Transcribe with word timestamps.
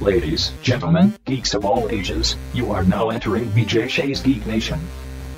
Ladies, 0.00 0.52
gentlemen, 0.62 1.12
geeks 1.24 1.54
of 1.54 1.64
all 1.64 1.88
ages, 1.90 2.36
you 2.54 2.70
are 2.70 2.84
now 2.84 3.10
entering 3.10 3.46
BJ 3.46 3.88
Shea's 3.88 4.20
Geek 4.20 4.46
Nation. 4.46 4.78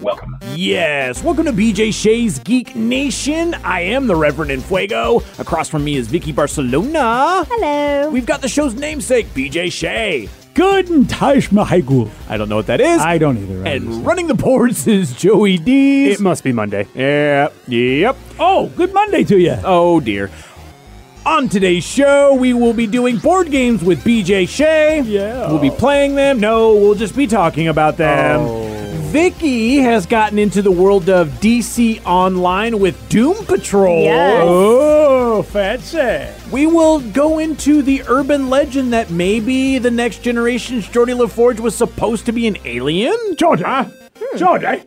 Welcome. 0.02 0.36
Yes, 0.54 1.22
welcome 1.24 1.46
to 1.46 1.52
BJ 1.52 1.94
Shea's 1.94 2.38
Geek 2.40 2.76
Nation. 2.76 3.54
I 3.64 3.80
am 3.80 4.06
the 4.06 4.14
Reverend 4.16 4.50
Infuego. 4.50 5.22
Across 5.38 5.70
from 5.70 5.82
me 5.84 5.96
is 5.96 6.08
Vicky 6.08 6.32
Barcelona. 6.32 7.44
Hello. 7.48 8.10
We've 8.10 8.26
got 8.26 8.42
the 8.42 8.48
show's 8.48 8.74
namesake, 8.74 9.26
BJ 9.28 9.72
Shea. 9.72 10.28
Guten 10.52 11.06
Tag, 11.06 11.44
Mahaigu. 11.44 12.10
I 12.28 12.36
don't 12.36 12.48
know 12.50 12.56
what 12.56 12.66
that 12.66 12.80
is. 12.82 13.00
I 13.00 13.16
don't 13.18 13.38
either. 13.38 13.64
and 13.66 14.04
running 14.04 14.26
the 14.26 14.34
boards 14.34 14.86
is 14.86 15.14
Joey 15.14 15.56
D. 15.56 16.10
It 16.10 16.20
must 16.20 16.44
be 16.44 16.52
Monday. 16.52 16.86
Yep. 16.94 17.54
Yep. 17.68 18.16
oh, 18.38 18.66
good 18.76 18.92
Monday 18.92 19.24
to 19.24 19.38
you. 19.38 19.56
Oh 19.64 20.00
dear. 20.00 20.28
On 21.26 21.50
today's 21.50 21.84
show, 21.84 22.34
we 22.34 22.54
will 22.54 22.72
be 22.72 22.86
doing 22.86 23.18
board 23.18 23.50
games 23.50 23.84
with 23.84 24.02
BJ 24.02 24.48
Shea. 24.48 25.02
Yeah. 25.02 25.48
We'll 25.48 25.60
be 25.60 25.70
playing 25.70 26.14
them. 26.14 26.40
No, 26.40 26.74
we'll 26.74 26.94
just 26.94 27.14
be 27.14 27.26
talking 27.26 27.68
about 27.68 27.98
them. 27.98 28.40
Oh. 28.40 28.66
Vicky 29.10 29.78
has 29.78 30.06
gotten 30.06 30.38
into 30.38 30.62
the 30.62 30.70
world 30.70 31.10
of 31.10 31.28
DC 31.40 32.02
Online 32.06 32.78
with 32.78 33.08
Doom 33.10 33.44
Patrol. 33.44 34.04
Yes. 34.04 34.42
Oh, 34.46 35.42
fancy. 35.42 36.26
We 36.50 36.66
will 36.66 37.00
go 37.00 37.38
into 37.38 37.82
the 37.82 38.02
urban 38.08 38.48
legend 38.48 38.92
that 38.94 39.10
maybe 39.10 39.78
the 39.78 39.90
next 39.90 40.22
generation's 40.22 40.86
Geordi 40.86 41.14
LaForge 41.14 41.60
was 41.60 41.74
supposed 41.74 42.24
to 42.26 42.32
be 42.32 42.46
an 42.46 42.56
alien. 42.64 43.16
Georgia. 43.36 43.92
Hmm. 44.16 44.38
Georgia. 44.38 44.84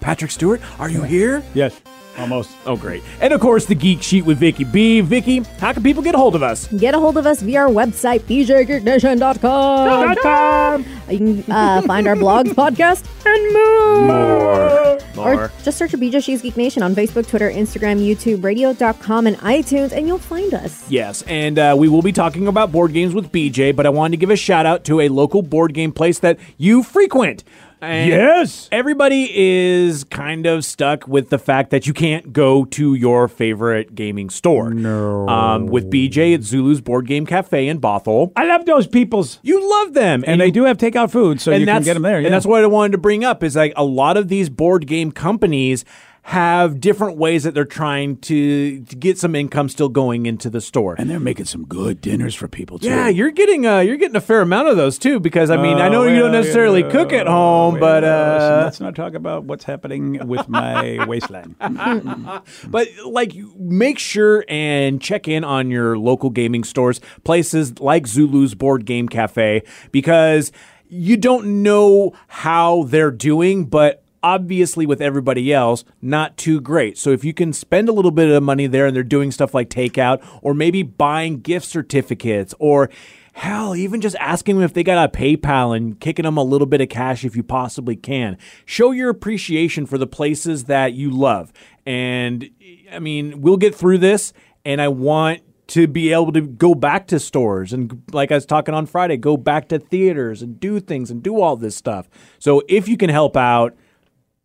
Patrick 0.00 0.30
Stewart, 0.30 0.60
are 0.78 0.90
you 0.90 1.02
here? 1.02 1.42
Yes, 1.54 1.80
almost. 2.18 2.50
Oh, 2.66 2.76
great. 2.76 3.02
And 3.20 3.32
of 3.32 3.40
course, 3.40 3.66
the 3.66 3.74
Geek 3.74 4.02
Sheet 4.02 4.24
with 4.24 4.38
Vicky 4.38 4.64
B. 4.64 5.00
Vicky, 5.00 5.38
how 5.58 5.72
can 5.72 5.82
people 5.82 6.02
get 6.02 6.14
a 6.14 6.18
hold 6.18 6.34
of 6.34 6.42
us? 6.42 6.66
Get 6.68 6.94
a 6.94 6.98
hold 6.98 7.16
of 7.16 7.26
us 7.26 7.40
via 7.42 7.60
our 7.60 7.68
website, 7.68 8.20
bjgeeknation.com. 8.20 10.84
You 11.10 11.18
can 11.18 11.44
uh, 11.50 11.82
find 11.82 12.06
our 12.06 12.16
blogs, 12.16 12.48
podcast, 12.54 13.04
and 13.26 13.52
more. 13.52 14.98
More. 15.14 15.44
Or 15.44 15.52
just 15.62 15.76
search 15.78 15.90
for 15.90 15.98
BJ 15.98 16.22
Shea's 16.24 16.40
Geek 16.42 16.56
Nation 16.56 16.82
on 16.82 16.94
Facebook, 16.94 17.28
Twitter, 17.28 17.50
Instagram, 17.50 18.00
YouTube, 18.00 18.42
radio.com, 18.42 19.26
and 19.26 19.36
iTunes, 19.38 19.92
and 19.92 20.06
you'll 20.06 20.18
find 20.18 20.54
us. 20.54 20.90
Yes, 20.90 21.22
and 21.22 21.58
uh, 21.58 21.74
we 21.78 21.88
will 21.88 22.02
be 22.02 22.12
talking 22.12 22.48
about 22.48 22.72
board 22.72 22.92
games 22.92 23.14
with 23.14 23.30
BJ, 23.30 23.74
but 23.76 23.84
I 23.86 23.90
wanted 23.90 24.12
to 24.12 24.16
give 24.18 24.30
a 24.30 24.36
shout 24.36 24.64
out 24.64 24.84
to 24.84 25.00
a 25.00 25.08
local 25.08 25.42
board 25.42 25.74
game 25.74 25.92
place 25.92 26.18
that 26.20 26.38
you 26.56 26.82
frequent. 26.82 27.44
And 27.82 28.08
Yes. 28.08 28.68
Everybody 28.70 29.28
is 29.34 30.04
kind 30.04 30.46
of 30.46 30.64
stuck 30.64 31.08
with 31.08 31.30
the 31.30 31.38
fact 31.38 31.70
that 31.70 31.86
you 31.86 31.92
can't 31.92 32.32
go 32.32 32.64
to 32.66 32.94
your 32.94 33.26
favorite 33.26 33.94
gaming 33.94 34.30
store. 34.30 34.72
No. 34.72 35.28
Um, 35.28 35.66
with 35.66 35.90
BJ 35.90 36.32
at 36.34 36.42
Zulu's 36.42 36.80
Board 36.80 37.06
Game 37.08 37.26
Cafe 37.26 37.66
in 37.66 37.80
Bothell. 37.80 38.30
I 38.36 38.44
love 38.44 38.66
those 38.66 38.86
peoples. 38.86 39.40
You 39.42 39.68
love 39.68 39.94
them. 39.94 40.22
And 40.26 40.40
they 40.40 40.46
you- 40.46 40.52
do 40.52 40.64
have 40.64 40.78
takeout 40.78 41.10
food, 41.10 41.40
so 41.40 41.50
you 41.50 41.66
can 41.66 41.82
get 41.82 41.94
them 41.94 42.02
there. 42.04 42.20
Yeah. 42.20 42.26
And 42.26 42.34
that's 42.34 42.46
what 42.46 42.62
I 42.62 42.66
wanted 42.68 42.92
to 42.92 42.98
bring 42.98 43.24
up 43.24 43.42
is 43.42 43.56
like 43.56 43.72
a 43.76 43.84
lot 43.84 44.16
of 44.16 44.28
these 44.28 44.48
board 44.48 44.86
game 44.86 45.10
companies 45.10 45.84
have 46.24 46.78
different 46.78 47.18
ways 47.18 47.42
that 47.42 47.52
they're 47.52 47.64
trying 47.64 48.16
to, 48.16 48.80
to 48.84 48.94
get 48.96 49.18
some 49.18 49.34
income 49.34 49.68
still 49.68 49.88
going 49.88 50.24
into 50.24 50.48
the 50.48 50.60
store. 50.60 50.94
And 50.96 51.10
they're 51.10 51.18
making 51.18 51.46
some 51.46 51.64
good 51.64 52.00
dinners 52.00 52.34
for 52.36 52.46
people, 52.46 52.78
too. 52.78 52.86
yeah, 52.88 53.08
you're 53.08 53.32
getting 53.32 53.66
uh 53.66 53.80
you're 53.80 53.96
getting 53.96 54.14
a 54.14 54.20
fair 54.20 54.40
amount 54.40 54.68
of 54.68 54.76
those 54.76 54.98
too 54.98 55.18
because 55.18 55.50
I 55.50 55.56
mean 55.56 55.78
I 55.78 55.88
know 55.88 56.02
Uh, 56.04 56.06
you 56.06 56.20
don't 56.20 56.30
necessarily 56.32 56.84
cook 56.84 57.12
at 57.12 57.26
home, 57.26 57.80
but 57.80 58.04
well, 58.04 58.34
listen, 58.34 58.52
uh 58.52 58.62
let's 58.64 58.80
not 58.80 58.94
talk 58.94 59.14
about 59.14 59.44
what's 59.44 59.64
happening 59.64 60.26
with 60.28 60.48
my 60.48 61.04
waistline. 61.08 61.56
but 62.68 62.88
like 63.04 63.34
make 63.58 63.98
sure 63.98 64.44
and 64.48 65.00
check 65.02 65.26
in 65.26 65.42
on 65.42 65.70
your 65.70 65.98
local 65.98 66.30
gaming 66.30 66.62
stores, 66.62 67.00
places 67.24 67.80
like 67.80 68.06
Zulu's 68.06 68.54
Board 68.54 68.84
Game 68.84 69.08
Cafe 69.08 69.62
because 69.90 70.52
you 70.88 71.16
don't 71.16 71.62
know 71.62 72.12
how 72.28 72.84
they're 72.84 73.10
doing, 73.10 73.64
but 73.64 74.01
obviously 74.22 74.86
with 74.86 75.00
everybody 75.00 75.52
else, 75.52 75.84
not 76.00 76.36
too 76.36 76.60
great. 76.60 76.96
So 76.98 77.10
if 77.10 77.24
you 77.24 77.34
can 77.34 77.52
spend 77.52 77.88
a 77.88 77.92
little 77.92 78.10
bit 78.10 78.30
of 78.30 78.42
money 78.42 78.66
there 78.66 78.86
and 78.86 78.94
they're 78.94 79.02
doing 79.02 79.30
stuff 79.30 79.54
like 79.54 79.68
takeout 79.68 80.24
or 80.42 80.54
maybe 80.54 80.82
buying 80.82 81.40
gift 81.40 81.66
certificates 81.66 82.54
or 82.58 82.90
Hell, 83.34 83.74
even 83.74 84.02
just 84.02 84.16
asking 84.16 84.56
them 84.56 84.64
if 84.64 84.74
they 84.74 84.82
got 84.84 85.08
a 85.08 85.10
PayPal 85.10 85.74
and 85.74 85.98
kicking 85.98 86.24
them 86.24 86.36
a 86.36 86.42
little 86.42 86.66
bit 86.66 86.82
of 86.82 86.90
cash 86.90 87.24
if 87.24 87.34
you 87.34 87.42
possibly 87.42 87.96
can. 87.96 88.36
Show 88.66 88.90
your 88.90 89.08
appreciation 89.08 89.86
for 89.86 89.96
the 89.96 90.06
places 90.06 90.64
that 90.64 90.92
you 90.92 91.10
love. 91.10 91.50
And 91.86 92.50
I 92.92 92.98
mean, 92.98 93.40
we'll 93.40 93.56
get 93.56 93.74
through 93.74 93.98
this, 93.98 94.34
and 94.66 94.82
I 94.82 94.88
want 94.88 95.40
to 95.68 95.86
be 95.86 96.12
able 96.12 96.32
to 96.32 96.42
go 96.42 96.74
back 96.74 97.06
to 97.06 97.18
stores 97.18 97.72
and 97.72 98.02
like 98.12 98.30
I 98.30 98.34
was 98.34 98.44
talking 98.44 98.74
on 98.74 98.84
Friday, 98.84 99.16
go 99.16 99.38
back 99.38 99.68
to 99.68 99.78
theaters 99.78 100.42
and 100.42 100.60
do 100.60 100.80
things 100.80 101.10
and 101.10 101.22
do 101.22 101.40
all 101.40 101.56
this 101.56 101.74
stuff. 101.74 102.10
So 102.38 102.62
if 102.68 102.88
you 102.88 102.98
can 102.98 103.08
help 103.08 103.38
out, 103.38 103.74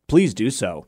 please 0.07 0.33
do 0.33 0.49
so. 0.49 0.85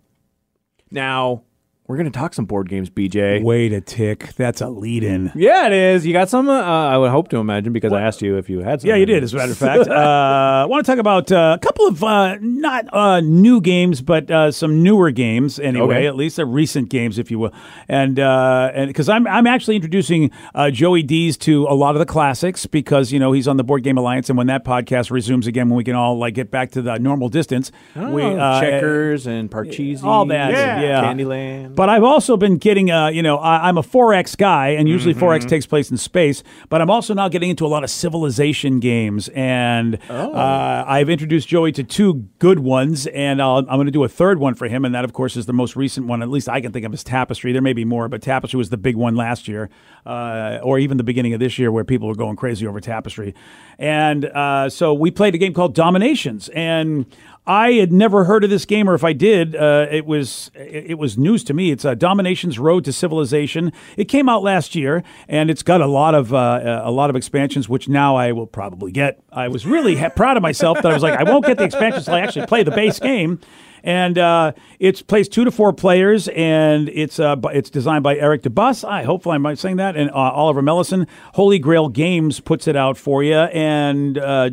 Now, 0.92 1.44
we're 1.90 1.96
going 1.98 2.06
to 2.06 2.16
talk 2.16 2.36
some 2.36 2.46
board 2.46 2.70
games, 2.70 2.88
BJ. 2.88 3.42
Wait 3.42 3.70
to 3.70 3.82
tick. 3.82 4.36
That's 4.36 4.62
a 4.62 4.70
lead 4.70 5.04
in. 5.04 5.32
Yeah, 5.34 5.66
it 5.66 5.74
is. 5.74 6.06
You 6.06 6.14
got 6.14 6.30
some? 6.30 6.48
Uh, 6.48 6.62
I 6.62 6.96
would 7.00 7.10
hope 7.10 7.30
to 7.30 7.38
imagine 7.38 7.74
because 7.74 7.92
I 7.92 8.04
asked 8.04 8.22
you 8.22 8.38
if 8.38 8.48
you 8.48 8.60
had 8.60 8.82
some. 8.82 8.90
Yeah, 8.90 8.96
you 8.96 9.08
did, 9.08 9.24
as 9.24 9.34
a 9.34 9.38
matter 9.38 9.54
of 9.54 9.58
fact. 9.58 9.80
uh, 9.90 9.94
I 9.94 10.66
want 10.66 10.86
to 10.86 10.92
talk 10.92 11.00
about 11.00 11.32
uh, 11.32 11.58
a 11.60 11.66
couple 11.66 11.88
of 11.88 12.04
uh, 12.04 12.38
not 12.42 12.94
uh, 12.94 13.22
new 13.22 13.60
games, 13.60 14.04
but 14.04 14.30
uh, 14.30 14.52
some 14.52 14.84
newer 14.84 15.10
games 15.10 15.60
anyway. 15.60 15.96
Okay. 15.96 16.06
At 16.06 16.16
least 16.16 16.36
they're 16.36 16.46
recent 16.46 16.90
games, 16.90 17.18
if 17.18 17.32
you 17.32 17.40
will. 17.40 17.54
And 17.88 18.20
uh, 18.20 18.70
and 18.76 18.88
because 18.88 19.10
I'm 19.10 19.26
I'm 19.26 19.48
actually 19.48 19.76
introducing 19.76 20.30
uh, 20.54 20.70
Joey 20.70 21.02
D's 21.02 21.38
to 21.38 21.66
a 21.66 21.74
lot 21.74 21.96
of 21.96 22.00
the 22.00 22.06
classics 22.06 22.68
because 22.68 23.12
you 23.12 23.18
know 23.18 23.32
he's 23.32 23.48
on 23.48 23.58
the 23.58 23.64
Board 23.64 23.82
Game 23.82 23.98
Alliance, 23.98 24.30
and 24.30 24.38
when 24.38 24.46
that 24.46 24.64
podcast 24.64 25.10
resumes 25.10 25.48
again, 25.48 25.70
when 25.70 25.78
we 25.78 25.84
can 25.84 25.96
all 25.96 26.20
like 26.20 26.36
get 26.36 26.52
back 26.52 26.70
to 26.74 26.84
the 26.84 27.00
normal 27.00 27.30
distance, 27.30 27.72
we 27.96 28.22
Oh, 28.22 28.38
uh, 28.38 28.62
checkers 28.62 29.26
and 29.26 29.50
Parcheesi, 29.50 30.04
all 30.04 30.28
that, 30.28 30.54
and 30.54 30.84
yeah. 30.84 31.04
Candyland. 31.04 31.79
But 31.80 31.88
I've 31.88 32.04
also 32.04 32.36
been 32.36 32.58
getting, 32.58 32.92
uh, 32.92 33.08
you 33.08 33.22
know, 33.24 33.38
I, 33.38 33.70
I'm 33.70 33.78
a 33.78 33.82
4X 33.82 34.36
guy, 34.36 34.72
and 34.72 34.90
usually 34.90 35.14
Mm-hmm. 35.14 35.24
4X 35.24 35.48
takes 35.48 35.66
place 35.66 35.90
in 35.90 35.96
space. 35.96 36.44
But 36.68 36.82
I'm 36.82 36.90
also 36.90 37.14
now 37.14 37.30
getting 37.30 37.50
into 37.50 37.66
a 37.66 37.70
lot 37.70 37.86
of 37.86 37.90
civilization 37.90 38.82
games, 38.82 39.30
and 39.30 39.98
Oh. 40.10 40.34
uh, 40.34 40.84
I've 40.86 41.10
introduced 41.10 41.48
Joey 41.48 41.72
to 41.72 41.86
two 41.86 42.28
good 42.40 42.60
ones, 42.60 43.08
and 43.08 43.42
I'll, 43.42 43.60
I'm 43.60 43.64
going 43.78 43.86
to 43.86 43.92
do 43.94 44.04
a 44.04 44.10
third 44.10 44.40
one 44.40 44.56
for 44.56 44.68
him, 44.68 44.84
and 44.84 44.94
that, 44.94 45.06
of 45.06 45.14
course, 45.14 45.38
is 45.38 45.46
the 45.46 45.54
most 45.54 45.78
recent 45.78 46.06
one. 46.06 46.22
At 46.22 46.28
least 46.28 46.50
I 46.50 46.60
can 46.60 46.74
think 46.74 46.86
of 46.86 46.92
as 46.94 47.02
Tapestry. 47.02 47.54
There 47.54 47.62
may 47.62 47.72
be 47.72 47.86
more, 47.86 48.10
but 48.10 48.22
Tapestry 48.22 48.58
was 48.58 48.72
the 48.72 48.78
big 48.78 48.98
one 48.98 49.16
last 49.16 49.48
year, 49.48 49.70
uh, 50.06 50.60
or 50.62 50.80
even 50.80 50.98
the 50.98 51.04
beginning 51.06 51.34
of 51.34 51.40
this 51.40 51.58
year, 51.58 51.72
where 51.72 51.86
people 51.86 52.10
were 52.10 52.16
going 52.16 52.36
crazy 52.36 52.68
over 52.68 52.82
Tapestry. 52.82 53.34
And 53.78 54.26
uh, 54.26 54.70
so 54.70 54.94
we 54.94 55.12
played 55.12 55.34
a 55.34 55.38
game 55.38 55.54
called 55.54 55.76
Dominations, 55.76 56.50
and 56.50 57.06
I 57.48 57.74
had 57.74 57.92
never 57.92 58.26
heard 58.26 58.44
of 58.44 58.50
this 58.50 58.66
game, 58.66 58.88
or 58.88 58.94
if 58.94 59.04
I 59.04 59.14
did, 59.14 59.56
uh, 59.56 59.88
it 59.90 60.06
was 60.06 60.52
it, 60.54 61.00
was 61.00 61.18
news 61.18 61.44
to 61.46 61.54
me. 61.54 61.72
It's 61.72 61.84
uh, 61.84 61.96
Domination's 61.96 62.60
Road 62.60 62.86
to 62.86 62.94
Civilization. 62.94 63.72
It 63.98 64.06
came 64.06 64.30
out 64.30 64.44
last 64.44 64.76
year, 64.76 65.04
and 65.28 65.50
it's 65.50 65.64
got 65.64 65.82
a 65.82 65.88
lot 65.88 66.14
of 66.14 66.34
uh, 66.34 66.82
a 66.84 66.92
lot 66.92 67.10
of 67.10 67.16
expansions, 67.16 67.68
which 67.68 67.90
now 67.90 68.16
I 68.16 68.32
will 68.34 68.48
probably 68.48 68.92
get. 68.92 69.20
I 69.32 69.48
was 69.48 69.66
really 69.66 69.96
ha- 69.96 70.10
proud 70.10 70.38
of 70.38 70.44
myself 70.44 70.82
that 70.82 70.92
I 70.92 70.94
was 70.94 71.02
like, 71.02 71.20
I 71.20 71.24
won't 71.24 71.46
get 71.46 71.58
the 71.58 71.64
expansions 71.64 72.08
until 72.08 72.16
I 72.16 72.22
actually 72.22 72.46
play 72.46 72.64
the 72.64 72.72
base 72.72 73.00
game. 73.00 73.40
And 73.84 74.18
uh, 74.18 74.54
it 74.80 75.06
plays 75.08 75.30
two 75.30 75.46
to 75.46 75.52
four 75.52 75.74
players, 75.74 76.28
and 76.30 76.90
it's 76.90 77.20
uh, 77.20 77.36
it's 77.46 77.70
designed 77.70 78.04
by 78.04 78.18
Eric 78.18 78.44
DeBus. 78.44 78.88
I 78.88 79.04
hopefully 79.04 79.36
I'm 79.36 79.56
saying 79.56 79.78
that, 79.78 79.96
and 79.96 80.10
uh, 80.12 80.14
Oliver 80.14 80.62
Mellison. 80.62 81.08
Holy 81.34 81.60
Grail 81.60 81.90
Games 81.90 82.40
puts 82.40 82.68
it 82.68 82.76
out 82.76 82.98
for 82.98 83.24
you. 83.24 83.36
And 83.36 84.18
uh, 84.18 84.52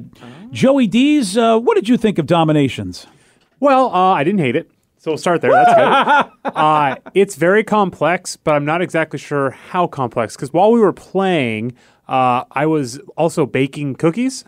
Joey 0.50 0.86
D's, 0.86 1.36
uh, 1.36 1.58
what 1.58 1.74
did 1.74 1.88
you 1.88 1.96
think 1.96 2.18
of 2.18 2.26
Dominations? 2.26 3.06
Well, 3.60 3.86
uh, 3.94 4.12
I 4.12 4.24
didn't 4.24 4.40
hate 4.40 4.56
it. 4.56 4.70
So 4.98 5.12
we'll 5.12 5.18
start 5.18 5.40
there. 5.40 5.52
That's 5.52 5.72
good. 5.72 6.32
uh, 6.56 6.96
it's 7.14 7.36
very 7.36 7.62
complex, 7.62 8.36
but 8.36 8.54
I'm 8.54 8.64
not 8.64 8.82
exactly 8.82 9.18
sure 9.18 9.50
how 9.50 9.86
complex. 9.86 10.34
Because 10.34 10.52
while 10.52 10.72
we 10.72 10.80
were 10.80 10.92
playing, 10.92 11.74
uh, 12.08 12.44
I 12.50 12.66
was 12.66 12.98
also 13.16 13.46
baking 13.46 13.96
cookies. 13.96 14.44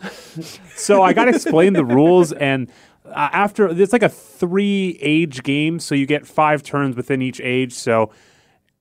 so 0.75 1.01
I 1.01 1.13
got 1.13 1.25
to 1.25 1.31
explain 1.31 1.73
the 1.73 1.85
rules. 1.85 2.33
And 2.33 2.69
uh, 3.09 3.29
after, 3.31 3.67
it's 3.67 3.93
like 3.93 4.03
a 4.03 4.09
three 4.09 4.97
age 5.01 5.43
game. 5.43 5.79
So 5.79 5.95
you 5.95 6.05
get 6.05 6.25
five 6.25 6.63
turns 6.63 6.95
within 6.95 7.21
each 7.21 7.41
age. 7.41 7.73
So 7.73 8.11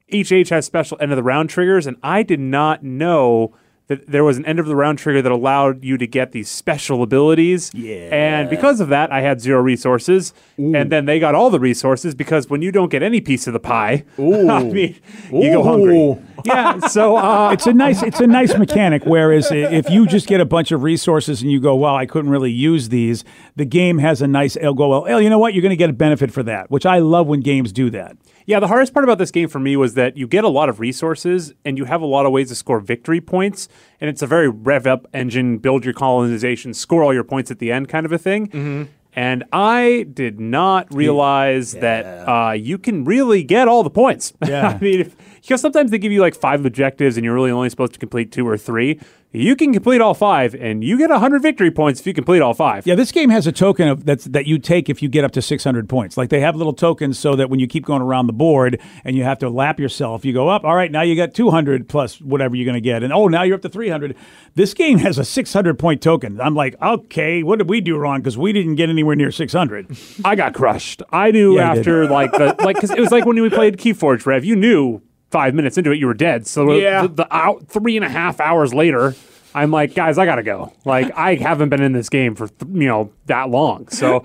each 0.09 0.33
age 0.33 0.49
has 0.49 0.67
special 0.67 0.99
end 1.01 1.13
of 1.13 1.17
the 1.17 1.23
round 1.23 1.51
triggers. 1.51 1.87
And 1.87 1.97
I 2.03 2.23
did 2.23 2.41
not 2.41 2.83
know 2.83 3.55
that 3.89 4.07
there 4.07 4.23
was 4.23 4.37
an 4.37 4.45
end 4.45 4.59
of 4.59 4.67
the 4.67 4.77
round 4.77 4.99
trigger 4.99 5.23
that 5.23 5.33
allowed 5.33 5.83
you 5.83 5.97
to 5.97 6.07
get 6.07 6.33
these 6.33 6.49
special 6.49 7.03
abilities. 7.03 7.71
Yeah. 7.75 8.11
And 8.13 8.51
because 8.51 8.81
of 8.81 8.89
that, 8.91 9.11
I 9.11 9.23
had 9.23 9.41
zero 9.41 9.61
resources. 9.61 10.35
And 10.59 10.93
then 10.93 11.07
they 11.07 11.19
got 11.19 11.35
all 11.35 11.49
the 11.51 11.59
resources 11.61 12.15
because 12.15 12.49
when 12.49 12.61
you 12.61 12.71
don't 12.71 12.91
get 12.91 13.03
any 13.03 13.21
piece 13.21 13.47
of 13.47 13.55
the 13.55 13.61
pie, 13.61 14.05
I 14.19 14.23
mean, 14.65 14.97
you 15.33 15.53
go 15.53 15.63
hungry. 15.63 15.97
Ooh. 15.99 16.23
Yeah. 16.45 16.79
So 16.87 17.17
uh, 17.17 17.51
it's 17.51 17.67
a 17.67 17.73
nice 17.73 18.01
it's 18.01 18.21
a 18.21 18.27
nice 18.27 18.57
mechanic. 18.57 19.05
Whereas 19.05 19.51
if 19.51 19.91
you 19.91 20.07
just 20.07 20.29
get 20.29 20.41
a 20.41 20.45
bunch 20.45 20.71
of 20.71 20.85
resources 20.85 21.43
and 21.43 21.51
you 21.51 21.59
go, 21.59 21.75
well, 21.75 21.97
I 21.97 22.07
couldn't 22.07 22.31
really 22.31 22.53
use 22.53 22.91
these, 22.91 23.25
the 23.57 23.65
game 23.65 23.99
has 23.99 24.23
a 24.23 24.29
nice. 24.29 24.55
It'll 24.55 24.73
go, 24.73 25.03
well, 25.03 25.21
you 25.21 25.31
know 25.31 25.41
what? 25.41 25.53
You're 25.53 25.63
going 25.63 25.71
to 25.71 25.77
get 25.77 25.91
a 25.91 25.95
benefit 25.95 26.31
for 26.31 26.45
that, 26.45 26.71
which 26.71 26.87
I 26.87 27.01
love 27.01 27.27
when 27.27 27.41
games 27.41 27.73
do 27.73 27.91
that. 27.91 28.17
Yeah, 28.49 28.61
the 28.61 28.67
hardest 28.67 28.95
part 28.95 29.05
about 29.05 29.19
this 29.19 29.31
game 29.31 29.51
for 29.51 29.59
me 29.59 29.77
was 29.77 29.93
that 29.93 30.17
you 30.17 30.27
get 30.27 30.43
a 30.43 30.49
lot 30.49 30.71
of 30.71 30.81
resources 30.81 31.53
and 31.67 31.77
you 31.77 31.85
have 31.85 32.01
a 32.01 32.07
lot 32.07 32.25
of 32.25 32.33
ways 32.33 32.49
to 32.49 32.55
score 32.55 32.81
victory 32.81 33.21
points. 33.21 33.69
And 34.01 34.09
it's 34.09 34.23
a 34.23 34.27
very 34.27 34.49
rev 34.49 34.87
up 34.87 35.07
engine, 35.13 35.59
build 35.59 35.85
your 35.85 35.93
colonization, 35.93 36.73
score 36.73 37.05
all 37.05 37.13
your 37.13 37.25
points 37.25 37.51
at 37.51 37.59
the 37.59 37.71
end 37.71 37.91
kind 37.91 38.07
of 38.07 38.13
a 38.13 38.17
thing. 38.17 38.89
And 39.15 39.45
I 39.53 40.07
did 40.15 40.41
not 40.41 40.95
realize 40.95 41.73
that 41.73 42.05
uh, 42.27 42.53
you 42.53 42.79
can 42.79 43.05
really 43.05 43.43
get 43.43 43.69
all 43.69 43.83
the 43.83 43.91
points. 43.91 44.33
Yeah. 44.47 44.69
I 44.69 44.79
mean, 44.79 45.01
if, 45.01 45.17
because 45.49 45.63
sometimes 45.63 45.91
they 45.91 45.97
give 45.97 46.13
you 46.13 46.21
like 46.21 46.35
five 46.35 46.67
objectives 46.67 47.17
and 47.17 47.25
you're 47.25 47.33
really 47.33 47.51
only 47.51 47.71
supposed 47.71 47.95
to 47.95 47.99
complete 47.99 48.31
two 48.31 48.47
or 48.47 48.59
three. 48.59 49.01
You 49.33 49.57
can 49.57 49.73
complete 49.73 50.03
all 50.03 50.13
five 50.13 50.55
and 50.55 50.85
you 50.85 50.99
get 50.99 51.09
100 51.09 51.41
victory 51.41 51.71
points 51.71 52.01
if 52.01 52.07
you 52.07 52.13
complete 52.13 52.41
all 52.41 52.53
five. 52.53 52.87
Yeah, 52.87 52.95
this 52.95 53.13
game 53.13 53.31
has 53.31 53.47
a 53.47 53.53
token 53.53 53.89
of 53.89 54.05
that's 54.05 54.25
that 54.27 54.47
you 54.47 54.59
take 54.59 54.91
if 54.91 55.03
you 55.03 55.09
get 55.09 55.25
up 55.25 55.33
to 55.33 55.43
600 55.43 55.89
points. 55.89 56.19
Like 56.19 56.29
they 56.29 56.41
have 56.41 56.55
little 56.55 56.75
tokens 56.75 57.19
so 57.19 57.35
that 57.37 57.49
when 57.49 57.61
you 57.61 57.67
keep 57.67 57.87
going 57.87 58.03
around 58.03 58.27
the 58.27 58.35
board 58.35 58.79
and 59.05 59.17
you 59.17 59.25
have 59.25 59.39
to 59.39 59.49
lap 59.49 59.81
yourself, 59.81 60.23
you 60.23 60.35
go 60.35 60.51
up. 60.51 60.65
All 60.65 60.75
right, 60.75 60.93
now 60.93 61.01
you 61.01 61.17
got 61.17 61.33
200 61.33 61.89
plus 61.89 62.21
whatever 62.21 62.55
you're 62.55 62.67
going 62.67 62.75
to 62.75 62.81
get, 62.83 63.03
and 63.03 63.11
oh, 63.11 63.29
now 63.29 63.43
you're 63.43 63.57
up 63.57 63.63
to 63.63 63.71
300. 63.71 64.15
This 64.55 64.75
game 64.75 64.99
has 64.99 65.19
a 65.19 65.25
600 65.25 65.79
point 65.79 66.03
token. 66.03 66.41
I'm 66.43 66.55
like, 66.55 66.81
okay, 66.83 67.43
what 67.43 67.59
did 67.59 67.71
we 67.71 67.81
do 67.81 67.97
wrong? 67.97 68.21
Because 68.21 68.37
we 68.37 68.53
didn't 68.53 68.75
get 68.75 68.91
anywhere 68.91 69.17
near 69.17 69.31
600. 69.31 69.97
I 70.27 70.37
got 70.37 70.53
crushed. 70.53 71.03
I 71.11 71.31
knew 71.31 71.57
Yeah, 71.57 71.73
after 71.73 72.07
like 72.07 72.33
the 72.33 72.55
like 72.65 72.77
because 72.77 72.91
it 72.91 73.01
was 73.01 73.11
like 73.11 73.25
when 73.25 73.41
we 73.41 73.49
played 73.49 73.79
Keyforge 73.79 74.27
Rev. 74.27 74.45
You 74.45 74.57
knew 74.57 75.03
five 75.31 75.55
minutes 75.55 75.77
into 75.79 75.91
it 75.91 75.99
you 75.99 76.07
were 76.07 76.15
dead. 76.15 76.47
So 76.47 76.73
Yeah. 76.73 77.03
the, 77.03 77.09
the 77.09 77.35
out 77.37 77.69
three 77.69 77.97
and 77.97 78.05
a 78.05 78.09
half 78.09 78.41
hours 78.41 78.73
later, 78.73 79.15
I'm 79.55 79.71
like, 79.71 79.95
guys, 79.95 80.19
I 80.19 80.25
gotta 80.25 80.43
go. 80.43 80.73
Like 80.85 81.11
I 81.17 81.35
haven't 81.37 81.69
been 81.69 81.83
in 81.83 81.93
this 81.93 82.09
game 82.09 82.35
for 82.35 82.49
th- 82.49 82.71
you 82.73 82.89
know 82.89 83.13
that 83.27 83.51
long. 83.51 83.89
So. 83.89 84.19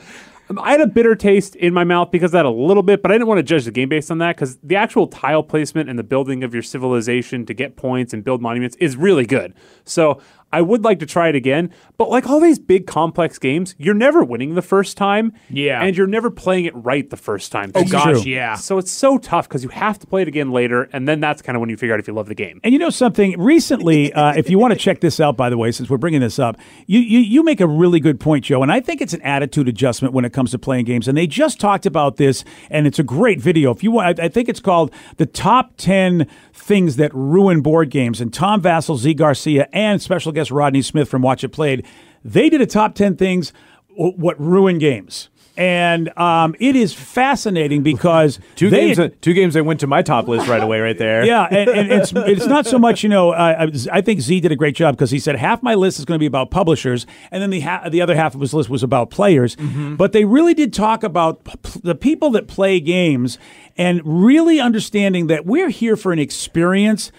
um, 0.49 0.59
I 0.59 0.71
had 0.71 0.81
a 0.81 0.87
bitter 0.87 1.15
taste 1.15 1.55
in 1.55 1.73
my 1.73 1.85
mouth 1.85 2.11
because 2.11 2.27
of 2.29 2.31
that 2.33 2.45
a 2.45 2.49
little 2.49 2.83
bit, 2.83 3.01
but 3.01 3.11
I 3.11 3.15
didn't 3.15 3.27
want 3.27 3.39
to 3.39 3.43
judge 3.43 3.63
the 3.63 3.71
game 3.71 3.87
based 3.87 4.11
on 4.11 4.17
that 4.17 4.35
because 4.35 4.57
the 4.57 4.75
actual 4.75 5.07
tile 5.07 5.41
placement 5.41 5.89
and 5.89 5.97
the 5.97 6.03
building 6.03 6.43
of 6.43 6.53
your 6.53 6.61
civilization 6.61 7.45
to 7.45 7.53
get 7.53 7.77
points 7.77 8.13
and 8.13 8.23
build 8.25 8.41
monuments 8.41 8.75
is 8.75 8.97
really 8.97 9.25
good. 9.25 9.53
So 9.85 10.21
I 10.53 10.61
would 10.61 10.83
like 10.83 10.99
to 10.99 11.05
try 11.05 11.27
it 11.29 11.35
again, 11.35 11.71
but 11.97 12.09
like 12.09 12.27
all 12.29 12.39
these 12.39 12.59
big 12.59 12.87
complex 12.87 13.39
games, 13.39 13.75
you're 13.77 13.93
never 13.93 14.23
winning 14.23 14.55
the 14.55 14.61
first 14.61 14.97
time. 14.97 15.33
Yeah. 15.49 15.83
And 15.83 15.97
you're 15.97 16.07
never 16.07 16.29
playing 16.29 16.65
it 16.65 16.75
right 16.75 17.09
the 17.09 17.17
first 17.17 17.51
time. 17.51 17.71
Oh 17.75 17.83
gosh, 17.83 18.21
True. 18.21 18.31
yeah. 18.31 18.55
So 18.55 18.77
it's 18.77 18.91
so 18.91 19.17
tough 19.17 19.49
because 19.49 19.63
you 19.63 19.69
have 19.69 19.97
to 19.99 20.07
play 20.07 20.21
it 20.21 20.27
again 20.27 20.51
later, 20.51 20.89
and 20.93 21.07
then 21.07 21.19
that's 21.19 21.41
kind 21.41 21.55
of 21.55 21.59
when 21.59 21.69
you 21.69 21.77
figure 21.77 21.93
out 21.93 21.99
if 21.99 22.07
you 22.07 22.13
love 22.13 22.27
the 22.27 22.35
game. 22.35 22.59
And 22.63 22.71
you 22.71 22.79
know 22.79 22.89
something? 22.89 23.39
Recently, 23.39 24.13
uh, 24.13 24.33
if 24.35 24.49
you 24.49 24.59
want 24.59 24.73
to 24.73 24.79
check 24.79 25.01
this 25.01 25.19
out, 25.19 25.35
by 25.35 25.49
the 25.49 25.57
way, 25.57 25.71
since 25.71 25.89
we're 25.89 25.97
bringing 25.97 26.21
this 26.21 26.39
up, 26.39 26.57
you, 26.85 26.99
you 26.99 27.19
you 27.19 27.43
make 27.43 27.59
a 27.59 27.67
really 27.67 27.99
good 27.99 28.19
point, 28.19 28.45
Joe. 28.45 28.61
And 28.61 28.71
I 28.71 28.79
think 28.79 29.01
it's 29.01 29.13
an 29.13 29.21
attitude 29.23 29.67
adjustment 29.67 30.13
when 30.13 30.23
it 30.23 30.33
comes 30.33 30.51
to 30.51 30.59
playing 30.59 30.85
games. 30.85 31.07
And 31.07 31.17
they 31.17 31.27
just 31.27 31.59
talked 31.59 31.85
about 31.85 32.17
this, 32.17 32.43
and 32.69 32.85
it's 32.85 32.99
a 32.99 33.03
great 33.03 33.41
video. 33.41 33.71
If 33.71 33.83
you 33.83 33.91
want, 33.91 34.19
I 34.19 34.25
I 34.25 34.27
think 34.29 34.49
it's 34.49 34.59
called 34.59 34.93
the 35.17 35.25
top 35.25 35.73
ten 35.77 36.27
things 36.53 36.95
that 36.97 37.13
ruin 37.13 37.61
board 37.61 37.89
games. 37.89 38.21
And 38.21 38.33
Tom 38.33 38.61
Vasel, 38.61 38.97
Zee 38.97 39.13
Garcia, 39.13 39.67
and 39.73 40.01
special 40.01 40.31
guest 40.31 40.42
Rodney 40.51 40.81
Smith 40.81 41.09
from 41.09 41.21
Watch 41.21 41.43
It 41.43 41.49
Played, 41.49 41.85
they 42.23 42.49
did 42.49 42.61
a 42.61 42.65
top 42.65 42.95
ten 42.95 43.15
things 43.15 43.53
what 43.95 44.39
ruin 44.39 44.79
games. 44.79 45.29
And 45.55 46.09
um, 46.17 46.55
it 46.59 46.75
is 46.75 46.95
fascinating 46.95 47.83
because 47.83 48.39
Two 48.55 48.71
they 48.71 48.87
games, 48.87 48.97
that, 48.97 49.21
two 49.21 49.33
games 49.33 49.53
that 49.53 49.63
went 49.63 49.81
to 49.81 49.87
my 49.87 50.01
top 50.01 50.27
list 50.27 50.47
right 50.47 50.63
away, 50.63 50.79
right 50.79 50.97
there. 50.97 51.23
yeah, 51.23 51.43
and, 51.43 51.69
and 51.69 51.91
it's 51.91 52.11
it's 52.15 52.47
not 52.47 52.65
so 52.65 52.79
much 52.79 53.03
you 53.03 53.09
know. 53.09 53.29
Uh, 53.29 53.69
I 53.91 54.01
think 54.01 54.21
Zee 54.21 54.39
did 54.39 54.51
a 54.51 54.55
great 54.55 54.75
job 54.75 54.95
because 54.95 55.11
he 55.11 55.19
said 55.19 55.35
half 55.35 55.61
my 55.61 55.75
list 55.75 55.99
is 55.99 56.05
going 56.05 56.15
to 56.15 56.19
be 56.19 56.25
about 56.25 56.49
publishers, 56.49 57.05
and 57.29 57.39
then 57.39 57.51
the 57.51 57.59
ha- 57.59 57.87
the 57.87 58.01
other 58.01 58.15
half 58.15 58.33
of 58.33 58.41
his 58.41 58.51
list 58.51 58.67
was 58.67 58.81
about 58.81 59.11
players. 59.11 59.55
But 59.95 60.11
they 60.11 60.25
really 60.25 60.55
did 60.55 60.73
talk 60.73 61.03
about 61.03 61.43
p- 61.43 61.79
the 61.83 61.93
people 61.93 62.31
that 62.31 62.47
play 62.47 62.79
games 62.79 63.37
and 63.77 64.01
really 64.03 64.59
understanding 64.59 65.27
that 65.27 65.45
we're 65.45 65.69
here 65.69 65.95
for 65.95 66.11
an 66.11 66.17
experience. 66.17 67.11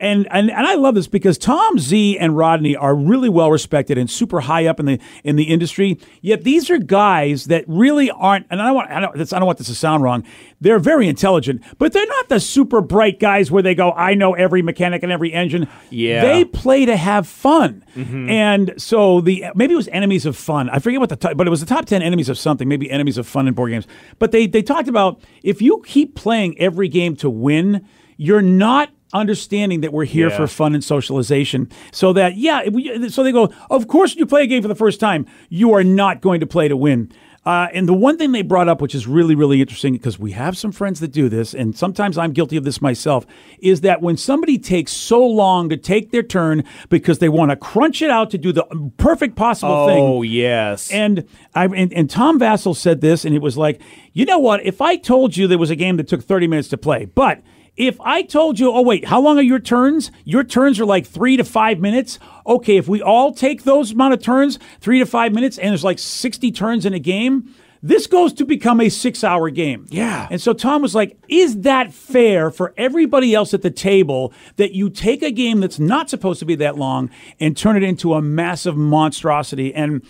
And, 0.00 0.28
and 0.30 0.48
and 0.48 0.64
I 0.64 0.74
love 0.74 0.94
this 0.94 1.08
because 1.08 1.38
Tom 1.38 1.78
Zee 1.78 2.16
and 2.16 2.36
Rodney 2.36 2.76
are 2.76 2.94
really 2.94 3.28
well 3.28 3.50
respected 3.50 3.98
and 3.98 4.08
super 4.08 4.40
high 4.40 4.66
up 4.66 4.78
in 4.78 4.86
the 4.86 5.00
in 5.24 5.34
the 5.34 5.44
industry. 5.44 5.98
Yet 6.20 6.44
these 6.44 6.70
are 6.70 6.78
guys 6.78 7.46
that 7.46 7.64
really 7.66 8.08
aren't. 8.08 8.46
And 8.48 8.62
I 8.62 8.66
don't 8.66 8.76
want 8.76 8.90
I 8.92 9.00
don't, 9.00 9.16
this, 9.16 9.32
I 9.32 9.40
don't 9.40 9.46
want 9.46 9.58
this 9.58 9.66
to 9.66 9.74
sound 9.74 10.04
wrong. 10.04 10.22
They're 10.60 10.78
very 10.78 11.08
intelligent, 11.08 11.62
but 11.78 11.92
they're 11.92 12.06
not 12.06 12.28
the 12.28 12.38
super 12.38 12.80
bright 12.80 13.18
guys 13.18 13.50
where 13.50 13.62
they 13.62 13.74
go, 13.74 13.90
I 13.90 14.14
know 14.14 14.34
every 14.34 14.62
mechanic 14.62 15.02
and 15.02 15.10
every 15.10 15.32
engine. 15.32 15.66
Yeah. 15.90 16.22
they 16.22 16.44
play 16.44 16.84
to 16.84 16.96
have 16.96 17.26
fun. 17.26 17.84
Mm-hmm. 17.96 18.30
And 18.30 18.74
so 18.80 19.20
the 19.20 19.46
maybe 19.56 19.74
it 19.74 19.76
was 19.76 19.88
enemies 19.88 20.26
of 20.26 20.36
fun. 20.36 20.70
I 20.70 20.78
forget 20.78 21.00
what 21.00 21.08
the 21.08 21.16
top, 21.16 21.36
but 21.36 21.48
it 21.48 21.50
was 21.50 21.60
the 21.60 21.66
top 21.66 21.86
ten 21.86 22.02
enemies 22.02 22.28
of 22.28 22.38
something. 22.38 22.68
Maybe 22.68 22.88
enemies 22.88 23.18
of 23.18 23.26
fun 23.26 23.48
in 23.48 23.54
board 23.54 23.72
games. 23.72 23.88
But 24.20 24.30
they 24.30 24.46
they 24.46 24.62
talked 24.62 24.86
about 24.86 25.20
if 25.42 25.60
you 25.60 25.82
keep 25.84 26.14
playing 26.14 26.56
every 26.60 26.86
game 26.86 27.16
to 27.16 27.28
win, 27.28 27.84
you're 28.16 28.42
not 28.42 28.90
understanding 29.12 29.80
that 29.80 29.92
we're 29.92 30.04
here 30.04 30.28
Yeah. 30.28 30.36
for 30.36 30.46
fun 30.46 30.74
and 30.74 30.84
socialization 30.84 31.68
so 31.92 32.12
that 32.12 32.36
yeah 32.36 32.68
we, 32.68 33.08
so 33.08 33.22
they 33.22 33.32
go 33.32 33.52
of 33.70 33.88
course 33.88 34.12
when 34.14 34.18
you 34.20 34.26
play 34.26 34.42
a 34.42 34.46
game 34.46 34.62
for 34.62 34.68
the 34.68 34.74
first 34.74 35.00
time 35.00 35.26
you 35.48 35.72
are 35.72 35.84
not 35.84 36.20
going 36.20 36.40
to 36.40 36.46
play 36.46 36.68
to 36.68 36.76
win 36.76 37.10
uh, 37.46 37.68
and 37.72 37.88
the 37.88 37.94
one 37.94 38.18
thing 38.18 38.32
they 38.32 38.42
brought 38.42 38.68
up 38.68 38.82
which 38.82 38.94
is 38.94 39.06
really 39.06 39.34
really 39.34 39.60
interesting 39.62 39.94
because 39.94 40.18
we 40.18 40.32
have 40.32 40.58
some 40.58 40.70
friends 40.70 41.00
that 41.00 41.08
do 41.10 41.30
this 41.30 41.54
and 41.54 41.74
sometimes 41.78 42.18
i'm 42.18 42.32
guilty 42.32 42.58
of 42.58 42.64
this 42.64 42.82
myself 42.82 43.24
is 43.60 43.80
that 43.80 44.02
when 44.02 44.16
somebody 44.18 44.58
takes 44.58 44.92
so 44.92 45.24
long 45.26 45.70
to 45.70 45.76
take 45.78 46.10
their 46.10 46.22
turn 46.22 46.62
because 46.90 47.18
they 47.18 47.28
want 47.30 47.50
to 47.50 47.56
crunch 47.56 48.02
it 48.02 48.10
out 48.10 48.30
to 48.30 48.36
do 48.36 48.52
the 48.52 48.64
perfect 48.98 49.36
possible 49.36 49.86
thing 49.86 49.98
Oh 50.04 50.20
yes. 50.22 50.90
and 50.92 51.24
I 51.54 51.64
and, 51.64 51.90
and 51.94 52.10
Tom 52.10 52.38
Vasel 52.38 52.76
said 52.76 53.00
this, 53.00 53.24
and 53.24 53.34
it 53.34 53.40
was 53.42 53.56
like, 53.56 53.80
you 54.12 54.24
know 54.24 54.38
what? 54.38 54.64
If 54.64 54.80
I 54.80 54.94
told 54.96 55.36
you 55.36 55.46
there 55.48 55.58
was 55.58 55.70
a 55.70 55.76
game 55.76 55.96
that 55.96 56.06
took 56.06 56.22
30 56.22 56.46
minutes 56.46 56.68
to 56.68 56.76
play, 56.78 57.06
but 57.06 57.40
if 57.78 58.00
I 58.00 58.22
told 58.22 58.58
you, 58.58 58.72
oh 58.72 58.82
wait, 58.82 59.04
how 59.06 59.20
long 59.20 59.38
are 59.38 59.42
your 59.42 59.60
turns? 59.60 60.10
Your 60.24 60.42
turns 60.42 60.80
are 60.80 60.84
like 60.84 61.06
three 61.06 61.36
to 61.36 61.44
five 61.44 61.78
minutes. 61.78 62.18
Okay, 62.44 62.76
if 62.76 62.88
we 62.88 63.00
all 63.00 63.32
take 63.32 63.62
those 63.62 63.92
amount 63.92 64.14
of 64.14 64.22
turns, 64.22 64.58
three 64.80 64.98
to 64.98 65.06
five 65.06 65.32
minutes, 65.32 65.58
and 65.58 65.70
there's 65.70 65.84
like 65.84 66.00
60 66.00 66.50
turns 66.50 66.84
in 66.84 66.92
a 66.92 66.98
game. 66.98 67.54
This 67.80 68.08
goes 68.08 68.32
to 68.32 68.44
become 68.44 68.80
a 68.80 68.88
six 68.88 69.22
hour 69.22 69.48
game. 69.50 69.86
Yeah. 69.90 70.26
And 70.28 70.40
so 70.40 70.52
Tom 70.52 70.82
was 70.82 70.96
like, 70.96 71.16
Is 71.28 71.60
that 71.60 71.94
fair 71.94 72.50
for 72.50 72.74
everybody 72.76 73.32
else 73.32 73.54
at 73.54 73.62
the 73.62 73.70
table 73.70 74.32
that 74.56 74.72
you 74.72 74.90
take 74.90 75.22
a 75.22 75.30
game 75.30 75.60
that's 75.60 75.78
not 75.78 76.10
supposed 76.10 76.40
to 76.40 76.46
be 76.46 76.56
that 76.56 76.76
long 76.76 77.10
and 77.38 77.56
turn 77.56 77.76
it 77.76 77.84
into 77.84 78.14
a 78.14 78.20
massive 78.20 78.76
monstrosity? 78.76 79.72
And 79.72 80.02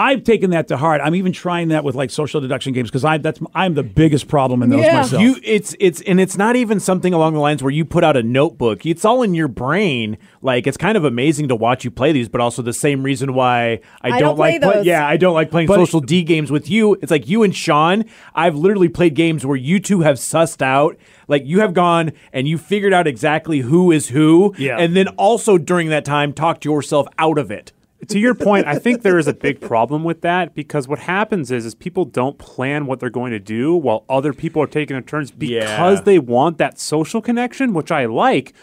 I've 0.00 0.24
taken 0.24 0.50
that 0.52 0.66
to 0.68 0.78
heart. 0.78 1.02
I'm 1.04 1.14
even 1.14 1.30
trying 1.30 1.68
that 1.68 1.84
with 1.84 1.94
like 1.94 2.10
social 2.10 2.40
deduction 2.40 2.72
games 2.72 2.88
because 2.88 3.04
I 3.04 3.18
that's 3.18 3.38
I'm 3.54 3.74
the 3.74 3.82
biggest 3.82 4.28
problem 4.28 4.62
in 4.62 4.70
those 4.70 4.80
Yeah. 4.82 5.02
myself. 5.02 5.22
You 5.22 5.36
it's 5.44 5.76
it's 5.78 6.00
and 6.02 6.18
it's 6.18 6.38
not 6.38 6.56
even 6.56 6.80
something 6.80 7.12
along 7.12 7.34
the 7.34 7.40
lines 7.40 7.62
where 7.62 7.70
you 7.70 7.84
put 7.84 8.02
out 8.02 8.16
a 8.16 8.22
notebook. 8.22 8.86
It's 8.86 9.04
all 9.04 9.22
in 9.22 9.34
your 9.34 9.46
brain. 9.48 10.16
Like 10.40 10.66
it's 10.66 10.78
kind 10.78 10.96
of 10.96 11.04
amazing 11.04 11.48
to 11.48 11.54
watch 11.54 11.84
you 11.84 11.90
play 11.90 12.12
these, 12.12 12.30
but 12.30 12.40
also 12.40 12.62
the 12.62 12.72
same 12.72 13.02
reason 13.02 13.34
why 13.34 13.80
I, 14.00 14.12
I 14.12 14.20
don't 14.20 14.36
play 14.36 14.52
like 14.58 14.62
play- 14.62 14.82
yeah, 14.84 15.06
I 15.06 15.18
don't 15.18 15.34
like 15.34 15.50
playing 15.50 15.68
But- 15.68 15.76
social 15.76 16.00
D 16.00 16.22
games 16.22 16.50
with 16.50 16.70
you. 16.70 16.94
It's 17.02 17.10
like 17.10 17.28
you 17.28 17.42
and 17.42 17.54
Sean, 17.54 18.06
I've 18.34 18.54
literally 18.56 18.88
played 18.88 19.14
games 19.14 19.44
where 19.44 19.56
you 19.58 19.78
two 19.80 20.00
have 20.00 20.16
sussed 20.16 20.62
out 20.62 20.96
like 21.28 21.44
you 21.44 21.60
have 21.60 21.74
gone 21.74 22.12
and 22.32 22.48
you 22.48 22.56
figured 22.56 22.94
out 22.94 23.06
exactly 23.06 23.58
who 23.60 23.90
is 23.92 24.08
who 24.08 24.54
Yeah. 24.56 24.78
and 24.78 24.96
then 24.96 25.08
also 25.18 25.58
during 25.58 25.90
that 25.90 26.06
time 26.06 26.32
talked 26.32 26.64
yourself 26.64 27.06
out 27.18 27.36
of 27.36 27.50
it. 27.50 27.72
To 28.08 28.18
your 28.18 28.34
point, 28.34 28.66
I 28.66 28.78
think 28.78 29.02
there 29.02 29.18
is 29.18 29.26
a 29.28 29.34
big 29.34 29.60
problem 29.60 30.04
with 30.04 30.22
that 30.22 30.54
because 30.54 30.88
what 30.88 31.00
happens 31.00 31.50
is 31.50 31.66
is 31.66 31.74
people 31.74 32.04
don't 32.04 32.38
plan 32.38 32.86
what 32.86 32.98
they're 33.00 33.10
going 33.10 33.32
to 33.32 33.38
do 33.38 33.74
while 33.74 34.04
other 34.08 34.32
people 34.32 34.62
are 34.62 34.66
taking 34.66 34.94
their 34.94 35.02
turns 35.02 35.30
because 35.30 35.98
Yeah. 35.98 36.00
they 36.04 36.18
want 36.18 36.58
that 36.58 36.78
social 36.78 37.20
connection, 37.20 37.74
which 37.74 37.90
I 37.90 38.06
like. 38.06 38.54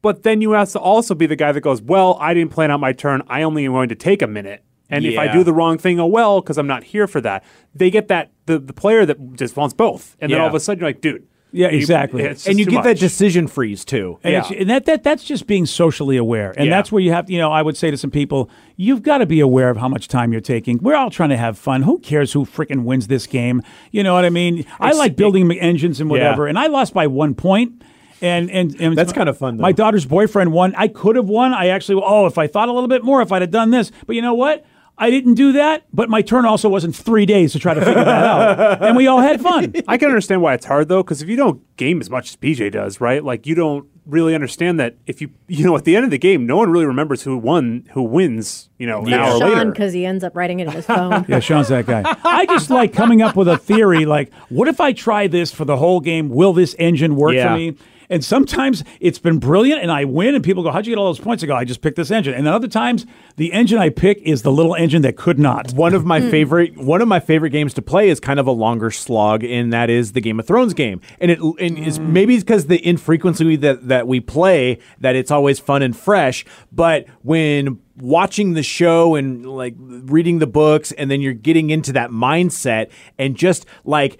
But 0.00 0.22
then 0.22 0.40
you 0.40 0.52
have 0.52 0.70
to 0.70 0.78
also 0.78 1.14
be 1.14 1.26
the 1.26 1.36
guy 1.36 1.52
that 1.52 1.60
goes, 1.60 1.82
"Well, 1.82 2.16
I 2.20 2.32
didn't 2.32 2.52
plan 2.52 2.70
out 2.70 2.80
my 2.80 2.92
turn. 2.92 3.22
I 3.28 3.42
only 3.42 3.64
am 3.66 3.72
going 3.72 3.88
to 3.88 3.94
take 3.96 4.22
a 4.22 4.26
minute." 4.28 4.62
And 4.90 5.04
if 5.04 5.18
I 5.18 5.30
do 5.30 5.44
the 5.44 5.52
wrong 5.52 5.76
thing, 5.76 6.00
oh 6.00 6.06
well, 6.06 6.40
because 6.40 6.56
I'm 6.56 6.66
not 6.66 6.82
here 6.84 7.06
for 7.06 7.20
that. 7.20 7.44
They 7.74 7.90
get 7.90 8.08
that 8.08 8.30
the, 8.46 8.58
the 8.58 8.72
player 8.72 9.04
that 9.04 9.34
just 9.34 9.54
wants 9.56 9.74
both, 9.74 10.16
and 10.20 10.32
then 10.32 10.40
all 10.40 10.46
of 10.48 10.54
a 10.54 10.60
sudden 10.60 10.80
you're 10.80 10.88
like, 10.88 11.02
dude, 11.02 11.26
Yeah, 11.50 11.68
exactly. 11.68 12.22
it's 12.24 12.46
and 12.46 12.58
you 12.58 12.66
get 12.66 12.84
that 12.84 12.98
decision 12.98 13.46
freeze 13.48 13.84
too. 13.84 14.18
And, 14.22 14.34
it's, 14.34 14.50
and 14.50 14.68
that, 14.68 14.84
that 14.84 15.02
that's 15.02 15.24
just 15.24 15.46
being 15.46 15.64
socially 15.64 16.16
aware. 16.18 16.52
And 16.56 16.66
Yeah. 16.66 16.76
that's 16.76 16.92
where 16.92 17.00
you 17.02 17.12
have, 17.12 17.30
you 17.30 17.38
know, 17.38 17.50
I 17.50 17.62
would 17.62 17.76
say 17.76 17.90
to 17.90 17.96
some 17.96 18.10
people, 18.10 18.50
you've 18.76 19.02
got 19.02 19.18
to 19.18 19.26
be 19.26 19.40
aware 19.40 19.70
of 19.70 19.78
how 19.78 19.88
much 19.88 20.08
time 20.08 20.30
you're 20.32 20.42
taking. 20.42 20.78
We're 20.78 20.94
all 20.96 21.08
trying 21.10 21.30
to 21.30 21.38
have 21.38 21.56
fun. 21.56 21.82
Who 21.82 21.98
cares 22.00 22.32
who 22.34 22.44
freaking 22.44 22.84
wins 22.84 23.06
this 23.06 23.26
game? 23.26 23.62
You 23.92 24.02
know 24.02 24.12
what 24.12 24.26
I 24.26 24.30
mean? 24.30 24.66
I 24.78 24.92
like 24.92 25.16
building 25.16 25.50
engines 25.52 26.00
and 26.00 26.10
whatever. 26.10 26.46
And 26.46 26.58
I 26.58 26.66
lost 26.66 26.92
by 26.92 27.06
one 27.06 27.34
point, 27.34 27.82
And 28.20 28.50
and, 28.50 28.74
and 28.80 28.98
That's 28.98 29.12
kinda 29.12 29.32
fun, 29.32 29.56
though. 29.56 29.62
My 29.62 29.72
daughter's 29.72 30.04
boyfriend 30.04 30.52
won. 30.52 30.74
I 30.76 30.88
could 30.88 31.16
have 31.16 31.28
won. 31.28 31.54
I 31.54 31.68
actually 31.68 32.02
oh, 32.04 32.26
if 32.26 32.36
I 32.36 32.46
thought 32.46 32.68
a 32.68 32.72
little 32.72 32.88
bit 32.88 33.04
more, 33.04 33.22
if 33.22 33.30
I'd 33.32 33.42
have 33.42 33.50
done 33.52 33.70
this. 33.70 33.90
But 34.06 34.16
you 34.16 34.22
know 34.22 34.34
what? 34.34 34.66
I 35.00 35.10
didn't 35.10 35.34
do 35.34 35.52
that, 35.52 35.84
but 35.92 36.10
my 36.10 36.22
turn 36.22 36.44
also 36.44 36.68
wasn't 36.68 36.96
three 36.96 37.24
days 37.24 37.52
to 37.52 37.58
try 37.58 37.72
to 37.74 37.80
figure 37.80 38.04
that 38.04 38.24
out. 38.24 38.82
And 38.88 38.96
we 38.96 39.06
all 39.06 39.20
had 39.20 39.40
fun. 39.40 39.72
I 39.86 39.96
can 39.96 40.08
understand 40.08 40.42
why 40.42 40.54
it's 40.54 40.66
hard 40.66 40.88
though, 40.88 41.02
because 41.02 41.22
if 41.22 41.28
you 41.28 41.36
don't 41.36 41.60
game 41.76 42.00
as 42.00 42.10
much 42.10 42.30
as 42.30 42.36
BJ 42.36 42.72
does, 42.72 43.00
right? 43.00 43.22
Like 43.22 43.46
you 43.46 43.54
don't 43.54 43.86
really 44.06 44.34
understand 44.34 44.80
that 44.80 44.96
if 45.06 45.20
you 45.20 45.30
you 45.48 45.64
know 45.64 45.76
at 45.76 45.84
the 45.84 45.94
end 45.94 46.04
of 46.04 46.10
the 46.10 46.18
game, 46.18 46.46
no 46.46 46.56
one 46.56 46.70
really 46.70 46.86
remembers 46.86 47.22
who 47.22 47.36
won, 47.38 47.86
who 47.92 48.02
wins. 48.02 48.70
You 48.78 48.86
know, 48.86 49.02
an 49.04 49.12
hour 49.12 49.38
Sean, 49.38 49.50
later. 49.52 49.70
because 49.70 49.92
he 49.92 50.04
ends 50.06 50.24
up 50.24 50.34
writing 50.34 50.60
it 50.60 50.66
in 50.68 50.72
his 50.72 50.86
phone. 50.86 51.24
Yeah, 51.28 51.40
Sean's 51.40 51.68
that 51.68 51.86
guy. 51.86 52.02
I 52.24 52.46
just 52.46 52.70
like 52.80 52.92
coming 52.92 53.22
up 53.22 53.36
with 53.36 53.48
a 53.48 53.58
theory 53.58 54.04
like, 54.04 54.32
what 54.48 54.66
if 54.68 54.80
I 54.80 54.92
try 54.92 55.26
this 55.28 55.52
for 55.52 55.64
the 55.64 55.76
whole 55.76 56.00
game? 56.00 56.28
Will 56.28 56.52
this 56.52 56.74
engine 56.78 57.14
work 57.16 57.34
Yeah. 57.34 57.48
for 57.52 57.56
me? 57.56 57.76
And 58.10 58.24
sometimes 58.24 58.84
it's 59.00 59.18
been 59.18 59.38
brilliant 59.38 59.82
and 59.82 59.90
I 59.90 60.04
win, 60.04 60.34
and 60.34 60.42
people 60.42 60.62
go, 60.62 60.70
How'd 60.70 60.86
you 60.86 60.92
get 60.92 60.98
all 60.98 61.06
those 61.06 61.20
points? 61.20 61.42
I 61.42 61.46
go, 61.46 61.54
I 61.54 61.64
just 61.64 61.80
picked 61.80 61.96
this 61.96 62.10
engine. 62.10 62.34
And 62.34 62.46
then 62.46 62.54
other 62.54 62.68
times, 62.68 63.06
the 63.36 63.52
engine 63.52 63.78
I 63.78 63.90
pick 63.90 64.18
is 64.22 64.42
the 64.42 64.52
little 64.52 64.74
engine 64.74 65.02
that 65.02 65.16
could 65.16 65.38
not. 65.38 65.72
One 65.72 65.94
of 65.94 66.04
my 66.04 66.20
hmm. 66.20 66.30
favorite 66.30 66.76
one 66.76 67.02
of 67.02 67.08
my 67.08 67.20
favorite 67.20 67.50
games 67.50 67.74
to 67.74 67.82
play 67.82 68.08
is 68.08 68.20
kind 68.20 68.40
of 68.40 68.46
a 68.46 68.52
longer 68.52 68.90
slog, 68.90 69.44
and 69.44 69.72
that 69.72 69.90
is 69.90 70.12
the 70.12 70.20
Game 70.20 70.40
of 70.40 70.46
Thrones 70.46 70.74
game. 70.74 71.00
And 71.20 71.30
it 71.30 71.38
and 71.40 71.78
is 71.78 71.98
hmm. 71.98 72.12
maybe 72.12 72.34
it's 72.34 72.44
because 72.44 72.66
the 72.66 72.84
infrequency 72.86 73.56
that 73.56 73.88
that 73.88 74.06
we 74.06 74.20
play 74.20 74.78
that 75.00 75.16
it's 75.16 75.30
always 75.30 75.58
fun 75.58 75.82
and 75.82 75.96
fresh. 75.96 76.44
But 76.72 77.06
when 77.22 77.80
watching 77.96 78.54
the 78.54 78.62
show 78.62 79.14
and 79.14 79.46
like 79.46 79.74
reading 79.78 80.38
the 80.38 80.46
books, 80.46 80.92
and 80.92 81.10
then 81.10 81.20
you're 81.20 81.32
getting 81.32 81.70
into 81.70 81.92
that 81.92 82.10
mindset 82.10 82.90
and 83.18 83.36
just 83.36 83.66
like 83.84 84.18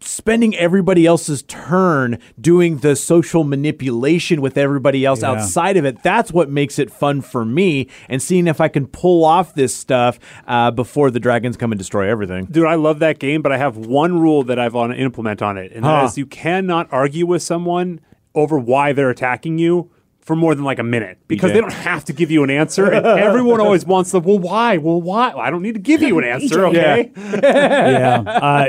spending 0.00 0.54
everybody 0.56 1.06
else's 1.06 1.42
turn 1.42 2.18
doing 2.40 2.78
the 2.78 2.94
social 2.94 3.42
manipulation 3.44 4.40
with 4.40 4.56
everybody 4.56 5.04
else 5.04 5.22
Yeah. 5.22 5.32
outside 5.32 5.76
of 5.76 5.84
it 5.84 6.02
that's 6.02 6.32
what 6.32 6.48
makes 6.50 6.78
it 6.78 6.90
fun 6.90 7.20
for 7.20 7.44
me 7.44 7.88
and 8.08 8.22
seeing 8.22 8.46
if 8.46 8.60
i 8.60 8.68
can 8.68 8.86
pull 8.86 9.24
off 9.24 9.54
this 9.54 9.74
stuff 9.74 10.18
uh, 10.46 10.70
before 10.70 11.10
the 11.10 11.18
dragons 11.20 11.56
come 11.56 11.72
and 11.72 11.78
destroy 11.78 12.08
everything 12.08 12.46
Dude, 12.46 12.66
I 12.66 12.76
love 12.76 13.00
that 13.00 13.18
game, 13.18 13.42
but 13.42 13.52
I 13.52 13.58
have 13.58 13.76
one 13.76 14.18
rule 14.20 14.42
that 14.44 14.58
I've 14.58 14.72
to 14.72 14.94
implement 14.94 15.42
on 15.42 15.58
it, 15.58 15.72
and 15.72 15.84
Huh. 15.84 16.04
is 16.06 16.16
you 16.16 16.26
cannot 16.26 16.88
argue 16.92 17.26
with 17.26 17.42
someone 17.42 18.00
over 18.34 18.58
why 18.58 18.92
they're 18.92 19.10
attacking 19.10 19.58
you 19.58 19.90
for 20.28 20.36
more 20.36 20.54
than 20.54 20.62
like 20.62 20.78
a 20.78 20.82
minute 20.84 21.18
because 21.26 21.52
they 21.52 21.60
don't 21.60 21.72
have 21.72 22.04
to 22.04 22.12
give 22.12 22.30
you 22.30 22.44
an 22.44 22.50
answer. 22.50 22.92
And 22.92 23.06
everyone 23.28 23.62
always 23.62 23.86
wants 23.86 24.10
the 24.10 24.20
well, 24.20 24.38
why? 24.38 24.76
Well, 24.76 25.00
why? 25.00 25.28
Well, 25.30 25.38
I 25.40 25.48
don't 25.48 25.62
need 25.62 25.72
to 25.72 25.80
give 25.80 26.02
you 26.02 26.18
an 26.18 26.24
answer, 26.34 26.66
okay? 26.66 27.10
yeah, 27.16 28.20
uh, 28.26 28.68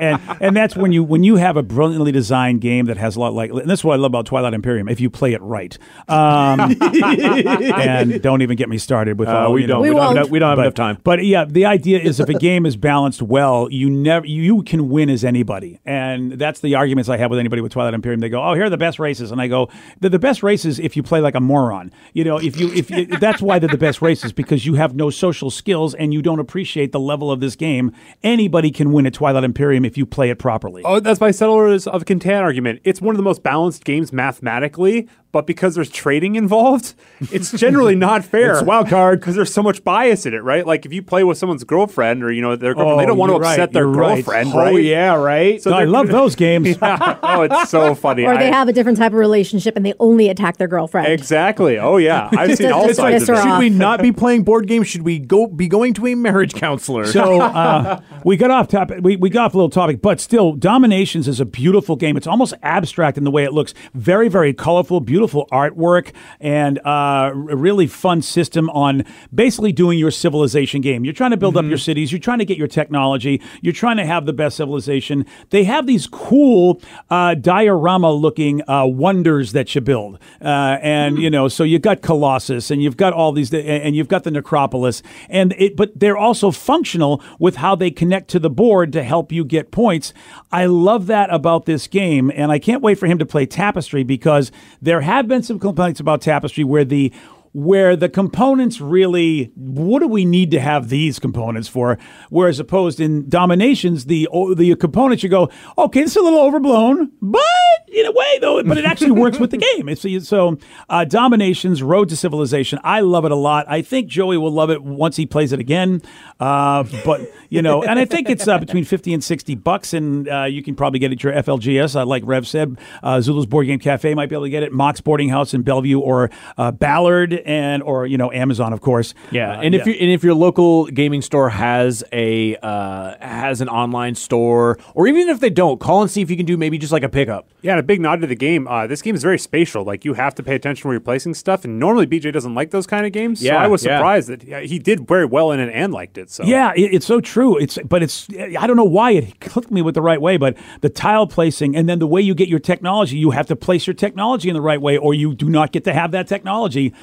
and 0.00 0.20
and 0.40 0.56
that's 0.56 0.74
when 0.76 0.90
you 0.90 1.04
when 1.04 1.22
you 1.22 1.36
have 1.36 1.58
a 1.58 1.62
brilliantly 1.62 2.12
designed 2.12 2.62
game 2.62 2.86
that 2.86 2.96
has 2.96 3.14
a 3.14 3.20
lot 3.20 3.34
like 3.34 3.50
and 3.50 3.68
this 3.68 3.80
is 3.80 3.84
what 3.84 3.92
I 3.92 3.96
love 3.96 4.06
about 4.10 4.24
Twilight 4.24 4.54
Imperium. 4.54 4.88
If 4.88 5.00
you 5.00 5.10
play 5.10 5.34
it 5.34 5.42
right, 5.42 5.76
um, 6.08 6.74
and 6.80 8.22
don't 8.22 8.40
even 8.40 8.56
get 8.56 8.70
me 8.70 8.78
started 8.78 9.18
with 9.18 9.28
Uh, 9.28 9.36
all 9.36 9.52
we 9.52 9.66
don't 9.66 9.82
We 9.82 9.90
we, 9.90 9.94
don't 9.96 10.02
have, 10.02 10.12
enough- 10.16 10.30
we 10.30 10.38
don't 10.38 10.48
have 10.48 10.56
but, 10.56 10.62
enough 10.62 10.74
time 10.74 10.98
But 11.04 11.24
yeah, 11.26 11.44
the 11.44 11.66
idea 11.66 11.98
is 11.98 12.20
if 12.20 12.30
a 12.30 12.34
game 12.34 12.64
is 12.64 12.78
balanced 12.78 13.20
well, 13.20 13.68
you 13.70 13.90
never 13.90 14.24
you 14.24 14.62
can 14.62 14.88
win 14.88 15.10
as 15.10 15.26
anybody, 15.26 15.78
and 15.84 16.32
that's 16.32 16.60
the 16.60 16.74
arguments 16.74 17.10
I 17.10 17.18
have 17.18 17.28
with 17.28 17.38
anybody 17.38 17.60
with 17.60 17.72
Twilight 17.72 17.92
Imperium. 17.92 18.20
They 18.20 18.30
go, 18.30 18.42
"Oh, 18.42 18.54
here 18.54 18.64
are 18.64 18.70
the 18.70 18.78
best 18.78 18.98
races," 18.98 19.30
and 19.30 19.42
I 19.42 19.46
go, 19.46 19.68
"They're 20.00 20.08
the 20.08 20.18
best 20.18 20.42
races 20.42 20.69
if 20.78 20.96
you 20.96 21.02
play 21.02 21.20
like 21.20 21.34
a 21.34 21.40
moron." 21.40 21.92
You 22.12 22.24
know, 22.24 22.38
if 22.38 22.58
you 22.58 22.72
if 22.72 22.90
you, 22.90 23.06
that's 23.06 23.42
why 23.42 23.58
they're 23.58 23.68
the 23.68 23.78
best 23.78 24.02
races 24.02 24.32
because 24.32 24.66
you 24.66 24.74
have 24.74 24.94
no 24.94 25.10
social 25.10 25.50
skills 25.50 25.94
and 25.94 26.12
you 26.12 26.22
don't 26.22 26.38
appreciate 26.38 26.92
the 26.92 27.00
level 27.00 27.30
of 27.30 27.40
this 27.40 27.56
game. 27.56 27.92
Anybody 28.22 28.70
can 28.70 28.92
win 28.92 29.06
at 29.06 29.14
Twilight 29.14 29.44
Imperium 29.44 29.84
if 29.84 29.96
you 29.98 30.06
play 30.06 30.30
it 30.30 30.38
properly. 30.38 30.82
Oh, 30.84 31.00
that's 31.00 31.20
my 31.20 31.30
Settlers 31.30 31.86
of 31.86 32.04
Catan 32.04 32.40
argument. 32.40 32.80
It's 32.84 33.00
one 33.00 33.14
of 33.14 33.16
the 33.16 33.22
most 33.22 33.42
balanced 33.42 33.84
games 33.84 34.12
mathematically, 34.12 35.08
but 35.32 35.46
because 35.46 35.74
there's 35.74 35.90
trading 35.90 36.36
involved, 36.36 36.94
it's 37.32 37.52
generally 37.52 37.94
not 38.08 38.24
fair. 38.24 38.52
It's 38.54 38.62
wild 38.62 38.88
card. 38.88 39.20
because 39.20 39.36
there's 39.36 39.52
so 39.52 39.62
much 39.62 39.84
bias 39.84 40.26
in 40.26 40.34
it, 40.34 40.42
right? 40.42 40.66
Like 40.66 40.84
if 40.86 40.92
you 40.92 41.02
play 41.02 41.22
with 41.24 41.38
someone's 41.38 41.64
girlfriend 41.64 42.24
or 42.24 42.32
you 42.32 42.42
know 42.42 42.56
their 42.56 42.74
girlfriend, 42.74 42.94
Oh, 42.94 43.00
they 43.00 43.06
don't 43.06 43.16
want 43.18 43.30
to 43.30 43.34
you're 43.34 43.40
right, 43.42 43.52
upset 43.60 43.72
their 43.72 43.84
you're 43.84 43.92
right. 43.92 44.16
girlfriend, 44.24 44.52
oh 44.54 44.76
yeah 44.76 45.14
right 45.14 45.62
So 45.62 45.72
I 45.72 45.84
love 45.84 46.08
those 46.08 46.34
games. 46.34 46.76
oh, 46.82 47.42
it's 47.42 47.70
so 47.70 47.94
funny. 48.06 48.24
or 48.24 48.36
they 48.36 48.50
have 48.50 48.68
a 48.68 48.72
different 48.72 48.98
type 48.98 49.12
of 49.12 49.18
relationship 49.18 49.76
and 49.76 49.86
they 49.86 49.94
only 50.00 50.28
attack 50.28 50.56
their 50.56 50.68
girlfriend. 50.68 51.08
exactly. 51.12 51.78
Oh 51.78 51.96
yeah, 51.98 52.28
I've 52.32 52.56
seen 52.56 52.72
all 52.72 52.86
Just 52.86 52.96
sides 52.98 53.28
of 53.28 53.36
it. 53.36 53.42
should 53.42 53.58
we 53.58 53.70
not 53.70 54.02
be 54.02 54.12
playing 54.12 54.42
board 54.44 54.66
games 54.66 54.88
should 54.88 55.02
we 55.02 55.18
go 55.18 55.46
be 55.46 55.68
going 55.68 55.94
to 55.94 56.06
a 56.08 56.14
marriage 56.14 56.54
counselor 56.54 57.06
So 57.06 57.40
uh, 57.40 58.00
we 58.24 58.36
got 58.36 58.50
off 58.50 58.68
topic. 58.68 58.98
We, 59.02 59.16
we 59.16 59.30
got 59.30 59.46
off 59.46 59.54
a 59.54 59.56
little 59.56 59.70
topic, 59.70 60.02
but 60.02 60.20
still, 60.20 60.52
Dominations 60.54 61.28
is 61.28 61.38
a 61.40 61.44
beautiful 61.44 61.94
game. 61.96 62.16
It's 62.16 62.26
almost 62.26 62.54
abstract 62.62 63.16
in 63.16 63.24
the 63.24 63.30
way 63.30 63.44
it 63.44 63.52
looks. 63.52 63.74
Very, 63.94 64.28
very 64.28 64.52
colorful, 64.52 65.00
beautiful 65.00 65.19
artwork, 65.28 66.12
and 66.40 66.78
uh, 66.80 67.30
a 67.32 67.56
really 67.56 67.86
fun 67.86 68.22
system 68.22 68.70
on 68.70 69.04
basically 69.34 69.72
doing 69.72 69.98
your 69.98 70.10
civilization 70.10 70.80
game. 70.80 71.04
You're 71.04 71.14
trying 71.14 71.30
to 71.32 71.36
build 71.36 71.56
up 71.56 71.64
your 71.64 71.78
cities. 71.78 72.12
You're 72.12 72.18
trying 72.18 72.38
to 72.38 72.44
get 72.44 72.58
your 72.58 72.68
technology. 72.68 73.40
You're 73.60 73.72
trying 73.72 73.96
to 73.98 74.06
have 74.06 74.26
the 74.26 74.32
best 74.32 74.56
civilization. 74.56 75.26
They 75.50 75.64
have 75.64 75.86
these 75.86 76.06
cool 76.06 76.80
uh, 77.10 77.34
diorama-looking 77.34 78.68
uh, 78.68 78.86
wonders 78.86 79.52
that 79.52 79.74
you 79.74 79.80
build, 79.80 80.18
uh, 80.40 80.78
and 80.82 81.18
you 81.18 81.30
know, 81.30 81.48
so 81.48 81.64
you've 81.64 81.82
got 81.82 82.02
Colossus, 82.02 82.70
and 82.70 82.82
you've 82.82 82.96
got 82.96 83.12
all 83.12 83.32
these, 83.32 83.52
and 83.52 83.94
you've 83.96 84.08
got 84.08 84.24
the 84.24 84.30
Necropolis, 84.30 85.02
and 85.28 85.54
it, 85.58 85.76
but 85.76 85.98
they're 85.98 86.16
also 86.16 86.50
functional 86.50 87.22
with 87.38 87.56
how 87.56 87.74
they 87.74 87.90
connect 87.90 88.28
to 88.30 88.38
the 88.38 88.50
board 88.50 88.92
to 88.92 89.02
help 89.02 89.32
you 89.32 89.44
get 89.44 89.70
points. 89.70 90.12
I 90.52 90.66
love 90.66 91.06
that 91.06 91.32
about 91.32 91.66
this 91.66 91.86
game, 91.86 92.30
and 92.34 92.50
I 92.50 92.58
can't 92.58 92.82
wait 92.82 92.98
for 92.98 93.06
him 93.06 93.18
to 93.18 93.26
play 93.26 93.46
Tapestry 93.46 94.02
because 94.02 94.50
there 94.80 95.00
have 95.10 95.26
been 95.26 95.42
some 95.42 95.58
complaints 95.58 95.98
about 95.98 96.20
Tapestry 96.20 96.62
where 96.62 96.84
the 96.84 97.12
where 97.52 97.96
the 97.96 98.08
components 98.08 98.80
really 98.80 99.52
what 99.56 100.00
do 100.00 100.08
we 100.08 100.24
need 100.24 100.50
to 100.52 100.60
have 100.60 100.88
these 100.88 101.18
components 101.18 101.68
for? 101.68 101.98
Whereas 102.28 102.60
opposed 102.60 103.00
in 103.00 103.28
dominations 103.28 104.06
the 104.06 104.28
the 104.56 104.74
components 104.76 105.22
you 105.22 105.28
go 105.28 105.50
okay 105.76 106.02
is 106.02 106.16
a 106.16 106.20
little 106.22 106.40
overblown 106.40 107.10
but 107.20 107.40
in 107.88 108.06
a 108.06 108.12
way 108.12 108.38
though 108.40 108.62
but 108.62 108.78
it 108.78 108.84
actually 108.84 109.10
works 109.10 109.38
with 109.38 109.50
the 109.50 109.56
game. 109.56 109.88
It's 109.88 110.28
so 110.28 110.58
uh, 110.88 111.04
dominations 111.04 111.82
road 111.82 112.08
to 112.10 112.16
civilization. 112.16 112.78
I 112.84 113.00
love 113.00 113.24
it 113.24 113.32
a 113.32 113.36
lot. 113.36 113.66
I 113.68 113.82
think 113.82 114.08
joey 114.08 114.36
will 114.36 114.52
love 114.52 114.70
it 114.70 114.82
once 114.82 115.16
he 115.16 115.26
plays 115.26 115.52
it 115.52 115.60
again. 115.60 116.02
Uh, 116.38 116.84
but 117.04 117.20
you 117.48 117.60
know 117.60 117.82
and 117.82 117.98
i 117.98 118.04
think 118.04 118.30
it's 118.30 118.46
uh, 118.46 118.58
between 118.58 118.84
50 118.84 119.12
and 119.12 119.22
60 119.22 119.54
bucks 119.56 119.92
and 119.92 120.28
uh, 120.28 120.44
you 120.44 120.62
can 120.62 120.74
probably 120.74 120.98
get 120.98 121.12
it 121.12 121.16
at 121.16 121.22
your 121.22 121.32
flgs 121.32 121.96
uh, 121.96 122.06
like 122.06 122.22
rev 122.24 122.46
said 122.46 122.78
uh, 123.02 123.20
zulu's 123.20 123.46
board 123.46 123.66
game 123.66 123.78
cafe 123.78 124.14
might 124.14 124.28
be 124.28 124.34
able 124.34 124.44
to 124.44 124.50
get 124.50 124.62
it. 124.62 124.72
Mox 124.72 125.00
boarding 125.00 125.28
house 125.28 125.52
in 125.52 125.62
bellevue 125.62 125.98
or 125.98 126.30
ballard 126.78 127.39
and 127.44 127.82
or 127.82 128.06
you 128.06 128.18
know 128.18 128.30
Amazon, 128.32 128.72
of 128.72 128.80
course. 128.80 129.14
Yeah, 129.30 129.58
Uh, 129.58 129.62
and 129.62 129.74
if 129.74 129.86
you 129.86 129.94
and 129.94 130.10
if 130.10 130.22
your 130.22 130.34
local 130.34 130.86
gaming 130.86 131.22
store 131.22 131.50
has 131.50 132.04
a 132.12 132.56
uh, 132.56 133.16
has 133.20 133.60
an 133.60 133.68
online 133.68 134.14
store, 134.14 134.78
or 134.94 135.06
even 135.06 135.28
if 135.28 135.40
they 135.40 135.50
don't, 135.50 135.80
call 135.80 136.02
and 136.02 136.10
see 136.10 136.22
if 136.22 136.30
you 136.30 136.36
can 136.36 136.46
do 136.46 136.56
maybe 136.56 136.78
just 136.78 136.92
like 136.92 137.02
a 137.02 137.08
pickup. 137.08 137.48
Yeah, 137.62 137.72
and 137.72 137.80
a 137.80 137.82
big 137.82 138.00
nod 138.00 138.20
to 138.20 138.26
the 138.26 138.34
game. 138.34 138.66
Uh, 138.66 138.86
this 138.86 139.02
game 139.02 139.14
is 139.14 139.22
very 139.22 139.38
spatial. 139.38 139.84
Like 139.84 140.04
you 140.04 140.14
have 140.14 140.34
to 140.36 140.42
pay 140.42 140.54
attention 140.54 140.88
where 140.88 140.94
you're 140.94 141.00
placing 141.00 141.34
stuff, 141.34 141.64
and 141.64 141.78
normally 141.78 142.06
BJ 142.06 142.32
doesn't 142.32 142.54
like 142.54 142.70
those 142.70 142.86
kind 142.86 143.06
of 143.06 143.12
games. 143.12 143.40
so 143.40 143.46
Yeah, 143.46 143.56
I 143.56 143.66
was 143.66 143.84
yeah. 143.84 143.98
surprised 143.98 144.28
that 144.28 144.42
he 144.42 144.78
did 144.78 145.06
very 145.06 145.26
well 145.26 145.52
in 145.52 145.60
it 145.60 145.70
and 145.72 145.92
liked 145.92 146.18
it. 146.18 146.30
So 146.30 146.44
Yeah, 146.44 146.72
it, 146.76 146.94
it's 146.94 147.06
so 147.06 147.20
true. 147.20 147.58
It's 147.58 147.78
but 147.84 148.02
it's 148.02 148.28
I 148.58 148.66
don't 148.66 148.76
know 148.76 148.84
why 148.84 149.12
it 149.12 149.40
clicked 149.40 149.70
me 149.70 149.82
with 149.82 149.94
the 149.94 150.02
right 150.02 150.20
way, 150.20 150.36
but 150.36 150.56
the 150.80 150.88
tile 150.88 151.26
placing 151.26 151.76
and 151.76 151.88
then 151.88 151.98
the 151.98 152.06
way 152.06 152.20
you 152.20 152.34
get 152.34 152.48
your 152.48 152.58
technology, 152.58 153.16
you 153.16 153.30
have 153.30 153.46
to 153.46 153.56
place 153.56 153.86
your 153.86 153.94
technology 153.94 154.48
in 154.48 154.54
the 154.54 154.60
right 154.60 154.80
way, 154.80 154.96
or 154.96 155.14
you 155.14 155.34
do 155.34 155.48
not 155.48 155.72
get 155.72 155.84
to 155.84 155.92
have 155.92 156.10
that 156.12 156.26
technology. 156.26 156.94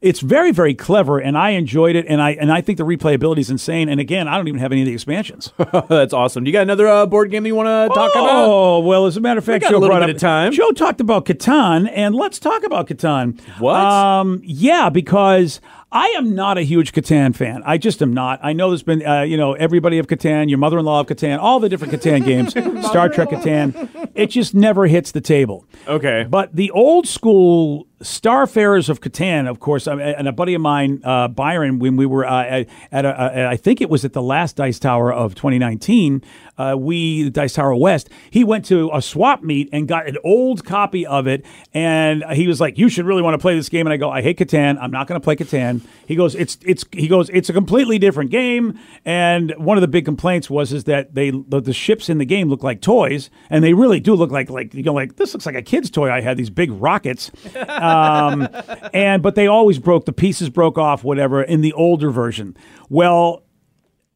It's 0.00 0.20
very, 0.20 0.52
very 0.52 0.74
clever, 0.74 1.18
and 1.18 1.36
I 1.38 1.50
enjoyed 1.50 1.96
it, 1.96 2.06
and 2.08 2.20
I 2.20 2.30
and 2.32 2.52
I 2.52 2.60
think 2.60 2.78
the 2.78 2.84
replayability 2.84 3.38
is 3.38 3.50
insane. 3.50 3.88
And 3.88 3.98
again, 4.00 4.28
I 4.28 4.36
don't 4.36 4.46
even 4.48 4.60
have 4.60 4.72
any 4.72 4.82
of 4.82 4.86
the 4.86 4.92
expansions. 4.92 5.52
That's 5.88 6.12
awesome. 6.12 6.46
You 6.46 6.52
got 6.52 6.62
another 6.62 6.86
uh, 6.86 7.06
board 7.06 7.30
game 7.30 7.46
you 7.46 7.54
want 7.54 7.66
to 7.66 7.94
talk 7.94 8.10
about? 8.14 8.46
Oh 8.46 8.80
well, 8.80 9.06
as 9.06 9.16
a 9.16 9.20
matter 9.20 9.38
of 9.38 9.44
fact, 9.44 9.62
got 9.62 9.68
a 9.68 9.70
Joe 9.72 9.78
little 9.78 9.96
brought 9.96 10.06
bit 10.06 10.10
up- 10.10 10.16
of 10.16 10.20
time. 10.20 10.52
Joe 10.52 10.70
talked 10.72 11.00
about 11.00 11.24
Catan, 11.24 11.90
and 11.92 12.14
let's 12.14 12.38
talk 12.38 12.62
about 12.64 12.88
Catan. 12.88 13.40
What? 13.58 13.74
Um, 13.76 14.40
yeah, 14.44 14.90
because 14.90 15.60
I 15.92 16.08
am 16.16 16.34
not 16.34 16.58
a 16.58 16.62
huge 16.62 16.92
Catan 16.92 17.34
fan. 17.34 17.62
I 17.64 17.78
just 17.78 18.02
am 18.02 18.12
not. 18.12 18.40
I 18.42 18.52
know 18.52 18.70
there's 18.70 18.82
been, 18.82 19.06
uh, 19.06 19.22
you 19.22 19.36
know, 19.36 19.52
everybody 19.54 19.98
of 19.98 20.08
Catan, 20.08 20.48
your 20.48 20.58
mother-in-law 20.58 21.00
of 21.00 21.06
Catan, 21.06 21.38
all 21.38 21.60
the 21.60 21.68
different 21.68 21.92
Catan 21.92 22.24
games, 22.24 22.50
Star 22.86 23.08
Trek 23.08 23.28
Catan. 23.28 24.10
It 24.14 24.26
just 24.28 24.52
never 24.52 24.86
hits 24.86 25.12
the 25.12 25.20
table. 25.20 25.64
Okay. 25.86 26.26
But 26.28 26.54
the 26.56 26.72
old 26.72 27.06
school 27.06 27.86
Starfarers 28.02 28.90
of 28.90 29.00
Catan, 29.00 29.48
of 29.48 29.58
course, 29.58 29.86
and 29.86 30.28
a 30.28 30.32
buddy 30.32 30.54
of 30.54 30.60
mine, 30.60 31.00
uh, 31.02 31.28
Byron, 31.28 31.78
when 31.78 31.96
we 31.96 32.04
were 32.04 32.26
uh, 32.26 32.44
at, 32.44 32.68
at 32.92 33.04
a, 33.06 33.40
a, 33.44 33.46
I 33.48 33.56
think 33.56 33.80
it 33.80 33.88
was 33.88 34.04
at 34.04 34.12
the 34.12 34.22
last 34.22 34.56
Dice 34.56 34.78
Tower 34.78 35.12
of 35.12 35.34
2019, 35.34 36.22
uh, 36.58 36.76
we, 36.78 37.24
the 37.24 37.30
Dice 37.30 37.54
Tower 37.54 37.74
West, 37.74 38.08
he 38.30 38.44
went 38.44 38.64
to 38.66 38.90
a 38.92 39.02
swap 39.02 39.42
meet 39.42 39.68
and 39.72 39.86
got 39.86 40.08
an 40.08 40.16
old 40.24 40.64
copy 40.64 41.06
of 41.06 41.26
it. 41.26 41.44
And 41.74 42.24
he 42.32 42.46
was 42.46 42.60
like, 42.60 42.78
You 42.78 42.88
should 42.88 43.06
really 43.06 43.22
want 43.22 43.34
to 43.34 43.38
play 43.38 43.54
this 43.54 43.68
game. 43.68 43.86
And 43.86 43.92
I 43.92 43.96
go, 43.96 44.10
I 44.10 44.22
hate 44.22 44.38
Catan. 44.38 44.78
I'm 44.80 44.90
not 44.90 45.06
going 45.06 45.20
to 45.20 45.24
play 45.24 45.36
Catan. 45.36 45.82
He 46.06 46.16
goes, 46.16 46.34
it's 46.34 46.58
it's 46.64 46.84
he 46.92 47.08
goes, 47.08 47.28
it's 47.30 47.48
a 47.48 47.52
completely 47.52 47.98
different 47.98 48.30
game. 48.30 48.78
And 49.04 49.52
one 49.56 49.76
of 49.76 49.80
the 49.80 49.88
big 49.88 50.04
complaints 50.04 50.48
was 50.48 50.72
is 50.72 50.84
that 50.84 51.14
they 51.14 51.30
the, 51.30 51.60
the 51.60 51.72
ships 51.72 52.08
in 52.08 52.18
the 52.18 52.24
game 52.24 52.48
look 52.48 52.62
like 52.62 52.80
toys, 52.80 53.30
and 53.50 53.62
they 53.62 53.74
really 53.74 54.00
do 54.00 54.14
look 54.14 54.30
like 54.30 54.50
like 54.50 54.74
you 54.74 54.82
know 54.82 54.94
like 54.94 55.16
this 55.16 55.34
looks 55.34 55.46
like 55.46 55.54
a 55.54 55.62
kid's 55.62 55.90
toy. 55.90 56.10
I 56.10 56.20
had 56.20 56.36
these 56.36 56.50
big 56.50 56.70
rockets, 56.72 57.30
um, 57.68 58.48
and 58.92 59.22
but 59.22 59.34
they 59.34 59.46
always 59.46 59.78
broke 59.78 60.04
the 60.04 60.12
pieces 60.12 60.48
broke 60.50 60.78
off 60.78 61.04
whatever 61.04 61.42
in 61.42 61.60
the 61.60 61.72
older 61.72 62.10
version. 62.10 62.56
Well, 62.88 63.45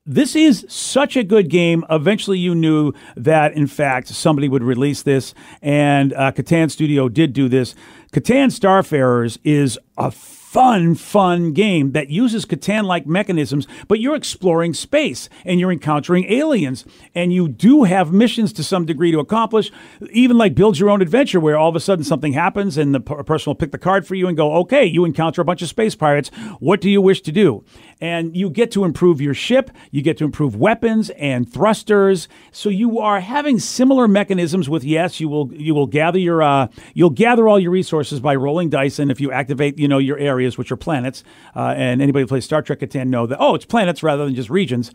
this 0.06 0.34
is 0.34 0.64
such 0.68 1.16
a 1.16 1.22
good 1.22 1.48
game. 1.50 1.84
Eventually, 1.90 2.38
you 2.38 2.54
knew 2.54 2.92
that, 3.16 3.52
in 3.52 3.66
fact, 3.66 4.08
somebody 4.08 4.48
would 4.48 4.62
release 4.62 5.02
this, 5.02 5.34
and 5.62 6.12
uh, 6.14 6.32
Catan 6.32 6.70
Studio 6.70 7.08
did 7.08 7.32
do 7.32 7.48
this. 7.48 7.74
Catan 8.12 8.48
Starfarers 8.48 9.38
is 9.44 9.78
a 9.96 10.10
fun, 10.50 10.96
fun 10.96 11.52
game 11.52 11.92
that 11.92 12.10
uses 12.10 12.44
Catan 12.44 12.82
like 12.82 13.06
mechanisms, 13.06 13.68
but 13.86 14.00
you're 14.00 14.16
exploring 14.16 14.74
space 14.74 15.28
and 15.44 15.60
you're 15.60 15.70
encountering 15.70 16.24
aliens. 16.24 16.84
And 17.14 17.32
you 17.32 17.46
do 17.46 17.84
have 17.84 18.12
missions 18.12 18.52
to 18.54 18.64
some 18.64 18.84
degree 18.84 19.12
to 19.12 19.20
accomplish, 19.20 19.70
even 20.10 20.36
like 20.38 20.56
build 20.56 20.76
your 20.76 20.90
own 20.90 21.02
adventure, 21.02 21.38
where 21.38 21.56
all 21.56 21.68
of 21.68 21.76
a 21.76 21.80
sudden 21.80 22.02
something 22.02 22.32
happens 22.32 22.76
and 22.76 22.92
the 22.92 22.98
person 22.98 23.48
will 23.48 23.54
pick 23.54 23.70
the 23.70 23.78
card 23.78 24.08
for 24.08 24.16
you 24.16 24.26
and 24.26 24.36
go, 24.36 24.54
okay, 24.54 24.84
you 24.84 25.04
encounter 25.04 25.40
a 25.40 25.44
bunch 25.44 25.62
of 25.62 25.68
space 25.68 25.94
pirates. 25.94 26.30
What 26.58 26.80
do 26.80 26.90
you 26.90 27.00
wish 27.00 27.20
to 27.22 27.32
do? 27.32 27.64
And 28.00 28.36
you 28.36 28.50
get 28.50 28.72
to 28.72 28.84
improve 28.84 29.20
your 29.20 29.34
ship, 29.34 29.70
you 29.92 30.02
get 30.02 30.18
to 30.18 30.24
improve 30.24 30.56
weapons 30.56 31.10
and 31.10 31.48
thrusters. 31.48 32.26
So 32.50 32.70
you 32.70 32.98
are 32.98 33.20
having 33.20 33.60
similar 33.60 34.08
mechanisms 34.08 34.68
with 34.68 34.82
yes, 34.82 35.20
you 35.20 35.28
will 35.28 35.52
you 35.54 35.76
will 35.76 35.86
gather 35.86 36.18
your 36.18 36.42
uh, 36.42 36.68
you'll 36.92 37.10
gather 37.10 37.46
all 37.46 37.60
your 37.60 37.70
resources 37.70 38.18
by 38.18 38.34
rolling 38.34 38.68
dice, 38.68 38.98
and 38.98 39.12
if 39.12 39.20
you 39.20 39.30
activate 39.30 39.78
you 39.78 39.86
know 39.86 39.98
your 39.98 40.18
areas, 40.40 40.56
which 40.56 40.72
are 40.72 40.76
planets, 40.76 41.22
uh, 41.54 41.74
and 41.76 42.00
anybody 42.00 42.22
who 42.22 42.26
plays 42.26 42.44
Star 42.44 42.62
Trek 42.62 42.80
Catan 42.80 43.08
know 43.08 43.26
that 43.26 43.38
oh 43.38 43.54
it's 43.54 43.66
planets 43.66 44.02
rather 44.02 44.24
than 44.24 44.34
just 44.34 44.48
regions. 44.50 44.90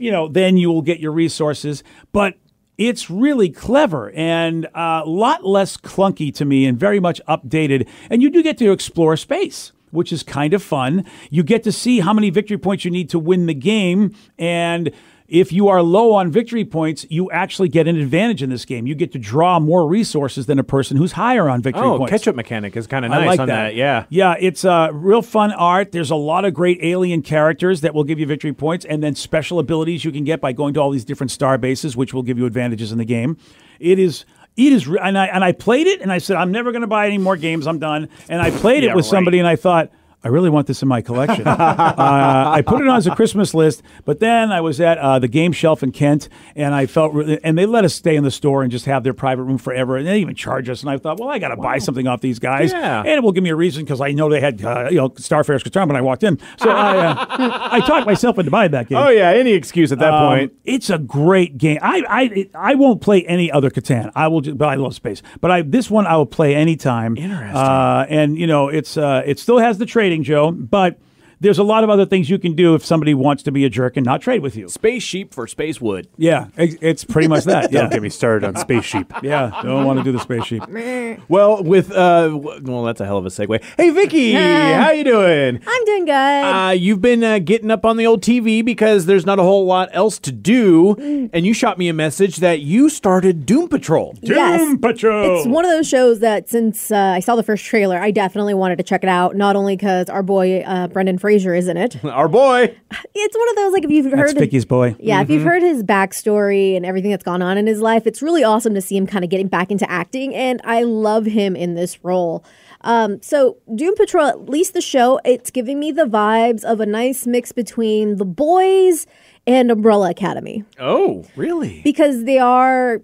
You 0.00 0.10
know, 0.10 0.28
then 0.28 0.56
you 0.56 0.68
will 0.70 0.82
get 0.82 0.98
your 0.98 1.12
resources, 1.12 1.84
but 2.12 2.34
it's 2.76 3.10
really 3.10 3.48
clever 3.50 4.10
and 4.12 4.66
a 4.74 5.02
lot 5.06 5.44
less 5.44 5.76
clunky 5.76 6.34
to 6.34 6.44
me 6.44 6.66
and 6.66 6.78
very 6.78 7.00
much 7.00 7.20
updated. 7.28 7.88
And 8.10 8.22
you 8.22 8.30
do 8.30 8.42
get 8.42 8.58
to 8.58 8.72
explore 8.72 9.16
space, 9.16 9.72
which 9.90 10.12
is 10.12 10.22
kind 10.22 10.54
of 10.54 10.62
fun. 10.62 11.04
You 11.30 11.42
get 11.42 11.62
to 11.64 11.72
see 11.72 12.00
how 12.00 12.12
many 12.12 12.30
victory 12.30 12.58
points 12.58 12.84
you 12.84 12.90
need 12.90 13.10
to 13.10 13.18
win 13.18 13.46
the 13.46 13.54
game. 13.54 14.14
And 14.38 14.92
if 15.28 15.52
you 15.52 15.68
are 15.68 15.82
low 15.82 16.14
on 16.14 16.30
victory 16.32 16.64
points, 16.64 17.04
you 17.10 17.30
actually 17.30 17.68
get 17.68 17.86
an 17.86 17.96
advantage 17.96 18.42
in 18.42 18.48
this 18.48 18.64
game. 18.64 18.86
You 18.86 18.94
get 18.94 19.12
to 19.12 19.18
draw 19.18 19.60
more 19.60 19.86
resources 19.86 20.46
than 20.46 20.58
a 20.58 20.64
person 20.64 20.96
who's 20.96 21.12
higher 21.12 21.48
on 21.50 21.60
victory 21.60 21.84
Oh, 21.84 21.98
points. 21.98 22.10
catch 22.10 22.26
up 22.26 22.34
mechanic 22.34 22.76
is 22.76 22.86
kind 22.86 23.04
of 23.04 23.12
I 23.12 23.18
nice 23.18 23.26
like 23.26 23.40
on 23.40 23.48
that. 23.48 23.74
Yeah. 23.74 24.06
Yeah, 24.08 24.36
it's 24.40 24.64
uh, 24.64 24.88
real 24.92 25.20
fun 25.20 25.52
art. 25.52 25.92
There's 25.92 26.10
a 26.10 26.16
lot 26.16 26.46
of 26.46 26.54
great 26.54 26.78
alien 26.82 27.20
characters 27.20 27.82
that 27.82 27.92
will 27.94 28.04
give 28.04 28.18
you 28.18 28.24
victory 28.26 28.54
points, 28.54 28.86
and 28.86 29.02
then 29.02 29.14
special 29.14 29.58
abilities 29.58 30.04
you 30.04 30.12
can 30.12 30.24
get 30.24 30.40
by 30.40 30.52
going 30.52 30.72
to 30.74 30.80
all 30.80 30.90
these 30.90 31.04
different 31.04 31.30
star 31.30 31.58
bases, 31.58 31.94
which 31.94 32.14
will 32.14 32.22
give 32.22 32.38
you 32.38 32.46
advantages 32.46 32.90
in 32.90 32.96
the 32.98 33.04
game. 33.04 33.36
It 33.78 33.98
is. 33.98 34.24
It 34.56 34.72
is, 34.72 34.88
and 34.88 35.16
I 35.16 35.26
and 35.26 35.44
I 35.44 35.52
played 35.52 35.86
it, 35.86 36.00
and 36.00 36.10
I 36.10 36.18
said 36.18 36.36
I'm 36.36 36.50
never 36.50 36.72
going 36.72 36.80
to 36.80 36.88
buy 36.88 37.06
any 37.06 37.18
more 37.18 37.36
games. 37.36 37.68
I'm 37.68 37.78
done. 37.78 38.08
And 38.28 38.42
I 38.42 38.50
played 38.50 38.82
Yeah, 38.82 38.90
it 38.90 38.96
with 38.96 39.04
right. 39.04 39.10
somebody, 39.10 39.38
and 39.38 39.46
I 39.46 39.54
thought 39.54 39.92
I 40.24 40.28
really 40.28 40.50
want 40.50 40.66
this 40.66 40.82
in 40.82 40.88
my 40.88 41.00
collection. 41.00 41.46
uh, 41.46 41.54
I 41.58 42.62
put 42.62 42.80
it 42.80 42.88
on 42.88 42.96
as 42.96 43.06
a 43.06 43.14
Christmas 43.14 43.54
list, 43.54 43.82
but 44.04 44.18
then 44.18 44.50
I 44.50 44.60
was 44.60 44.80
at 44.80 44.98
uh, 44.98 45.18
the 45.20 45.28
game 45.28 45.52
shelf 45.52 45.82
in 45.84 45.92
Kent, 45.92 46.28
and 46.56 46.74
I 46.74 46.86
felt, 46.86 47.12
really, 47.14 47.38
and 47.44 47.56
they 47.56 47.66
let 47.66 47.84
us 47.84 47.94
stay 47.94 48.16
in 48.16 48.24
the 48.24 48.30
store 48.32 48.62
and 48.62 48.70
just 48.72 48.86
have 48.86 49.04
their 49.04 49.14
private 49.14 49.44
room 49.44 49.58
forever, 49.58 49.96
and 49.96 50.06
they 50.08 50.18
even 50.20 50.34
charge 50.34 50.68
us. 50.68 50.80
And 50.82 50.90
I 50.90 50.98
thought, 50.98 51.20
well, 51.20 51.28
I 51.28 51.38
got 51.38 51.48
to 51.48 51.56
buy 51.56 51.78
something 51.78 52.06
off 52.08 52.20
these 52.20 52.40
guys, 52.40 52.72
Yeah. 52.72 52.98
and 53.00 53.08
it 53.08 53.22
will 53.22 53.30
give 53.32 53.44
me 53.44 53.50
a 53.50 53.56
reason 53.56 53.84
because 53.84 54.00
I 54.00 54.10
know 54.10 54.28
they 54.28 54.40
had, 54.40 54.64
uh, 54.64 54.88
you 54.90 54.96
know, 54.96 55.10
Starfarers 55.10 55.62
Catan 55.62 55.86
when 55.86 55.96
I 55.96 56.00
walked 56.00 56.24
in. 56.24 56.38
So 56.58 56.68
I, 56.68 56.96
uh, 56.98 57.26
I 57.72 57.80
talked 57.86 58.06
myself 58.06 58.38
into 58.38 58.50
buying 58.50 58.72
that 58.72 58.88
game. 58.88 58.98
Oh 58.98 59.08
yeah, 59.10 59.30
any 59.30 59.52
excuse 59.52 59.92
at 59.92 60.00
that 60.00 60.12
Um, 60.14 60.28
point. 60.28 60.52
It's 60.64 60.90
a 60.90 60.98
great 60.98 61.58
game. 61.58 61.78
I 61.80 62.02
I 62.08 62.50
I 62.72 62.74
won't 62.74 63.00
play 63.00 63.24
any 63.26 63.52
other 63.52 63.70
Catan. 63.70 64.10
I 64.16 64.26
will, 64.28 64.40
just, 64.40 64.58
but 64.58 64.68
I 64.68 64.74
love 64.74 64.94
space. 64.94 65.22
But 65.40 65.50
I 65.52 65.62
this 65.62 65.90
one 65.90 66.06
I 66.06 66.16
will 66.16 66.26
play 66.26 66.54
anytime. 66.56 67.16
Interesting. 67.16 67.56
Uh, 67.56 68.06
and 68.08 68.36
you 68.36 68.46
know, 68.48 68.68
it's 68.68 68.96
uh, 68.96 69.22
it 69.24 69.38
still 69.38 69.58
has 69.58 69.78
the 69.78 69.86
trading, 70.08 70.24
Joe, 70.24 70.50
but. 70.52 70.98
There's 71.40 71.58
a 71.58 71.62
lot 71.62 71.84
of 71.84 71.90
other 71.90 72.04
things 72.04 72.28
you 72.28 72.38
can 72.38 72.54
do 72.54 72.74
if 72.74 72.84
somebody 72.84 73.14
wants 73.14 73.42
to 73.44 73.52
be 73.52 73.64
a 73.64 73.70
jerk 73.70 73.96
and 73.96 74.04
not 74.04 74.20
trade 74.20 74.40
with 74.42 74.56
you. 74.56 74.68
Space 74.68 75.02
sheep 75.02 75.32
for 75.32 75.46
space 75.46 75.80
wood. 75.80 76.08
Yeah, 76.16 76.46
it's 76.56 76.76
it's 76.80 77.04
pretty 77.04 77.28
much 77.28 77.44
that. 77.44 77.62
Don't 77.70 77.84
Yeah, 77.84 77.88
get 77.90 78.02
me 78.02 78.08
started 78.08 78.46
on 78.46 78.56
space 78.56 78.84
sheep. 78.84 79.12
yeah. 79.22 79.60
Don't 79.62 79.84
want 79.84 79.98
to 80.00 80.04
do 80.04 80.12
the 80.12 80.20
space 80.20 80.44
sheep. 80.44 80.62
Well, 81.28 81.62
with 81.62 81.90
uh, 81.90 82.30
well, 82.62 82.84
that's 82.84 83.00
a 83.00 83.06
hell 83.06 83.18
of 83.18 83.26
a 83.26 83.28
segue. 83.28 83.62
Hey, 83.76 83.90
Vicky, 83.90 84.32
how 84.32 84.90
you 84.90 85.04
doing? 85.04 85.60
I'm 85.66 85.84
doing 85.84 86.04
good. 86.04 86.12
Uh, 86.12 86.70
you've 86.70 87.00
been 87.00 87.22
uh, 87.22 87.38
getting 87.38 87.70
up 87.70 87.84
on 87.84 87.96
the 87.96 88.06
old 88.06 88.22
TV 88.22 88.64
because 88.64 89.06
there's 89.06 89.26
not 89.26 89.38
a 89.38 89.42
whole 89.42 89.66
lot 89.66 89.88
else 89.92 90.18
to 90.20 90.32
do, 90.32 90.94
and 91.32 91.44
you 91.46 91.52
shot 91.52 91.76
me 91.78 91.88
a 91.88 91.92
message 91.92 92.36
that 92.36 92.60
you 92.60 92.88
started 92.88 93.46
Doom 93.46 93.68
Patrol. 93.68 94.14
Yes. 94.22 94.60
Doom 94.60 94.78
Patrol. 94.78 95.38
It's 95.38 95.46
one 95.48 95.64
of 95.64 95.70
those 95.70 95.88
shows 95.88 96.20
that 96.20 96.48
since 96.48 96.90
uh, 96.90 96.96
I 96.96 97.20
saw 97.20 97.36
the 97.36 97.42
first 97.42 97.64
trailer, 97.64 97.98
I 97.98 98.10
definitely 98.10 98.54
wanted 98.54 98.76
to 98.78 98.84
check 98.84 99.02
it 99.02 99.08
out. 99.10 99.36
Not 99.36 99.56
only 99.56 99.76
because 99.76 100.08
our 100.08 100.22
boy 100.22 100.60
uh, 100.60 100.88
Brendan 100.88 101.18
Fraser 101.28 101.54
is 101.54 101.68
in 101.68 101.76
it. 101.76 102.02
Our 102.06 102.26
boy. 102.26 102.74
It's 103.14 103.36
one 103.36 103.48
of 103.50 103.56
those 103.56 103.72
like 103.74 103.84
if 103.84 103.90
you've 103.90 104.04
That's 104.10 104.16
heard 104.32 104.38
Vicky's 104.38 104.64
boy. 104.64 104.96
Yeah, 104.98 105.20
if 105.20 105.28
you've 105.28 105.42
heard 105.44 105.62
his 105.62 105.82
backstory 105.82 106.74
and 106.74 106.86
everything 106.86 107.10
that's 107.10 107.22
gone 107.22 107.42
on 107.42 107.58
in 107.58 107.66
his 107.66 107.82
life, 107.82 108.06
it's 108.06 108.22
really 108.22 108.42
awesome 108.42 108.72
to 108.74 108.80
see 108.80 108.96
him 108.96 109.06
kind 109.06 109.24
of 109.24 109.30
getting 109.30 109.46
back 109.48 109.70
into 109.70 109.88
acting, 109.90 110.34
and 110.34 110.58
I 110.64 110.84
love 110.84 111.26
him 111.26 111.54
in 111.54 111.74
this 111.74 112.02
role. 112.02 112.42
Um, 112.80 113.20
so 113.20 113.58
Doom 113.74 113.94
Patrol, 113.94 114.26
at 114.26 114.48
least 114.48 114.72
the 114.72 114.80
show, 114.80 115.20
it's 115.22 115.50
giving 115.50 115.78
me 115.78 115.92
the 115.92 116.06
vibes 116.06 116.64
of 116.64 116.80
a 116.80 116.86
nice 116.86 117.26
mix 117.26 117.52
between 117.52 118.16
The 118.16 118.24
Boys 118.24 119.06
and 119.46 119.70
Umbrella 119.70 120.08
Academy 120.10 120.64
Oh, 120.80 121.26
really? 121.36 121.82
because 121.82 122.24
they 122.24 122.38
are. 122.38 123.02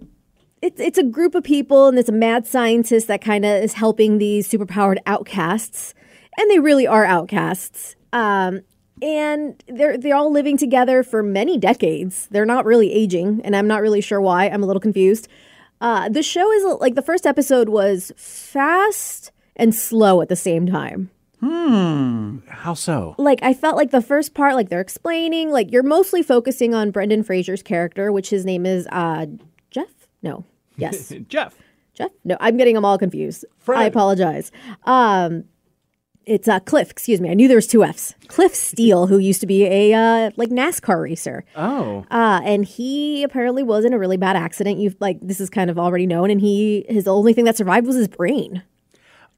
It's, 0.63 0.79
it's 0.79 0.97
a 0.97 1.03
group 1.03 1.35
of 1.35 1.43
people 1.43 1.89
and 1.89 1.99
it's 1.99 2.09
a 2.09 2.13
mad 2.13 2.47
scientist 2.47 3.07
that 3.07 3.21
kind 3.21 3.45
of 3.45 3.61
is 3.63 3.73
helping 3.73 4.17
these 4.17 4.49
superpowered 4.49 4.97
outcasts, 5.05 5.93
and 6.39 6.49
they 6.49 6.57
really 6.57 6.87
are 6.87 7.05
outcasts. 7.05 7.95
Um, 8.13 8.61
and 9.01 9.61
they're 9.67 9.97
they're 9.97 10.15
all 10.15 10.31
living 10.31 10.57
together 10.57 11.03
for 11.03 11.21
many 11.21 11.57
decades. 11.57 12.27
They're 12.31 12.45
not 12.45 12.65
really 12.65 12.91
aging, 12.93 13.41
and 13.43 13.55
I'm 13.55 13.67
not 13.67 13.81
really 13.81 14.01
sure 14.01 14.21
why. 14.21 14.47
I'm 14.47 14.63
a 14.63 14.65
little 14.65 14.79
confused. 14.79 15.27
Uh, 15.81 16.07
the 16.09 16.23
show 16.23 16.51
is 16.51 16.63
like 16.79 16.95
the 16.95 17.01
first 17.01 17.25
episode 17.25 17.69
was 17.69 18.11
fast 18.15 19.31
and 19.55 19.75
slow 19.75 20.21
at 20.21 20.29
the 20.29 20.35
same 20.35 20.65
time. 20.65 21.09
Hmm. 21.41 22.37
How 22.47 22.73
so? 22.73 23.15
Like 23.17 23.39
I 23.43 23.53
felt 23.53 23.75
like 23.75 23.91
the 23.91 24.01
first 24.01 24.33
part, 24.33 24.55
like 24.55 24.69
they're 24.69 24.81
explaining, 24.81 25.51
like 25.51 25.71
you're 25.71 25.83
mostly 25.83 26.23
focusing 26.23 26.73
on 26.73 26.91
Brendan 26.91 27.23
Fraser's 27.23 27.61
character, 27.61 28.11
which 28.11 28.29
his 28.29 28.45
name 28.45 28.65
is 28.65 28.87
uh, 28.91 29.25
Jeff. 29.69 30.07
No, 30.23 30.45
yes, 30.77 31.13
Jeff. 31.27 31.55
Jeff. 31.93 32.11
No, 32.23 32.35
I'm 32.39 32.57
getting 32.57 32.75
them 32.75 32.83
all 32.83 32.97
confused. 32.97 33.45
I 33.67 33.85
apologize. 33.85 34.51
Um, 34.83 35.45
it's 36.25 36.47
uh, 36.47 36.59
Cliff. 36.59 36.89
Excuse 36.91 37.21
me. 37.21 37.29
I 37.29 37.33
knew 37.33 37.47
there 37.47 37.57
was 37.57 37.67
two 37.67 37.83
Fs. 37.83 38.15
Cliff 38.27 38.55
Steele, 38.55 39.07
who 39.07 39.17
used 39.17 39.39
to 39.41 39.47
be 39.47 39.63
a 39.65 39.93
uh, 39.93 40.31
like 40.37 40.49
NASCAR 40.49 41.01
racer. 41.01 41.43
Oh. 41.55 42.05
Uh, 42.11 42.41
and 42.43 42.65
he 42.65 43.23
apparently 43.23 43.63
was 43.63 43.85
in 43.85 43.93
a 43.93 43.99
really 43.99 44.17
bad 44.17 44.35
accident. 44.35 44.79
You've 44.79 44.95
like 44.99 45.19
this 45.21 45.39
is 45.39 45.49
kind 45.49 45.69
of 45.69 45.77
already 45.79 46.07
known, 46.07 46.29
and 46.31 46.41
he 46.41 46.85
his 46.89 47.07
only 47.07 47.33
thing 47.33 47.45
that 47.45 47.57
survived 47.57 47.85
was 47.87 47.95
his 47.95 48.07
brain. 48.07 48.63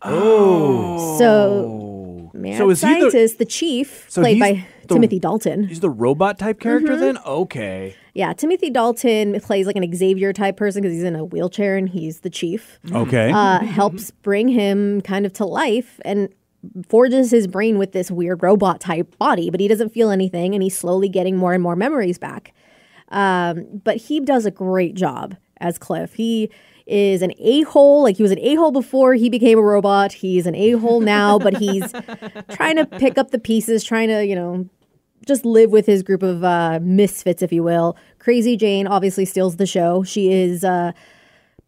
Oh, 0.03 1.17
so 1.17 2.29
man, 2.33 2.57
So 2.57 2.69
is 2.69 2.81
he 2.81 2.87
the- 2.87 2.99
scientist, 2.99 3.37
the, 3.39 3.45
chief, 3.45 4.05
So 4.09 4.21
played 4.21 4.39
by 4.39 4.63
the- 4.87 4.93
Timothy 4.93 5.19
Dalton. 5.19 5.67
He's 5.67 5.79
the 5.79 5.89
robot 5.89 6.37
type 6.39 6.59
character 6.59 6.91
Mm-hmm. 6.93 7.01
then? 7.01 7.17
Okay. 7.25 7.95
Yeah, 8.13 8.33
Timothy 8.33 8.69
Dalton 8.69 9.39
plays 9.41 9.65
like 9.67 9.75
an 9.75 9.95
Xavier 9.95 10.33
type 10.33 10.55
person 10.55 10.81
because 10.81 10.93
he's 10.95 11.03
in 11.03 11.15
a 11.15 11.25
wheelchair 11.25 11.77
and 11.77 11.89
he's 11.89 12.21
the 12.21 12.29
chief. 12.29 12.79
Okay. 12.91 13.31
Uh, 13.31 13.59
helps 13.59 14.11
bring 14.11 14.47
him 14.47 15.01
kind 15.01 15.25
of 15.25 15.33
to 15.33 15.45
life 15.45 15.99
and 16.05 16.29
forges 16.87 17.31
his 17.31 17.47
brain 17.47 17.77
with 17.77 17.91
this 17.91 18.11
weird 18.11 18.43
robot 18.43 18.81
type 18.81 19.17
body, 19.17 19.49
but 19.49 19.59
he 19.59 19.67
doesn't 19.67 19.89
feel 19.89 20.09
anything 20.09 20.53
and 20.53 20.63
he's 20.63 20.77
slowly 20.77 21.09
getting 21.09 21.37
more 21.37 21.53
and 21.53 21.63
more 21.63 21.75
memories 21.75 22.17
back. 22.17 22.53
Um, 23.09 23.81
but 23.83 23.97
he 23.97 24.19
does 24.19 24.45
a 24.45 24.51
great 24.51 24.95
job 24.95 25.35
as 25.59 25.77
Cliff. 25.77 26.13
He 26.13 26.49
is 26.85 27.21
an 27.21 27.33
a 27.37 27.61
hole. 27.63 28.03
Like 28.03 28.17
he 28.17 28.23
was 28.23 28.31
an 28.31 28.39
a 28.39 28.55
hole 28.55 28.71
before 28.71 29.13
he 29.13 29.29
became 29.29 29.57
a 29.57 29.61
robot. 29.61 30.13
He's 30.13 30.45
an 30.45 30.55
a 30.55 30.71
hole 30.71 30.99
now, 30.99 31.39
but 31.39 31.57
he's 31.57 31.91
trying 32.51 32.77
to 32.77 32.85
pick 32.85 33.17
up 33.17 33.31
the 33.31 33.39
pieces, 33.39 33.83
trying 33.83 34.09
to, 34.09 34.25
you 34.25 34.35
know, 34.35 34.69
just 35.25 35.45
live 35.45 35.71
with 35.71 35.85
his 35.85 36.03
group 36.03 36.23
of 36.23 36.43
uh, 36.43 36.79
misfits, 36.81 37.41
if 37.41 37.51
you 37.51 37.63
will. 37.63 37.97
Crazy 38.19 38.55
Jane 38.55 38.87
obviously 38.87 39.25
steals 39.25 39.57
the 39.57 39.65
show. 39.65 40.03
She 40.03 40.31
is. 40.31 40.63
Uh, 40.63 40.93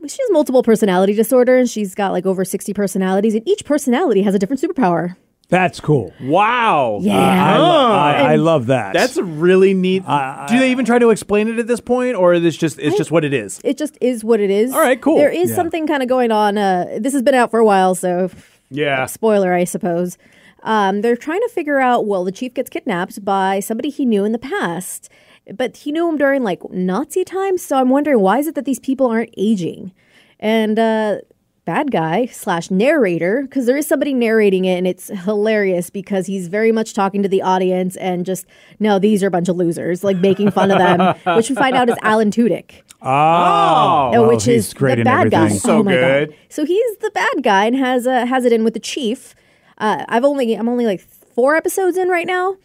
she 0.07 0.17
has 0.21 0.29
multiple 0.31 0.63
personality 0.63 1.13
disorder 1.13 1.57
and 1.57 1.69
she's 1.69 1.93
got 1.95 2.11
like 2.11 2.25
over 2.25 2.45
60 2.45 2.73
personalities 2.73 3.35
and 3.35 3.47
each 3.47 3.65
personality 3.65 4.21
has 4.23 4.33
a 4.35 4.39
different 4.39 4.61
superpower 4.61 5.15
That's 5.49 5.79
cool. 5.79 6.13
Wow. 6.21 6.99
Yeah. 7.01 7.15
I, 7.17 7.57
lo- 7.57 7.91
I, 7.91 8.33
I 8.33 8.35
love 8.35 8.67
that. 8.67 8.93
That's 8.93 9.17
a 9.17 9.23
really 9.23 9.73
neat. 9.73 10.03
Do 10.05 10.59
they 10.59 10.69
even 10.71 10.85
try 10.85 10.99
to 10.99 11.09
explain 11.09 11.47
it 11.47 11.57
at 11.57 11.65
this 11.65 11.79
point, 11.79 12.15
or 12.15 12.33
is 12.35 12.43
this 12.43 12.55
just 12.55 12.77
it's 12.79 12.95
just 12.97 13.09
what 13.11 13.25
it 13.25 13.33
is? 13.33 13.59
it 13.63 13.75
just 13.77 13.97
is 13.99 14.23
what 14.23 14.39
it 14.39 14.51
is 14.51 14.71
All 14.73 14.79
right, 14.79 15.01
cool. 15.01 15.17
there 15.17 15.31
is 15.31 15.49
Yeah. 15.49 15.55
something 15.55 15.87
kind 15.87 16.03
of 16.03 16.07
going 16.09 16.31
on 16.31 16.57
uh, 16.57 16.99
this 17.01 17.13
has 17.13 17.23
been 17.23 17.33
out 17.35 17.49
for 17.51 17.59
a 17.59 17.65
while 17.65 17.95
so 17.95 18.29
Yeah. 18.69 19.05
spoiler 19.07 19.53
i 19.53 19.63
suppose 19.63 20.17
Um, 20.61 21.01
they're 21.01 21.15
trying 21.15 21.39
to 21.41 21.49
figure 21.49 21.79
out. 21.79 22.05
Well, 22.05 22.25
the 22.25 22.33
chief 22.33 22.53
gets 22.53 22.69
kidnapped 22.69 23.23
by 23.23 23.61
somebody 23.61 23.89
he 23.89 24.05
knew 24.05 24.25
in 24.25 24.33
the 24.33 24.37
past, 24.55 25.07
but 25.55 25.77
he 25.77 25.91
knew 25.91 26.07
him 26.09 26.17
during 26.17 26.43
like 26.43 26.61
Nazi 26.71 27.23
times. 27.23 27.63
So 27.63 27.77
I'm 27.77 27.89
wondering 27.89 28.19
why 28.19 28.39
is 28.39 28.47
it 28.47 28.55
that 28.55 28.65
these 28.65 28.79
people 28.79 29.07
aren't 29.07 29.33
aging? 29.37 29.91
And 30.39 30.79
uh, 30.79 31.17
bad 31.65 31.91
guy 31.91 32.25
slash 32.25 32.71
narrator 32.71 33.43
because 33.43 33.67
there 33.67 33.77
is 33.77 33.85
somebody 33.85 34.11
narrating 34.11 34.65
it 34.65 34.75
and 34.77 34.87
it's 34.87 35.09
hilarious 35.23 35.91
because 35.91 36.25
he's 36.25 36.47
very 36.47 36.71
much 36.71 36.95
talking 36.95 37.21
to 37.21 37.29
the 37.29 37.43
audience 37.43 37.95
and 37.97 38.25
just 38.25 38.47
no 38.79 38.97
these 38.97 39.21
are 39.21 39.27
a 39.27 39.31
bunch 39.31 39.47
of 39.47 39.55
losers 39.55 40.03
like 40.03 40.17
making 40.17 40.49
fun 40.49 40.71
of 40.71 40.79
them 40.79 41.15
which 41.37 41.47
we 41.47 41.55
find 41.55 41.75
out 41.75 41.87
is 41.87 41.95
alan 42.01 42.31
tudyk 42.31 42.81
Oh, 43.01 44.09
well, 44.11 44.27
which 44.27 44.45
he's 44.45 44.67
is 44.69 44.73
great 44.73 44.95
the 44.95 45.01
in 45.01 45.05
bad 45.05 45.29
guy. 45.31 45.47
So 45.49 45.77
oh 45.77 45.83
my 45.83 45.93
good. 45.93 46.29
God. 46.29 46.37
so 46.49 46.65
he's 46.65 46.97
the 46.97 47.11
bad 47.11 47.43
guy 47.43 47.65
and 47.65 47.75
has 47.75 48.07
uh, 48.07 48.25
has 48.25 48.45
it 48.45 48.51
in 48.51 48.63
with 48.63 48.73
the 48.73 48.79
chief 48.79 49.35
uh, 49.77 50.05
i've 50.09 50.25
only 50.25 50.55
i'm 50.55 50.67
only 50.67 50.85
like 50.87 51.01
four 51.01 51.55
episodes 51.55 51.97
in 51.97 52.09
right 52.09 52.25
now 52.27 52.55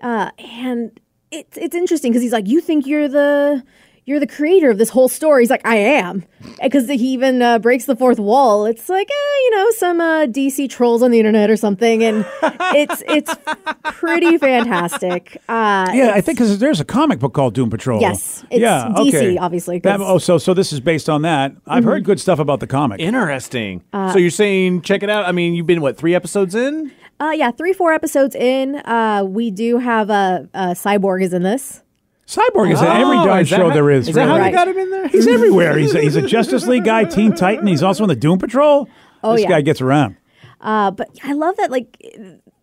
uh, 0.00 0.30
and 0.38 0.98
it's 1.38 1.56
it's 1.56 1.74
interesting 1.74 2.12
because 2.12 2.22
he's 2.22 2.32
like 2.32 2.46
you 2.48 2.60
think 2.60 2.86
you're 2.86 3.08
the 3.08 3.62
you're 4.06 4.20
the 4.20 4.26
creator 4.26 4.68
of 4.70 4.76
this 4.76 4.90
whole 4.90 5.08
story. 5.08 5.42
He's 5.44 5.48
like, 5.50 5.64
I 5.66 5.76
am. 5.76 6.24
Because 6.62 6.86
he 6.90 6.96
even 7.14 7.40
uh, 7.40 7.58
breaks 7.58 7.86
the 7.86 7.96
fourth 7.96 8.18
wall. 8.18 8.66
It's 8.66 8.90
like, 8.90 9.08
eh, 9.08 9.36
you 9.44 9.50
know, 9.56 9.70
some 9.78 9.98
uh, 9.98 10.26
DC 10.26 10.68
trolls 10.68 11.02
on 11.02 11.10
the 11.10 11.18
internet 11.18 11.48
or 11.48 11.56
something. 11.56 12.04
And 12.04 12.26
it's 12.74 13.02
it's 13.08 13.34
pretty 13.94 14.36
fantastic. 14.36 15.38
Uh, 15.48 15.90
Yeah, 15.94 16.12
I 16.14 16.20
think 16.20 16.36
because 16.36 16.58
there's 16.58 16.80
a 16.80 16.84
comic 16.84 17.18
book 17.18 17.32
called 17.32 17.54
Doom 17.54 17.70
Patrol. 17.70 17.98
Yes, 17.98 18.44
it's 18.50 18.60
yeah, 18.60 18.92
DC, 18.94 19.08
okay. 19.08 19.36
obviously, 19.38 19.78
That, 19.78 19.96
'cause- 19.98 20.06
oh, 20.06 20.18
so 20.18 20.36
so 20.36 20.52
this 20.52 20.70
is 20.74 20.80
based 20.80 21.08
on 21.08 21.22
that. 21.22 21.52
I've 21.66 21.80
Mm-hmm. 21.80 21.88
heard 21.88 22.04
good 22.04 22.20
stuff 22.20 22.38
about 22.38 22.60
the 22.60 22.66
comic. 22.66 23.00
Interesting. 23.00 23.82
Uh, 23.94 24.12
so 24.12 24.18
you're 24.18 24.28
saying 24.28 24.82
check 24.82 25.02
it 25.02 25.08
out? 25.08 25.24
I 25.26 25.32
mean, 25.32 25.54
you've 25.54 25.66
been 25.66 25.80
what 25.80 25.96
three 25.96 26.14
episodes 26.14 26.54
in? 26.54 26.92
Uh, 27.20 27.32
yeah, 27.34 27.50
three, 27.50 27.72
four 27.72 27.92
episodes 27.92 28.34
in. 28.34 28.76
Uh, 28.76 29.24
we 29.26 29.50
do 29.50 29.78
have 29.78 30.10
a, 30.10 30.48
a 30.54 30.66
cyborg 30.68 31.22
is 31.22 31.32
in 31.32 31.42
this. 31.42 31.82
Cyborg 32.26 32.72
is 32.72 32.80
in 32.80 32.86
every 32.86 33.18
Oh, 33.18 33.24
darn 33.26 33.40
is 33.42 33.50
that 33.50 33.56
show 33.56 33.68
how- 33.68 33.74
there 33.74 33.90
is. 33.90 34.08
Is 34.08 34.14
that 34.14 34.22
how 34.28 34.36
really. 34.36 34.38
you 34.38 34.44
Right. 34.44 34.54
got 34.54 34.68
him 34.68 34.78
in 34.78 34.90
there? 34.90 35.08
He's 35.08 35.26
everywhere. 35.38 35.76
He's 35.76 35.94
a, 35.94 36.00
he's 36.00 36.16
a 36.16 36.22
Justice 36.22 36.66
League 36.66 36.84
guy, 36.84 37.04
Teen 37.04 37.34
Titan. 37.34 37.66
He's 37.66 37.82
also 37.82 38.04
in 38.04 38.08
the 38.08 38.16
Doom 38.16 38.38
Patrol. 38.38 38.88
Oh, 39.22 39.32
this 39.32 39.42
yeah. 39.42 39.48
guy 39.48 39.60
gets 39.60 39.80
around. 39.80 40.16
Uh, 40.60 40.90
but 40.90 41.08
I 41.22 41.32
love 41.34 41.56
that. 41.58 41.70
Like, 41.70 41.98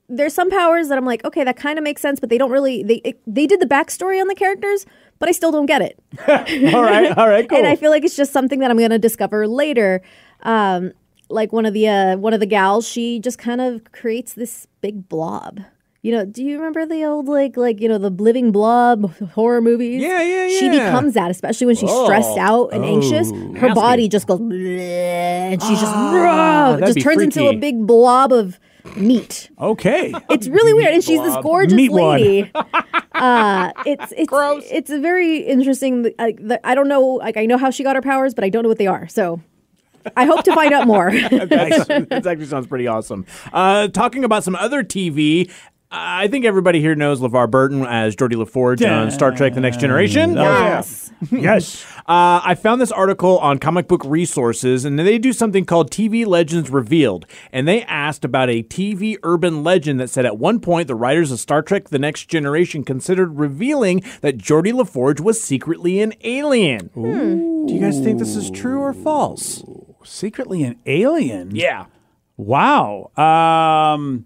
there's 0.10 0.34
some 0.34 0.50
powers 0.50 0.90
that 0.90 0.98
I'm 0.98 1.06
like, 1.06 1.24
okay, 1.24 1.44
that 1.44 1.56
kind 1.58 1.78
of 1.78 1.84
makes 1.84 2.02
sense, 2.02 2.20
but 2.20 2.30
they 2.30 2.38
don't 2.40 2.52
really. 2.52 2.82
They 2.84 2.96
it, 3.06 3.22
they 3.28 3.46
did 3.48 3.60
the 3.60 3.66
backstory 3.68 4.20
on 4.20 4.28
the 4.28 4.36
characters, 4.36 4.86
but 5.20 5.30
I 5.30 5.32
still 5.32 5.52
don't 5.52 5.68
get 5.68 5.82
it. 5.84 6.00
all 6.74 6.82
right, 6.84 7.16
all 7.18 7.30
right, 7.30 7.48
cool. 7.48 7.58
and 7.60 7.68
I 7.68 7.76
feel 7.76 7.92
like 7.92 8.04
it's 8.04 8.16
just 8.18 8.34
something 8.34 8.60
that 8.60 8.72
I'm 8.72 8.78
going 8.78 8.90
to 8.90 9.00
discover 9.00 9.48
later. 9.48 10.02
Um, 10.42 10.92
like 11.32 11.52
one 11.52 11.66
of 11.66 11.74
the 11.74 11.88
uh, 11.88 12.18
one 12.18 12.34
of 12.34 12.40
the 12.40 12.46
gals, 12.46 12.88
she 12.88 13.20
just 13.20 13.38
kind 13.38 13.62
of 13.62 13.92
creates 13.92 14.34
this 14.34 14.68
big 14.82 15.08
blob. 15.10 15.62
You 16.04 16.12
know, 16.14 16.26
do 16.26 16.44
you 16.44 16.58
remember 16.58 16.88
the 16.88 17.06
old 17.06 17.28
like 17.28 17.56
like 17.58 17.80
you 17.80 17.88
know 17.88 18.00
the 18.00 18.10
living 18.10 18.52
blob 18.52 19.16
horror 19.34 19.62
movies? 19.62 20.02
Yeah, 20.02 20.22
yeah, 20.22 20.48
yeah. 20.48 20.60
She 20.60 20.70
becomes 20.70 21.14
that, 21.14 21.30
especially 21.30 21.68
when 21.68 21.76
she's 21.76 21.92
stressed 21.92 22.40
out 22.40 22.70
and 22.74 22.84
anxious. 22.84 23.30
Her 23.30 23.68
nasty. 23.68 23.74
body 23.74 24.10
just 24.10 24.26
goes, 24.26 24.40
and 24.40 25.62
she 25.62 25.70
just 25.76 25.86
Ah, 25.86 26.78
just 26.80 26.96
be 26.96 27.02
turns 27.02 27.22
into 27.22 27.48
a 27.48 27.56
big 27.56 27.86
blob 27.86 28.34
of 28.34 28.60
meat. 28.96 29.52
Okay. 29.60 30.12
It's 30.32 30.48
really 30.48 30.74
weird, 30.74 30.94
and 30.94 31.04
she's 31.04 31.22
this 31.22 31.38
gorgeous 31.44 31.76
Meat 31.76 31.92
lady. 31.92 32.52
uh, 33.14 33.72
it's 33.86 34.12
it's 34.18 34.72
it's 34.72 34.90
a 34.90 35.00
very 35.00 35.38
interesting. 35.38 36.12
Like, 36.18 36.38
the, 36.38 36.60
I 36.66 36.74
don't 36.74 36.88
know, 36.88 37.02
like 37.02 37.38
I 37.38 37.46
know 37.46 37.58
how 37.58 37.70
she 37.70 37.84
got 37.84 37.96
her 37.96 38.02
powers, 38.02 38.34
but 38.34 38.44
I 38.44 38.50
don't 38.50 38.64
know 38.64 38.70
what 38.70 38.80
they 38.80 38.88
are. 38.88 39.08
So 39.08 39.40
I 40.16 40.26
hope 40.26 40.44
to 40.44 40.54
find 40.54 40.74
out 40.74 40.88
more. 40.88 41.12
That 41.32 42.26
actually 42.26 42.46
sounds 42.46 42.68
pretty 42.68 42.88
awesome. 42.88 43.26
Uh, 43.52 43.88
talking 43.88 44.24
about 44.24 44.44
some 44.44 44.56
other 44.56 44.84
TV. 44.84 45.52
I 45.94 46.30
think 46.30 46.46
everybody 46.46 46.80
here 46.80 46.96
knows 46.96 47.20
LeVar 47.20 47.52
Burton 47.52 47.86
as 47.86 48.16
Geordi 48.16 48.36
LaForge 48.42 48.88
on 48.90 49.12
Star 49.12 49.32
Trek: 49.32 49.54
The 49.56 49.60
Next 49.60 49.80
Generation. 49.82 50.34
yes. 50.36 51.12
yes. 51.30 51.86
Uh, 52.08 52.40
I 52.44 52.56
found 52.56 52.80
this 52.80 52.94
article 52.94 53.38
on 53.40 53.58
Comic 53.60 53.90
Book 53.90 54.02
Resources, 54.06 54.86
and 54.86 54.98
they 54.98 55.18
do 55.18 55.34
something 55.34 55.66
called 55.66 55.92
TV 55.92 56.26
Legends 56.26 56.70
Revealed. 56.70 57.26
And 57.52 57.68
they 57.68 57.84
asked 57.84 58.24
about 58.24 58.50
a 58.50 58.64
TV 58.64 59.18
urban 59.24 59.64
legend 59.64 60.00
that 60.00 60.10
said 60.10 60.26
at 60.26 60.38
one 60.38 60.62
point 60.62 60.88
the 60.88 60.96
writers 60.96 61.30
of 61.30 61.40
Star 61.40 61.62
Trek 61.62 61.90
The 61.90 62.00
Next 62.00 62.26
Generation 62.30 62.86
considered 62.86 63.38
revealing 63.38 64.02
that 64.22 64.38
Geordi 64.38 64.72
LaForge 64.72 65.20
was 65.20 65.44
secretly 65.44 66.00
an 66.02 66.14
alien. 66.24 66.90
Do 66.96 67.74
you 67.74 67.82
guys 67.82 68.00
think 68.00 68.18
this 68.18 68.38
is 68.38 68.50
true 68.50 68.80
or 68.80 68.94
false? 68.94 69.62
Secretly 70.04 70.64
an 70.64 70.80
alien. 70.86 71.56
Yeah. 71.56 71.86
Wow. 72.38 73.12
Um, 73.18 74.26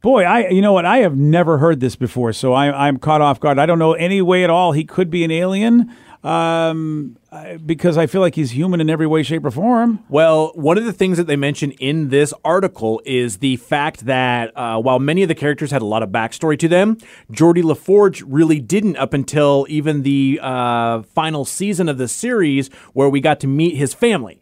boy, 0.00 0.24
I 0.24 0.48
you 0.48 0.62
know 0.62 0.72
what? 0.72 0.84
I 0.84 0.98
have 0.98 1.16
never 1.16 1.58
heard 1.58 1.80
this 1.80 1.96
before, 1.96 2.32
so 2.32 2.52
I, 2.52 2.88
I'm 2.88 2.98
caught 2.98 3.20
off 3.20 3.40
guard. 3.40 3.58
I 3.58 3.66
don't 3.66 3.78
know 3.78 3.92
any 3.92 4.22
way 4.22 4.44
at 4.44 4.50
all 4.50 4.72
he 4.72 4.84
could 4.84 5.10
be 5.10 5.24
an 5.24 5.30
alien 5.30 5.94
um, 6.24 7.18
because 7.64 7.98
I 7.98 8.06
feel 8.06 8.22
like 8.22 8.34
he's 8.34 8.52
human 8.52 8.80
in 8.80 8.88
every 8.88 9.06
way, 9.06 9.22
shape, 9.22 9.44
or 9.44 9.50
form. 9.50 10.02
Well, 10.08 10.52
one 10.54 10.78
of 10.78 10.84
the 10.84 10.92
things 10.92 11.18
that 11.18 11.26
they 11.26 11.36
mention 11.36 11.72
in 11.72 12.08
this 12.08 12.32
article 12.44 13.02
is 13.04 13.38
the 13.38 13.56
fact 13.56 14.06
that 14.06 14.56
uh, 14.56 14.80
while 14.80 14.98
many 14.98 15.22
of 15.22 15.28
the 15.28 15.34
characters 15.34 15.70
had 15.70 15.82
a 15.82 15.86
lot 15.86 16.02
of 16.02 16.08
backstory 16.08 16.58
to 16.60 16.68
them, 16.68 16.96
Geordi 17.30 17.62
LaForge 17.62 18.24
really 18.26 18.58
didn't 18.58 18.96
up 18.96 19.12
until 19.12 19.66
even 19.68 20.02
the 20.02 20.40
uh, 20.42 21.02
final 21.02 21.44
season 21.44 21.90
of 21.90 21.98
the 21.98 22.08
series 22.08 22.68
where 22.94 23.08
we 23.08 23.20
got 23.20 23.38
to 23.40 23.46
meet 23.46 23.76
his 23.76 23.92
family. 23.92 24.40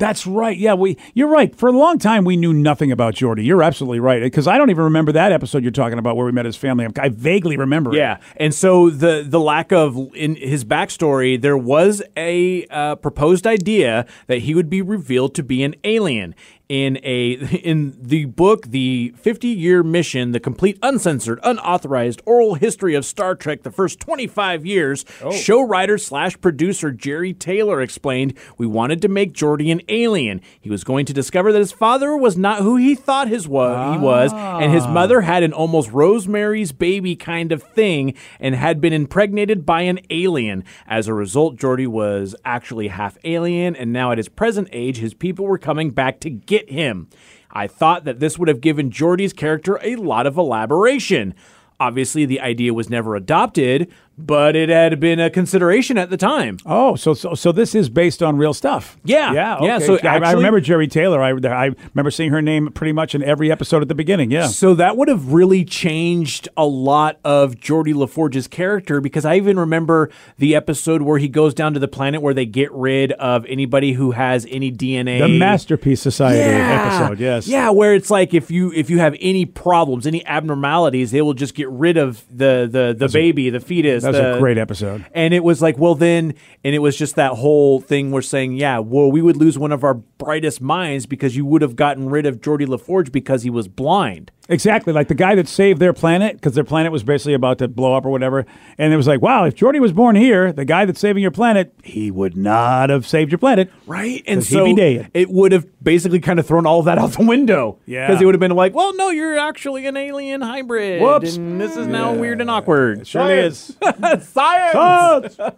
That's 0.00 0.26
right. 0.26 0.56
Yeah, 0.56 0.74
we. 0.74 0.96
You're 1.12 1.28
right. 1.28 1.54
For 1.54 1.68
a 1.68 1.72
long 1.72 1.98
time, 1.98 2.24
we 2.24 2.36
knew 2.36 2.54
nothing 2.54 2.90
about 2.90 3.14
Geordi. 3.14 3.44
You're 3.44 3.62
absolutely 3.62 4.00
right. 4.00 4.22
Because 4.22 4.48
I 4.48 4.56
don't 4.56 4.70
even 4.70 4.84
remember 4.84 5.12
that 5.12 5.30
episode 5.30 5.62
you're 5.62 5.70
talking 5.72 5.98
about 5.98 6.16
where 6.16 6.24
we 6.24 6.32
met 6.32 6.46
his 6.46 6.56
family. 6.56 6.86
I 6.98 7.10
vaguely 7.10 7.58
remember. 7.58 7.92
it. 7.92 7.98
Yeah, 7.98 8.16
and 8.38 8.54
so 8.54 8.88
the 8.88 9.22
the 9.24 9.38
lack 9.38 9.72
of 9.72 9.98
in 10.14 10.36
his 10.36 10.64
backstory, 10.64 11.40
there 11.40 11.58
was 11.58 12.02
a 12.16 12.66
uh, 12.68 12.96
proposed 12.96 13.46
idea 13.46 14.06
that 14.26 14.38
he 14.38 14.54
would 14.54 14.70
be 14.70 14.80
revealed 14.80 15.34
to 15.34 15.42
be 15.42 15.62
an 15.62 15.74
alien 15.84 16.34
in 16.70 16.98
a 17.02 17.32
in 17.64 17.96
the 18.00 18.26
book, 18.26 18.68
the 18.68 19.12
50 19.18 19.48
year 19.48 19.82
mission, 19.82 20.30
the 20.30 20.40
complete 20.40 20.78
uncensored, 20.82 21.40
unauthorized 21.42 22.22
oral 22.24 22.54
history 22.54 22.94
of 22.94 23.04
Star 23.04 23.34
Trek, 23.34 23.64
the 23.64 23.72
first 23.72 23.98
25 24.00 24.64
years. 24.64 25.04
Oh. 25.20 25.32
Show 25.32 25.60
writer 25.60 25.98
slash 25.98 26.40
producer 26.40 26.92
Jeri 26.92 27.36
Taylor 27.36 27.82
explained, 27.82 28.34
"We 28.56 28.66
wanted 28.66 29.02
to 29.02 29.08
make 29.08 29.34
Geordi 29.34 29.72
an 29.72 29.82
alien. 29.88 30.40
He 30.60 30.70
was 30.70 30.84
going 30.84 31.06
to 31.06 31.12
discover 31.12 31.52
that 31.52 31.58
his 31.58 31.72
father 31.72 32.16
was 32.16 32.38
not 32.38 32.62
who 32.62 32.76
he 32.76 32.94
thought 32.94 33.28
his 33.28 33.48
was 33.48 33.96
he 33.96 33.98
was, 33.98 34.32
and 34.32 34.72
his 34.72 34.84
ah. 34.84 34.92
mother 34.92 35.22
had 35.22 35.42
an 35.42 35.52
almost 35.52 35.90
Rosemary's 35.90 36.70
Baby 36.70 37.16
kind 37.16 37.50
of 37.50 37.64
thing 37.64 38.14
and 38.38 38.54
had 38.54 38.80
been 38.80 38.92
impregnated 38.92 39.66
by 39.66 39.82
an 39.82 39.98
alien. 40.08 40.64
As 40.86 41.08
a 41.08 41.14
result, 41.14 41.56
Geordi 41.56 41.88
was 41.88 42.36
actually 42.44 42.88
half 42.88 43.18
alien, 43.24 43.74
and 43.74 43.92
now 43.92 44.12
at 44.12 44.18
his 44.18 44.28
present 44.28 44.68
age, 44.70 44.98
his 44.98 45.14
people 45.14 45.46
were 45.46 45.58
coming 45.58 45.90
back 45.90 46.20
to 46.20 46.30
get 46.30 46.59
him. 46.68 47.08
I 47.50 47.66
thought 47.66 48.04
that 48.04 48.20
this 48.20 48.38
would 48.38 48.48
have 48.48 48.60
given 48.60 48.90
Geordi's 48.90 49.32
character 49.32 49.78
a 49.82 49.96
lot 49.96 50.26
of 50.26 50.36
elaboration. 50.36 51.34
Obviously, 51.80 52.26
the 52.26 52.40
idea 52.40 52.74
was 52.74 52.90
never 52.90 53.16
adopted, 53.16 53.90
but 54.26 54.56
it 54.56 54.68
had 54.68 55.00
been 55.00 55.20
a 55.20 55.30
consideration 55.30 55.98
at 55.98 56.10
the 56.10 56.16
time. 56.16 56.58
Oh, 56.66 56.96
so 56.96 57.14
so 57.14 57.34
so 57.34 57.52
this 57.52 57.74
is 57.74 57.88
based 57.88 58.22
on 58.22 58.36
real 58.36 58.54
stuff. 58.54 58.96
Yeah. 59.04 59.32
yeah, 59.32 59.58
Yeah, 59.62 59.78
so 59.78 59.98
I- 60.02 60.18
I, 60.18 60.32
remember 60.32 60.60
Jeri 60.60 60.90
Taylor. 60.90 61.20
I 61.22 61.30
I 61.30 61.70
remember 61.94 62.10
seeing 62.10 62.30
her 62.30 62.42
name 62.42 62.70
pretty 62.72 62.92
much 62.92 63.14
in 63.14 63.22
every 63.22 63.50
episode 63.50 63.82
at 63.82 63.88
the 63.88 63.94
beginning. 63.94 64.30
Yeah. 64.30 64.46
So 64.48 64.74
that 64.74 64.96
would 64.96 65.08
have 65.08 65.32
really 65.32 65.64
changed 65.64 66.48
a 66.56 66.66
lot 66.66 67.18
of 67.24 67.54
Geordi 67.56 67.94
LaForge's 67.94 68.46
character 68.46 69.00
because 69.00 69.24
I 69.24 69.36
even 69.36 69.58
remember 69.58 70.10
the 70.38 70.54
episode 70.54 71.02
where 71.02 71.18
he 71.18 71.28
goes 71.28 71.54
down 71.54 71.74
to 71.74 71.80
the 71.80 71.88
planet 71.88 72.22
where 72.22 72.34
they 72.34 72.46
get 72.46 72.70
rid 72.72 73.12
of 73.12 73.44
anybody 73.46 73.92
who 73.92 74.12
has 74.12 74.46
any 74.50 74.70
DNA. 74.70 75.18
The 75.20 75.38
Masterpiece 75.38 76.00
Society 76.00 76.40
episode. 76.40 77.18
Yes. 77.20 77.46
Yeah, 77.48 77.70
where 77.70 77.94
it's 77.94 78.10
like 78.10 78.34
if 78.34 78.50
you 78.50 78.72
if 78.72 78.90
you 78.90 78.98
have 78.98 79.16
any 79.20 79.44
problems, 79.46 80.06
any 80.06 80.24
abnormalities, 80.26 81.10
they 81.10 81.22
will 81.22 81.34
just 81.34 81.54
get 81.54 81.68
rid 81.70 81.96
of 81.96 82.24
the 82.30 82.68
the 82.70 82.94
the 82.98 83.08
baby, 83.08 83.50
the 83.50 83.60
fetus. 83.60 84.02
That 84.16 84.22
was 84.28 84.32
the- 84.34 84.36
a 84.36 84.40
great 84.40 84.58
episode. 84.58 85.04
And 85.12 85.32
it 85.34 85.42
was 85.44 85.60
like, 85.62 85.78
well, 85.78 85.94
then, 85.94 86.34
and 86.64 86.74
it 86.74 86.80
was 86.80 86.96
just 86.96 87.16
that 87.16 87.32
whole 87.32 87.80
thing 87.80 88.10
we're 88.10 88.22
saying, 88.22 88.54
yeah, 88.54 88.78
well, 88.78 89.10
we 89.10 89.22
would 89.22 89.36
lose 89.36 89.58
one 89.58 89.72
of 89.72 89.84
our 89.84 89.94
brightest 89.94 90.60
minds 90.60 91.06
because 91.06 91.36
you 91.36 91.44
would 91.46 91.62
have 91.62 91.76
gotten 91.76 92.08
rid 92.10 92.26
of 92.26 92.40
Geordi 92.40 92.66
LaForge 92.66 93.10
because 93.12 93.42
he 93.42 93.50
was 93.50 93.68
blind. 93.68 94.30
Exactly, 94.50 94.92
like 94.92 95.08
the 95.08 95.14
guy 95.14 95.34
that 95.36 95.48
saved 95.48 95.80
their 95.80 95.92
planet 95.92 96.34
because 96.34 96.54
their 96.54 96.64
planet 96.64 96.90
was 96.92 97.02
basically 97.02 97.34
about 97.34 97.58
to 97.58 97.68
blow 97.68 97.94
up 97.94 98.04
or 98.04 98.10
whatever, 98.10 98.44
and 98.78 98.92
it 98.92 98.96
was 98.96 99.06
like, 99.06 99.22
wow, 99.22 99.44
if 99.44 99.54
Geordi 99.54 99.80
was 99.80 99.92
born 99.92 100.16
here, 100.16 100.52
the 100.52 100.64
guy 100.64 100.84
that's 100.84 100.98
saving 101.00 101.22
your 101.22 101.30
planet, 101.30 101.72
he 101.84 102.10
would 102.10 102.36
not 102.36 102.90
have 102.90 103.06
saved 103.06 103.30
your 103.30 103.38
planet, 103.38 103.70
Right. 103.86 104.22
And 104.26 104.40
'Cause 104.40 104.48
he'd 104.48 104.54
so 104.56 104.64
be 104.64 104.74
dead. 104.74 105.10
it 105.14 105.30
would 105.30 105.52
have 105.52 105.66
basically 105.82 106.18
kind 106.20 106.38
of 106.40 106.46
thrown 106.46 106.66
all 106.66 106.80
of 106.80 106.84
that 106.86 106.98
out 106.98 107.12
the 107.12 107.24
window. 107.24 107.78
Yeah. 107.86 108.06
Because 108.08 108.20
it 108.20 108.24
would 108.26 108.34
have 108.34 108.40
been 108.40 108.50
like, 108.50 108.74
well, 108.74 108.94
no, 108.96 109.10
you're 109.10 109.38
actually 109.38 109.86
an 109.86 109.96
alien 109.96 110.40
hybrid. 110.42 111.00
Whoops. 111.00 111.36
And 111.36 111.60
this 111.60 111.76
is 111.76 111.86
now 111.86 112.12
weird 112.12 112.40
and 112.40 112.50
awkward. 112.50 113.06
Sure 113.06 113.30
is. 113.30 113.76
Science. 114.20 115.36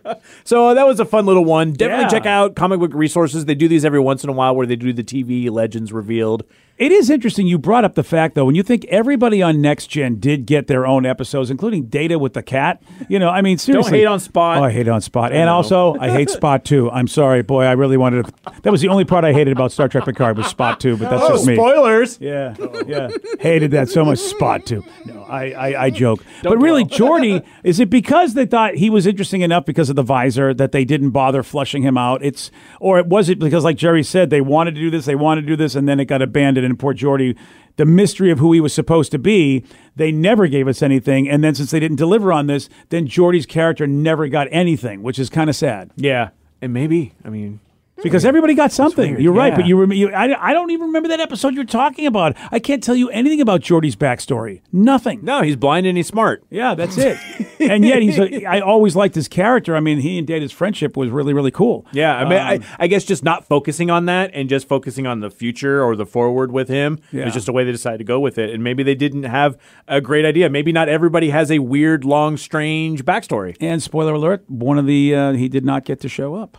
So 0.45 0.75
that 0.75 0.87
was 0.87 1.01
a 1.01 1.05
fun 1.05 1.27
little 1.27 1.45
one. 1.45 1.73
Definitely 1.73 2.05
Yeah. 2.05 2.09
check 2.09 2.27
out 2.27 2.55
comic 2.57 2.79
book 2.81 2.93
resources. 2.95 3.45
They 3.47 3.55
do 3.55 3.69
these 3.69 3.85
every 3.85 4.01
once 4.01 4.23
in 4.25 4.31
a 4.31 4.33
while 4.33 4.55
where 4.55 4.67
they 4.67 4.77
do 4.77 4.93
the 4.93 5.03
TV 5.05 5.51
legends 5.51 5.93
revealed. 5.93 6.45
It 6.83 6.91
is 6.91 7.11
interesting. 7.11 7.47
You 7.47 7.59
brought 7.59 7.85
up 7.85 7.95
the 7.95 8.03
fact, 8.03 8.35
though, 8.35 8.45
when 8.45 8.57
you 8.57 8.65
think 8.65 8.85
everybody 8.87 9.41
on 9.41 9.61
Next 9.61 9.87
Gen 9.87 10.17
did 10.19 10.47
get 10.47 10.67
their 10.67 10.85
own 10.85 11.07
episodes, 11.07 11.49
including 11.49 11.85
Data 11.87 12.19
with 12.19 12.33
the 12.33 12.43
cat. 12.43 12.83
You 13.09 13.21
know, 13.21 13.29
I 13.29 13.41
mean, 13.41 13.57
seriously. 13.57 13.91
Don't 13.93 13.99
hate 14.01 14.07
on 14.07 14.19
Spot. 14.19 14.59
Oh, 14.59 14.65
I 14.65 14.73
hate 14.73 14.89
on 14.89 15.01
Spot. 15.01 15.31
And 15.33 15.49
also, 15.49 15.97
I 16.01 16.11
hate 16.11 16.29
Spot 16.29 16.65
too. 16.65 16.91
I'm 16.91 17.07
sorry, 17.07 17.43
boy. 17.43 17.63
I 17.67 17.73
really 17.73 17.97
wanted 17.97 18.27
to. 18.27 18.33
That 18.63 18.73
was 18.73 18.81
the 18.81 18.89
only 18.89 19.05
part 19.05 19.25
I 19.25 19.33
hated 19.33 19.53
about 19.53 19.71
Star 19.71 19.87
Trek 19.89 20.05
Picard 20.07 20.37
was 20.37 20.49
Spot 20.49 20.81
too, 20.81 20.97
but 20.97 21.09
that's 21.09 21.23
Oh, 21.23 21.29
just 21.35 21.47
me. 21.47 21.55
spoilers. 21.55 22.19
Yeah, 22.21 22.57
yeah. 22.85 23.11
Hated 23.39 23.71
that 23.71 23.89
so 23.89 24.05
much. 24.05 24.19
Spot 24.19 24.67
too. 24.67 24.85
No, 25.05 25.23
I, 25.23 25.53
I, 25.53 25.85
I 25.85 25.91
joke. 25.91 26.25
but 26.43 26.59
really, 26.59 26.85
Geordi, 26.85 27.45
is 27.63 27.79
it 27.79 27.91
because 27.91 28.35
they 28.35 28.45
thought 28.45 28.75
he 28.75 28.91
was 28.91 29.07
interesting 29.07 29.43
enough 29.43 29.65
because 29.65 29.89
of 29.89 29.95
the 29.95 30.03
visor 30.03 30.53
that 30.55 30.73
they 30.73 30.85
didn't 30.85 31.11
bother 31.11 31.45
flushing 31.45 31.83
him 31.85 31.97
out? 31.97 32.25
It's 32.25 32.51
or 32.81 33.01
was 33.05 33.29
it 33.29 33.39
because, 33.39 33.63
like 33.63 33.77
Jeri 33.77 34.05
said, 34.05 34.31
they 34.31 34.41
wanted 34.41 34.75
to 34.75 34.81
do 34.81 34.91
this, 34.91 35.05
they 35.05 35.15
wanted 35.15 35.43
to 35.43 35.47
do 35.47 35.55
this, 35.57 35.77
and 35.77 35.89
then 35.89 36.01
it 36.01 36.07
got 36.07 36.23
abandoned, 36.23 36.72
and 36.73 36.79
poor 36.79 36.95
Geordi. 36.95 37.37
The 37.77 37.87
mystery 37.87 38.31
of 38.31 38.39
who 38.39 38.53
he 38.53 38.61
was 38.61 38.75
supposed 38.75 39.13
to 39.13 39.19
be, 39.19 39.65
they 39.97 40.13
never 40.13 40.47
gave 40.47 40.69
us 40.69 40.83
anything. 40.83 41.29
And 41.29 41.43
then, 41.43 41.55
since 41.55 41.71
they 41.71 41.81
didn't 41.81 41.97
deliver 41.97 42.33
on 42.33 42.47
this, 42.47 42.69
then 42.91 43.07
Geordi's 43.07 43.47
character 43.47 43.87
never 43.87 44.29
got 44.29 44.49
anything, 44.51 45.03
which 45.03 45.19
is 45.19 45.31
kind 45.31 45.49
of 45.49 45.57
sad. 45.57 45.91
Yeah, 45.97 46.31
and 46.61 46.73
maybe 46.73 47.13
I 47.25 47.31
mean 47.31 47.61
Because 48.03 48.25
everybody 48.25 48.55
got 48.55 48.73
something. 48.73 49.21
You're 49.21 49.33
right, 49.33 49.53
yeah. 49.53 49.57
but 49.57 49.67
you, 49.67 49.79
rem- 49.81 49.93
you 49.93 50.11
I, 50.13 50.51
I 50.51 50.53
don't 50.53 50.71
even 50.71 50.89
remember 50.89 51.09
that 51.11 51.21
episode 51.21 51.55
you're 51.55 51.65
talking 51.65 52.07
about. 52.07 52.37
I 52.51 52.59
can't 52.59 52.83
tell 52.83 52.95
you 52.97 53.09
anything 53.11 53.41
about 53.41 53.61
Geordi's 53.61 53.97
backstory. 53.97 54.61
Nothing. 54.73 55.21
no, 55.23 55.43
he's 55.43 55.57
blind 55.57 55.87
and 55.87 55.97
he's 55.97 56.07
smart. 56.09 56.45
Yeah, 56.51 56.75
that's 56.75 56.97
it. 56.99 57.19
and 57.61 57.85
yet 57.85 58.03
he's. 58.03 58.19
A, 58.19 58.45
I 58.45 58.61
always 58.61 58.97
liked 58.97 59.15
his 59.15 59.29
character. 59.29 59.77
I 59.77 59.81
mean, 59.81 59.99
he 59.99 60.19
and 60.19 60.27
Data's 60.27 60.53
friendship 60.53 60.97
was 60.97 61.11
really, 61.11 61.33
really 61.33 61.51
cool. 61.51 61.87
Yeah, 61.93 62.17
I 62.17 62.25
mean, 62.25 62.39
Um, 62.39 62.47
I, 62.79 62.85
I 62.85 62.87
guess 62.87 63.05
just 63.05 63.23
not 63.23 63.45
focusing 63.47 63.91
on 63.91 64.07
that 64.07 64.31
and 64.35 64.49
just 64.49 64.67
focusing 64.69 65.07
on 65.07 65.21
the 65.21 65.31
future 65.31 65.83
or 65.83 65.95
the 65.97 66.07
forward 66.07 66.51
with 66.53 66.69
him 66.69 66.99
Yeah. 67.13 67.27
is 67.29 67.35
just 67.35 67.49
a 67.49 67.53
way 67.53 67.65
they 67.65 67.73
decided 67.73 67.99
to 67.99 68.05
go 68.05 68.19
with 68.21 68.39
it. 68.39 68.51
And 68.51 68.63
maybe 68.65 68.83
they 68.83 68.95
didn't 68.95 69.25
have 69.25 69.57
a 69.89 70.01
great 70.01 70.25
idea. 70.25 70.49
Maybe 70.51 70.73
not 70.73 70.89
everybody 70.89 71.31
has 71.31 71.51
a 71.51 71.61
weird, 71.61 72.05
long, 72.05 72.37
strange 72.37 73.05
backstory. 73.05 73.57
And 73.61 73.83
spoiler 73.83 74.15
alert: 74.15 74.45
one 74.49 74.79
of 74.79 74.87
the 74.87 75.15
uh, 75.15 75.33
he 75.33 75.49
did 75.49 75.65
not 75.65 75.85
get 75.85 76.01
to 76.01 76.09
show 76.09 76.35
up 76.35 76.59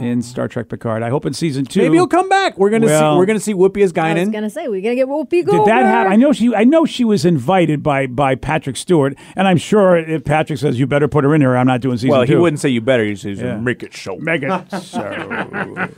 in 0.00 0.22
Star 0.22 0.48
Trek 0.48 0.68
Picard. 0.68 1.02
I 1.02 1.10
hope 1.10 1.24
in 1.26 1.32
season 1.32 1.64
two. 1.64 1.80
Maybe 1.82 1.94
he'll 1.96 2.06
come 2.06 2.28
back. 2.28 2.58
We're 2.58 2.70
gonna 2.70 2.86
Well- 2.86 3.14
see. 3.14 3.18
We're 3.18 3.26
gonna 3.26 3.40
see 3.40 3.54
Whoopi 3.54 3.82
as 3.82 3.92
I 3.96 4.14
was 4.14 4.28
gonna 4.28 4.50
say 4.50 4.68
we're 4.68 4.82
gonna 4.82 4.94
get 4.94 5.08
Whoopi 5.08 5.44
Did 5.44 5.64
that 5.66 5.84
happen? 5.84 6.12
I 6.12 6.16
know 6.16 6.32
she. 6.32 6.54
I 6.54 6.64
know 6.64 6.84
she 6.84 7.04
was 7.04 7.24
invited 7.24 7.82
by 7.82 8.06
by 8.06 8.34
Patrick 8.34 8.76
Stewart, 8.76 9.14
and 9.36 9.48
I'm 9.48 9.56
sure 9.56 9.96
if 9.96 10.24
Patrick 10.24 10.58
says 10.58 10.78
you 10.78 10.86
better 10.86 11.08
put 11.08 11.24
her 11.24 11.34
in 11.34 11.40
here, 11.40 11.56
I'm 11.56 11.66
not 11.66 11.80
doing 11.80 11.96
season 11.96 12.10
well, 12.10 12.26
two. 12.26 12.34
he 12.34 12.38
wouldn't 12.38 12.60
say 12.60 12.68
you 12.68 12.80
better. 12.80 13.04
He'd 13.04 13.18
say 13.18 13.32
Yeah. 13.32 13.56
make 13.56 13.82
it 13.82 13.92
show. 13.94 14.16
Make 14.18 14.42
it 14.42 14.70
so. 14.82 15.00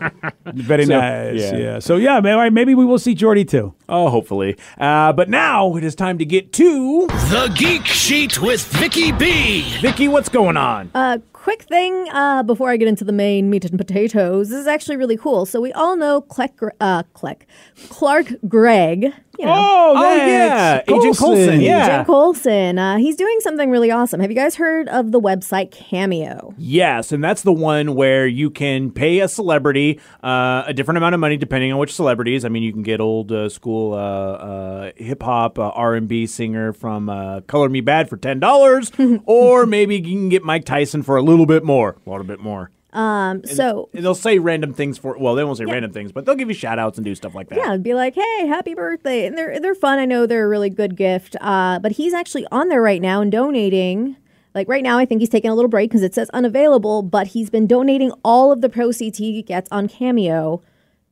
Very 0.55 0.85
So, 0.87 0.99
nice. 0.99 1.41
yeah. 1.41 1.57
Yeah. 1.57 1.79
So 1.79 1.97
yeah, 1.97 2.21
maybe, 2.21 2.51
maybe 2.51 2.75
we 2.75 2.85
will 2.85 2.99
see 2.99 3.15
Geordi 3.15 3.49
too. 3.49 3.75
Oh, 3.89 4.09
hopefully. 4.09 4.57
Uh, 4.79 5.13
but 5.13 5.29
now 5.29 5.77
it 5.77 5.85
is 5.85 5.95
time 5.95 6.19
to 6.19 6.25
get 6.25 6.53
to 6.55 7.07
The 7.07 7.53
Geek 7.57 7.85
Sheet 7.87 8.41
with 8.41 8.65
Vicky 8.67 9.13
B. 9.13 9.63
Vicky. 9.81 10.09
What's 10.09 10.29
going 10.29 10.57
on? 10.57 10.91
Uh, 10.95 11.19
quick 11.43 11.63
thing 11.63 12.07
uh, 12.13 12.43
before 12.43 12.71
I 12.71 12.77
get 12.77 12.87
into 12.89 13.05
the 13.05 13.13
main 13.13 13.49
meat 13.51 13.65
and 13.65 13.79
potatoes. 13.79 14.51
This 14.51 14.59
is 14.61 14.67
actually 14.67 14.97
really 14.97 15.17
cool. 15.17 15.47
So 15.47 15.61
we 15.61 15.73
all 15.73 15.97
know 15.97 16.21
Clark, 16.21 16.57
Gre- 16.57 16.69
uh, 16.81 17.03
Clark, 17.15 17.47
Clark 17.89 18.27
Gregg. 18.47 19.13
You 19.39 19.47
know, 19.47 19.55
Oh, 19.57 19.95
Oh, 19.97 20.17
yeah. 20.17 20.83
Agent 20.87 21.17
Coulson, 21.17 21.61
yeah. 21.63 21.87
Jim 21.97 22.05
Coulson. 22.05 22.79
Uh, 22.79 22.99
he's 22.99 23.17
doing 23.17 23.39
something 23.41 23.71
really 23.71 23.91
awesome. 23.91 24.21
Have 24.21 24.31
you 24.31 24.37
guys 24.37 24.57
heard 24.57 24.87
of 24.91 25.13
the 25.13 25.21
website 25.21 25.71
Cameo? 25.71 26.53
Yes, 26.59 27.11
and 27.11 27.25
that's 27.25 27.41
the 27.41 27.53
one 27.53 27.95
where 27.95 28.27
you 28.27 28.51
can 28.51 28.91
pay 28.91 29.21
a 29.21 29.29
celebrity 29.29 29.99
uh, 30.23 30.65
a 30.67 30.75
different 30.75 30.99
amount 30.99 31.15
of 31.15 31.21
money 31.21 31.39
depending 31.39 31.73
on 31.73 31.79
which 31.79 31.95
celebrities. 31.95 32.45
I 32.45 32.51
mean, 32.51 32.63
you 32.63 32.73
can 32.73 32.83
get 32.83 33.01
old 33.01 33.33
uh, 33.33 33.49
school 33.49 33.95
uh, 33.95 33.97
uh, 33.97 34.91
hip 34.97 35.23
hop 35.23 35.59
uh, 35.59 35.71
R 35.71 35.95
and 35.95 36.07
B 36.07 36.27
singer 36.27 36.75
from 36.75 37.09
uh, 37.09 37.41
Color 37.43 37.71
Me 37.71 37.81
Badd 37.81 38.11
for 38.11 38.19
ten 38.19 38.41
dollars, 38.41 38.93
or 39.25 39.65
maybe 39.65 39.97
you 39.97 40.03
can 40.03 40.29
get 40.29 40.43
Mike 40.43 40.67
Tyson 40.67 41.03
for 41.03 41.17
a 41.17 41.23
little 41.31 41.47
bit 41.47 41.65
more, 41.65 41.97
a 42.07 42.11
little 42.11 42.27
bit 42.27 42.41
more. 42.41 42.71
Um, 42.93 43.45
so 43.45 43.89
And 43.95 44.05
they'll 44.05 44.17
say 44.17 44.41
random 44.41 44.75
things 44.75 44.99
for 44.99 45.17
well, 45.17 45.37
they 45.37 45.45
won't 45.45 45.59
say 45.59 45.65
random 45.65 45.93
things, 45.93 46.11
but 46.11 46.27
they'll 46.27 46.35
give 46.35 46.49
you 46.49 46.55
shout 46.55 46.79
outs 46.79 46.99
and 46.99 47.05
do 47.05 47.15
stuff 47.15 47.35
like 47.37 47.49
that. 47.49 47.59
yeah, 47.59 47.77
be 47.77 47.95
like, 47.95 48.17
"Hey, 48.17 48.47
happy 48.49 48.75
birthday!" 48.75 49.27
And 49.27 49.39
they're 49.39 49.61
they're 49.61 49.77
fun. 49.77 50.01
I 50.01 50.07
know 50.07 50.27
they're 50.27 50.45
a 50.45 50.49
really 50.49 50.71
good 50.71 50.97
gift. 50.97 51.37
Uh, 51.41 51.79
but 51.79 51.93
he's 51.93 52.13
actually 52.13 52.47
on 52.51 52.69
there 52.69 52.83
right 52.83 53.01
now 53.01 53.21
and 53.21 53.31
donating. 53.31 54.17
Like 54.57 54.69
right 54.69 54.83
now, 54.83 54.99
I 54.99 55.05
think 55.07 55.21
he's 55.21 55.29
taking 55.29 55.51
a 55.51 55.55
little 55.55 55.69
break 55.69 55.91
because 55.91 56.03
it 56.03 56.15
says 56.15 56.29
unavailable. 56.31 57.03
But 57.03 57.29
he's 57.29 57.49
been 57.49 57.69
donating 57.69 58.11
all 58.25 58.51
of 58.51 58.61
the 58.61 58.69
proceeds 58.69 59.19
he 59.19 59.41
gets 59.43 59.69
on 59.71 59.87
Cameo 59.87 60.61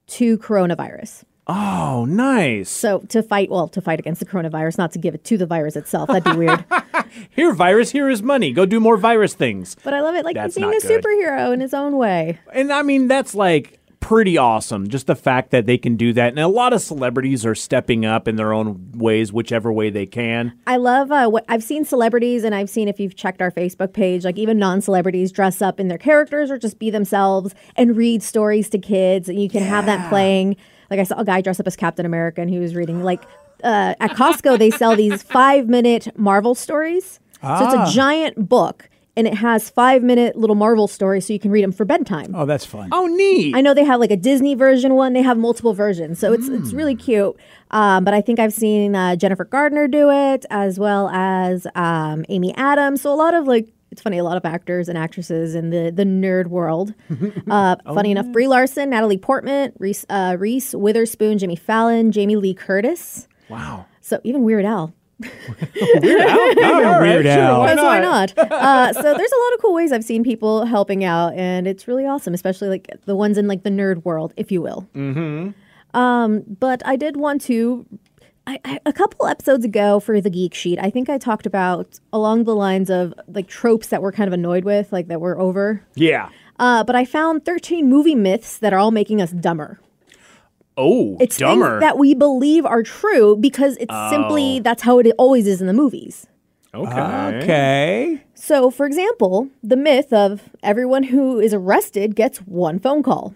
to 0.08 0.36
coronavirus. 0.38 1.22
Oh, 1.48 2.04
nice. 2.06 2.68
So 2.68 3.00
to 3.08 3.22
fight, 3.22 3.50
well, 3.50 3.68
to 3.68 3.80
fight 3.80 3.98
against 3.98 4.20
the 4.20 4.26
coronavirus, 4.26 4.76
not 4.76 4.92
to 4.92 4.98
give 4.98 5.14
it 5.14 5.24
to 5.24 5.38
the 5.38 5.46
virus 5.46 5.76
itself. 5.76 6.08
That'd 6.08 6.24
be 6.24 6.36
weird. 6.36 6.64
Here, 7.30 7.54
virus. 7.54 7.90
Here 7.90 8.10
is 8.10 8.22
money. 8.22 8.52
Go 8.52 8.66
do 8.66 8.80
more 8.80 8.98
virus 8.98 9.32
things. 9.32 9.74
But 9.82 9.94
I 9.94 10.00
love 10.02 10.14
it. 10.14 10.24
Like 10.24 10.34
That's 10.34 10.54
he's 10.56 10.62
being 10.62 10.74
a 10.76 10.80
good. 10.80 11.02
superhero 11.02 11.54
in 11.54 11.60
his 11.60 11.72
own 11.72 11.96
way. 11.96 12.38
And 12.52 12.70
I 12.70 12.82
mean, 12.82 13.08
that's 13.08 13.34
like 13.34 13.78
pretty 14.00 14.36
awesome. 14.36 14.88
Just 14.88 15.06
the 15.06 15.16
fact 15.16 15.50
that 15.50 15.64
they 15.64 15.78
can 15.78 15.96
do 15.96 16.12
that. 16.12 16.28
And 16.28 16.38
a 16.38 16.48
lot 16.48 16.72
of 16.74 16.82
celebrities 16.82 17.46
are 17.46 17.54
stepping 17.54 18.04
up 18.04 18.28
in 18.28 18.36
their 18.36 18.52
own 18.52 18.92
ways, 18.92 19.32
whichever 19.32 19.72
way 19.72 19.88
they 19.88 20.06
can. 20.06 20.52
I 20.66 20.76
love 20.76 21.10
uh, 21.10 21.28
what 21.28 21.44
I've 21.48 21.62
seen 21.62 21.84
celebrities, 21.84 22.44
and 22.44 22.54
I've 22.54 22.70
seen 22.70 22.88
if 22.88 23.00
you've 23.00 23.16
checked 23.16 23.40
our 23.40 23.50
Facebook 23.50 23.92
page, 23.94 24.24
like 24.24 24.36
even 24.38 24.58
non-celebrities 24.58 25.32
dress 25.32 25.62
up 25.62 25.80
in 25.80 25.88
their 25.88 25.98
characters 25.98 26.50
or 26.50 26.58
just 26.58 26.78
be 26.78 26.90
themselves 26.90 27.54
and 27.74 27.96
read 27.96 28.22
stories 28.22 28.68
to 28.70 28.78
kids, 28.78 29.28
and 29.28 29.42
you 29.42 29.48
can 29.48 29.62
have 29.62 29.86
that 29.86 30.08
playing. 30.10 30.56
Like 30.90 31.00
I 31.00 31.02
saw 31.04 31.18
a 31.18 31.24
guy 31.24 31.40
dress 31.40 31.60
up 31.60 31.66
as 31.66 31.76
Captain 31.76 32.06
America, 32.06 32.40
and 32.40 32.50
he 32.50 32.58
was 32.58 32.74
reading 32.74 33.02
like 33.02 33.22
uh, 33.62 33.94
at 34.00 34.10
Costco 34.12 34.58
they 34.58 34.70
sell 34.70 34.96
these 34.96 35.22
five-minute 35.38 36.18
Marvel 36.18 36.54
stories. 36.54 37.20
Ah. 37.42 37.58
So 37.58 37.64
it's 37.82 37.90
a 37.90 37.94
giant 37.94 38.48
book, 38.48 38.88
and 39.16 39.26
it 39.26 39.34
has 39.34 39.68
five-minute 39.70 40.36
little 40.36 40.56
Marvel 40.56 40.88
stories, 40.88 41.26
so 41.26 41.32
you 41.32 41.38
can 41.38 41.50
read 41.50 41.64
them 41.64 41.72
for 41.72 41.84
bedtime. 41.84 42.34
Oh, 42.34 42.46
that's 42.46 42.64
fun. 42.64 42.88
Oh, 42.92 43.06
neat. 43.06 43.54
I 43.54 43.60
know 43.60 43.74
they 43.74 43.84
have 43.84 44.00
like 44.00 44.10
a 44.10 44.16
Disney 44.16 44.54
version 44.54 44.94
one. 44.94 45.12
They 45.12 45.22
have 45.22 45.36
multiple 45.38 45.74
versions, 45.74 46.18
so 46.18 46.32
it's 46.32 46.48
it's 46.48 46.72
really 46.72 46.94
cute. 46.94 47.36
Um, 47.70 48.04
but 48.04 48.14
I 48.14 48.20
think 48.22 48.38
I've 48.38 48.54
seen 48.54 48.94
uh, 48.94 49.16
Jennifer 49.16 49.44
Gardner 49.44 49.88
do 49.88 50.10
it 50.10 50.46
as 50.50 50.78
well 50.78 51.10
as 51.10 51.66
um, 51.74 52.24
Amy 52.28 52.54
Adams. 52.56 53.02
So 53.02 53.12
a 53.12 53.14
lot 53.14 53.34
of 53.34 53.46
like 53.46 53.68
it's 53.90 54.02
funny, 54.02 54.18
a 54.18 54.24
lot 54.24 54.36
of 54.36 54.44
actors 54.44 54.88
and 54.88 54.96
actresses 54.98 55.54
in 55.54 55.70
the 55.70 55.90
the 55.94 56.04
nerd 56.04 56.48
world. 56.48 56.94
Uh, 57.50 57.76
funny 57.94 58.10
enough, 58.10 58.26
Brie 58.32 58.46
Larson, 58.46 58.90
Natalie 58.90 59.16
Portman, 59.16 59.72
Reese, 59.78 60.04
uh, 60.10 60.36
Reese 60.38 60.74
Witherspoon, 60.74 61.38
Jimmy 61.38 61.56
Fallon, 61.56 62.12
Jamie 62.12 62.36
Lee 62.36 62.54
Curtis. 62.54 63.26
wow. 63.48 63.86
So 64.00 64.20
even 64.24 64.42
Weird 64.42 64.64
Al. 64.64 64.92
Weird 66.02 67.26
Al. 67.26 67.62
Because 67.62 67.78
why 67.78 68.00
not? 68.00 68.36
uh, 68.38 68.92
so 68.92 69.02
there's 69.02 69.32
a 69.32 69.40
lot 69.44 69.54
of 69.54 69.60
cool 69.60 69.74
ways 69.74 69.92
I've 69.92 70.04
seen 70.04 70.22
people 70.24 70.64
helping 70.66 71.04
out, 71.04 71.34
and 71.34 71.66
it's 71.66 71.88
really 71.88 72.06
awesome, 72.06 72.34
especially 72.34 72.68
like 72.68 72.88
the 73.06 73.16
ones 73.16 73.38
in 73.38 73.48
like 73.48 73.62
the 73.62 73.70
nerd 73.70 74.04
world, 74.04 74.32
if 74.36 74.52
you 74.52 74.62
will. 74.62 74.88
Mm-hmm. 74.94 75.98
Um, 75.98 76.42
but 76.60 76.82
I 76.86 76.96
did 76.96 77.16
want 77.16 77.40
to. 77.42 77.86
I, 78.48 78.58
I, 78.64 78.80
a 78.86 78.92
couple 78.94 79.26
episodes 79.26 79.62
ago 79.66 80.00
for 80.00 80.22
the 80.22 80.30
Geek 80.30 80.54
Sheet, 80.54 80.78
I 80.80 80.88
think 80.88 81.10
I 81.10 81.18
talked 81.18 81.44
about 81.44 82.00
along 82.14 82.44
the 82.44 82.54
lines 82.56 82.88
of 82.88 83.12
like 83.28 83.46
tropes 83.46 83.88
that 83.88 84.00
we're 84.00 84.10
kind 84.12 84.26
of 84.26 84.32
annoyed 84.32 84.64
with, 84.64 84.90
like 84.90 85.08
that 85.08 85.20
we're 85.20 85.38
over. 85.38 85.84
Yeah. 85.94 86.30
Uh, 86.58 86.82
but 86.82 86.96
I 86.96 87.04
found 87.04 87.44
13 87.44 87.88
movie 87.90 88.14
myths 88.14 88.56
that 88.58 88.72
are 88.72 88.78
all 88.78 88.90
making 88.90 89.20
us 89.20 89.32
dumber. 89.32 89.78
Oh, 90.78 91.18
It's 91.20 91.36
dumber. 91.36 91.72
things 91.72 91.80
that 91.82 91.98
we 91.98 92.14
believe 92.14 92.64
are 92.64 92.82
true 92.82 93.36
because 93.36 93.76
it's 93.78 93.94
simply 94.10 94.60
that's 94.60 94.82
how 94.82 94.98
it 94.98 95.06
always 95.18 95.46
is 95.46 95.60
in 95.60 95.66
the 95.66 95.72
movies. 95.74 96.26
okay. 96.72 97.40
Okay. 97.42 98.24
So, 98.34 98.70
for 98.70 98.86
example, 98.86 99.48
the 99.62 99.76
myth 99.76 100.10
of 100.12 100.48
everyone 100.62 101.02
who 101.02 101.38
is 101.38 101.52
arrested 101.52 102.16
gets 102.16 102.38
one 102.38 102.78
phone 102.78 103.02
call. 103.02 103.34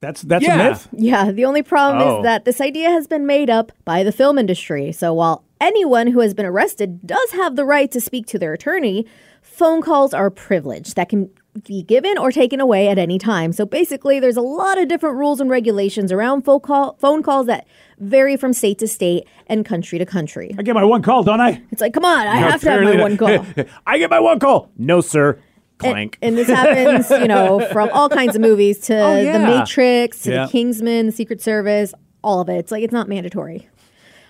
That's 0.00 0.22
that's 0.22 0.44
Yeah. 0.44 0.54
a 0.60 0.70
myth. 0.70 0.88
Yeah, 0.92 1.30
the 1.32 1.44
only 1.44 1.62
problem 1.62 2.06
Oh. 2.06 2.18
is 2.18 2.22
that 2.24 2.44
this 2.44 2.60
idea 2.60 2.90
has 2.90 3.06
been 3.06 3.26
made 3.26 3.48
up 3.48 3.72
by 3.84 4.02
the 4.02 4.12
film 4.12 4.38
industry. 4.38 4.92
So, 4.92 5.14
while 5.14 5.44
anyone 5.60 6.08
who 6.08 6.20
has 6.20 6.34
been 6.34 6.46
arrested 6.46 7.06
does 7.06 7.30
have 7.32 7.56
the 7.56 7.64
right 7.64 7.90
to 7.92 8.00
speak 8.00 8.26
to 8.26 8.38
their 8.38 8.52
attorney, 8.52 9.06
phone 9.40 9.80
calls 9.80 10.12
are 10.12 10.26
a 10.26 10.30
privilege 10.30 10.94
that 10.94 11.08
can 11.08 11.30
be 11.66 11.82
given 11.82 12.18
or 12.18 12.30
taken 12.30 12.60
away 12.60 12.88
at 12.88 12.98
any 12.98 13.18
time. 13.18 13.52
So, 13.52 13.64
basically, 13.64 14.20
there's 14.20 14.36
a 14.36 14.42
lot 14.42 14.76
of 14.78 14.86
different 14.88 15.16
rules 15.16 15.40
and 15.40 15.48
regulations 15.48 16.12
around 16.12 16.42
phone, 16.42 16.60
call, 16.60 16.96
phone 17.00 17.22
calls 17.22 17.46
that 17.46 17.66
vary 17.98 18.36
from 18.36 18.52
state 18.52 18.78
to 18.80 18.86
state 18.86 19.26
and 19.46 19.64
country 19.64 19.98
to 19.98 20.04
country. 20.04 20.54
I 20.58 20.62
get 20.62 20.74
my 20.74 20.84
one 20.84 21.00
call, 21.00 21.22
don't 21.22 21.40
I? 21.40 21.62
It's 21.72 21.80
like, 21.80 21.94
come 21.94 22.04
on, 22.04 22.26
I 22.26 22.36
have 22.36 22.60
to 22.60 22.70
have 22.70 22.82
my 22.82 23.00
one 23.00 23.16
call. 23.22 23.46
I 23.86 23.96
get 23.96 24.10
my 24.10 24.20
one 24.20 24.38
call. 24.40 24.68
No, 24.76 25.00
sir. 25.00 25.38
And, 25.82 25.92
Clank. 25.92 26.18
and 26.22 26.38
this 26.38 26.48
happens, 26.48 27.10
you 27.10 27.28
know, 27.28 27.60
from 27.72 27.90
all 27.92 28.08
kinds 28.08 28.34
of 28.34 28.40
movies 28.40 28.78
to 28.86 28.98
Oh, 28.98 29.20
yeah. 29.20 29.38
The 29.38 29.44
Matrix 29.44 30.22
to 30.22 30.30
Yeah. 30.30 30.46
The 30.46 30.52
Kingsman, 30.52 31.06
The 31.06 31.12
Secret 31.12 31.42
Service, 31.42 31.92
all 32.24 32.40
of 32.40 32.48
it. 32.48 32.54
It's 32.56 32.72
like 32.72 32.82
it's 32.82 32.92
not 32.92 33.08
mandatory. 33.08 33.68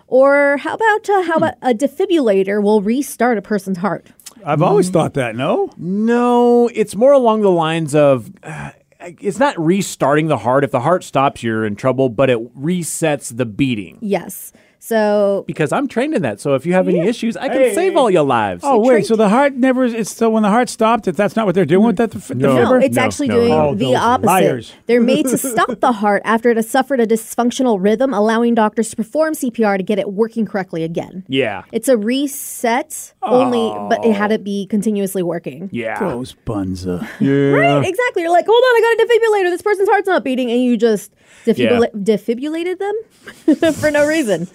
Or 0.09 0.57
how 0.59 0.75
about 0.75 1.09
uh, 1.11 1.23
how 1.23 1.35
about 1.35 1.55
a 1.63 1.73
defibrillator 1.75 2.63
will 2.63 2.81
restart 2.83 3.39
a 3.39 3.43
person's 3.43 3.79
heart? 3.79 4.09
I've 4.45 4.63
always 4.63 4.91
thought 4.91 5.15
that. 5.15 5.35
No. 5.35 5.71
no, 5.77 6.69
it's 6.75 6.95
more 6.95 7.13
along 7.13 7.41
the 7.43 7.51
lines 7.51 7.95
of. 7.95 8.31
Uh, 8.43 8.71
it's 9.01 9.39
not 9.39 9.59
restarting 9.59 10.29
the 10.29 10.39
heart. 10.39 10.65
If 10.65 10.71
the 10.71 10.81
heart 10.81 11.05
stops, 11.05 11.43
you're 11.43 11.65
in 11.67 11.77
trouble, 11.77 12.09
but 12.09 12.31
it 12.31 12.57
resets 12.57 13.37
the 13.37 13.47
beating. 13.47 13.99
Yes. 14.01 14.53
So 14.87 15.43
Because 15.49 15.73
I'm 15.73 15.89
trained 15.89 16.15
in 16.15 16.23
that. 16.23 16.41
So 16.41 16.55
if 16.55 16.65
you 16.65 16.73
have 16.75 16.87
any 16.87 17.01
issues, 17.01 17.37
I 17.37 17.49
can 17.49 17.59
Hey. 17.59 17.75
save 17.75 17.97
all 17.97 18.09
your 18.09 18.23
lives. 18.23 18.63
Oh 18.65 18.79
wait, 18.79 19.05
so 19.05 19.17
the 19.17 19.29
heart 19.29 19.55
never. 19.55 19.85
It's 19.85 20.15
so 20.15 20.31
when 20.31 20.45
the 20.45 20.49
heart 20.49 20.69
stopped. 20.69 21.09
If 21.09 21.17
that's 21.17 21.35
not 21.35 21.45
what 21.45 21.57
they're 21.57 21.65
doing 21.65 21.83
mm. 21.83 21.87
with 21.89 21.97
that, 21.97 22.13
the, 22.13 22.35
No. 22.37 22.55
No, 22.55 22.75
it's 22.75 22.95
No, 22.95 23.03
actually 23.03 23.27
no, 23.27 23.35
doing 23.35 23.49
no. 23.49 23.69
Oh, 23.71 23.75
the 23.75 23.97
opposite. 23.97 24.27
liars. 24.27 24.73
They're 24.87 25.01
made 25.01 25.27
to 25.27 25.39
stop 25.39 25.81
the 25.81 25.91
heart 25.91 26.23
after 26.25 26.51
it 26.51 26.57
has 26.57 26.71
suffered 26.71 27.01
a 27.01 27.07
dysfunctional 27.07 27.83
rhythm, 27.83 28.15
allowing 28.15 28.55
doctors 28.55 28.91
to 28.91 28.97
perform 28.97 29.35
CPR 29.35 29.77
to 29.77 29.83
get 29.83 29.99
it 29.99 30.13
working 30.13 30.47
correctly 30.47 30.85
again. 30.85 31.25
Yeah. 31.27 31.65
It's 31.73 31.89
a 31.89 31.97
reset 31.97 33.13
only, 33.23 33.75
but 33.89 34.05
it 34.05 34.15
had 34.15 34.29
to 34.29 34.39
be 34.39 34.67
continuously 34.67 35.25
working. 35.25 35.69
Yeah. 35.73 35.99
Those 35.99 36.35
bunza. 36.45 37.01
Uh, 37.21 37.25
right, 37.27 37.85
exactly. 37.85 38.23
You're 38.23 38.31
like, 38.31 38.47
hold 38.47 38.63
on, 38.63 38.77
I 38.77 38.81
got 38.87 39.03
a 39.03 39.09
defibrillator. 39.09 39.51
This 39.51 39.63
person's 39.63 39.89
heart's 39.89 40.07
not 40.07 40.23
beating, 40.23 40.49
and 40.53 40.63
you 40.63 40.77
just 40.77 41.13
defibula- 41.45 41.91
defibrillated 41.93 42.79
them 42.79 43.73
for 43.75 43.91
no 43.91 44.07
reason. 44.07 44.47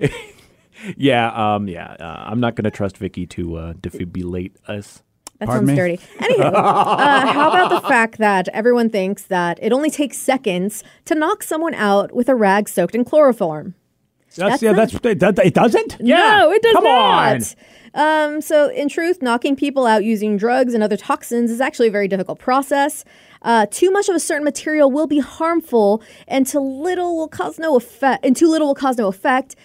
Yeah. 0.96 1.28
Um. 1.54 1.68
Yeah. 1.68 1.92
Uh, 1.92 2.24
I'm 2.26 2.40
not 2.40 2.56
going 2.56 2.64
to 2.64 2.70
trust 2.70 2.96
Vicky 2.96 3.24
to 3.28 3.56
uh, 3.56 3.72
defibrillate 3.74 4.52
us. 4.66 5.02
That 5.38 5.46
Pardon 5.46 5.68
sounds 5.68 5.76
me? 5.78 5.96
dirty. 5.96 5.96
Anywho, 6.18 6.52
uh, 6.54 7.26
how 7.32 7.50
about 7.50 7.68
the 7.82 7.88
fact 7.88 8.18
that 8.18 8.48
everyone 8.48 8.90
thinks 8.90 9.24
that 9.24 9.58
it 9.62 9.72
only 9.72 9.90
takes 9.90 10.16
seconds 10.18 10.82
to 11.04 11.14
knock 11.14 11.42
someone 11.44 11.74
out 11.74 12.12
with 12.14 12.28
a 12.28 12.34
rag 12.34 12.68
soaked 12.68 12.94
in 12.96 13.04
chloroform? 13.04 13.74
That's, 14.34 14.36
That's 14.36 14.62
yeah. 14.62 14.72
not- 14.72 14.90
That's 14.90 15.20
that, 15.36 15.38
it 15.46 15.54
doesn't. 15.54 16.00
No, 16.00 16.50
it 16.50 16.62
does 16.62 16.72
come 16.74 16.84
not. 16.84 17.54
Um, 17.94 18.40
so, 18.40 18.68
in 18.68 18.88
truth, 18.88 19.20
knocking 19.20 19.56
people 19.56 19.86
out 19.86 20.04
using 20.04 20.36
drugs 20.36 20.74
and 20.74 20.82
other 20.82 20.96
toxins 20.96 21.50
is 21.50 21.60
actually 21.60 21.88
a 21.88 21.90
very 21.90 22.08
difficult 22.08 22.38
process. 22.38 23.04
Uh, 23.42 23.66
too 23.70 23.90
much 23.90 24.08
of 24.08 24.16
a 24.16 24.20
certain 24.20 24.44
material 24.44 24.90
will 24.90 25.06
be 25.06 25.18
harmful, 25.18 26.02
and 26.26 26.46
too 26.46 26.60
little 26.60 27.16
will 27.16 27.28
cause 27.28 27.58
no 27.58 27.76
effect. 27.76 28.24
And 28.24 28.36
too 28.36 28.48
little 28.48 28.68
will 28.68 28.74
cause 28.74 28.96
no 28.96 29.08
effect. 29.08 29.56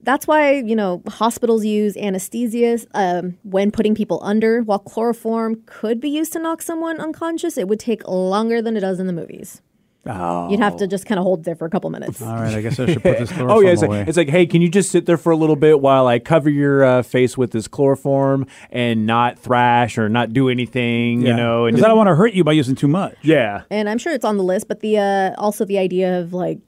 That's 0.00 0.26
why 0.26 0.54
you 0.54 0.74
know 0.74 1.02
hospitals 1.08 1.64
use 1.64 1.96
anesthesia 1.96 2.78
um, 2.94 3.38
when 3.42 3.70
putting 3.70 3.94
people 3.94 4.20
under. 4.22 4.62
While 4.62 4.80
chloroform 4.80 5.62
could 5.66 6.00
be 6.00 6.10
used 6.10 6.32
to 6.34 6.38
knock 6.38 6.62
someone 6.62 7.00
unconscious, 7.00 7.56
it 7.56 7.68
would 7.68 7.80
take 7.80 8.06
longer 8.06 8.60
than 8.62 8.76
it 8.76 8.80
does 8.80 9.00
in 9.00 9.06
the 9.06 9.12
movies. 9.12 9.62
Oh. 10.04 10.50
You'd 10.50 10.58
have 10.58 10.76
to 10.78 10.88
just 10.88 11.06
kind 11.06 11.18
of 11.20 11.22
hold 11.22 11.44
there 11.44 11.54
for 11.54 11.64
a 11.64 11.70
couple 11.70 11.88
minutes. 11.90 12.20
All 12.20 12.34
right. 12.34 12.52
I 12.54 12.60
guess 12.60 12.80
I 12.80 12.86
should 12.92 13.02
put 13.04 13.18
this 13.18 13.28
chloroform 13.32 13.50
Oh 13.56 13.60
yeah, 13.60 13.70
it's 13.70 13.82
away. 13.82 13.98
like, 14.00 14.08
it's 14.08 14.16
like, 14.16 14.28
hey, 14.30 14.46
can 14.46 14.60
you 14.60 14.68
just 14.68 14.90
sit 14.90 15.06
there 15.06 15.16
for 15.16 15.30
a 15.30 15.36
little 15.36 15.54
bit 15.54 15.80
while 15.80 16.08
I 16.08 16.18
cover 16.18 16.50
your 16.50 16.84
uh, 16.84 17.02
face 17.02 17.38
with 17.38 17.52
this 17.52 17.68
chloroform 17.68 18.46
and 18.72 19.06
not 19.06 19.38
thrash 19.38 19.98
or 19.98 20.08
not 20.08 20.32
do 20.32 20.48
anything, 20.48 21.22
you 21.22 21.32
know? 21.34 21.66
And 21.66 21.76
because 21.76 21.84
I 21.84 21.88
don't 21.88 21.96
want 21.98 22.08
to 22.08 22.16
hurt 22.16 22.32
you 22.34 22.42
by 22.42 22.50
using 22.52 22.74
too 22.74 22.88
much. 22.88 23.16
yeah, 23.22 23.62
and 23.70 23.88
I'm 23.88 23.98
sure 23.98 24.12
it's 24.12 24.24
on 24.24 24.38
the 24.38 24.42
list, 24.44 24.66
but 24.66 24.80
the 24.80 24.98
uh, 24.98 25.34
also 25.38 25.64
the 25.64 25.78
idea 25.78 26.18
of 26.18 26.32
like 26.32 26.58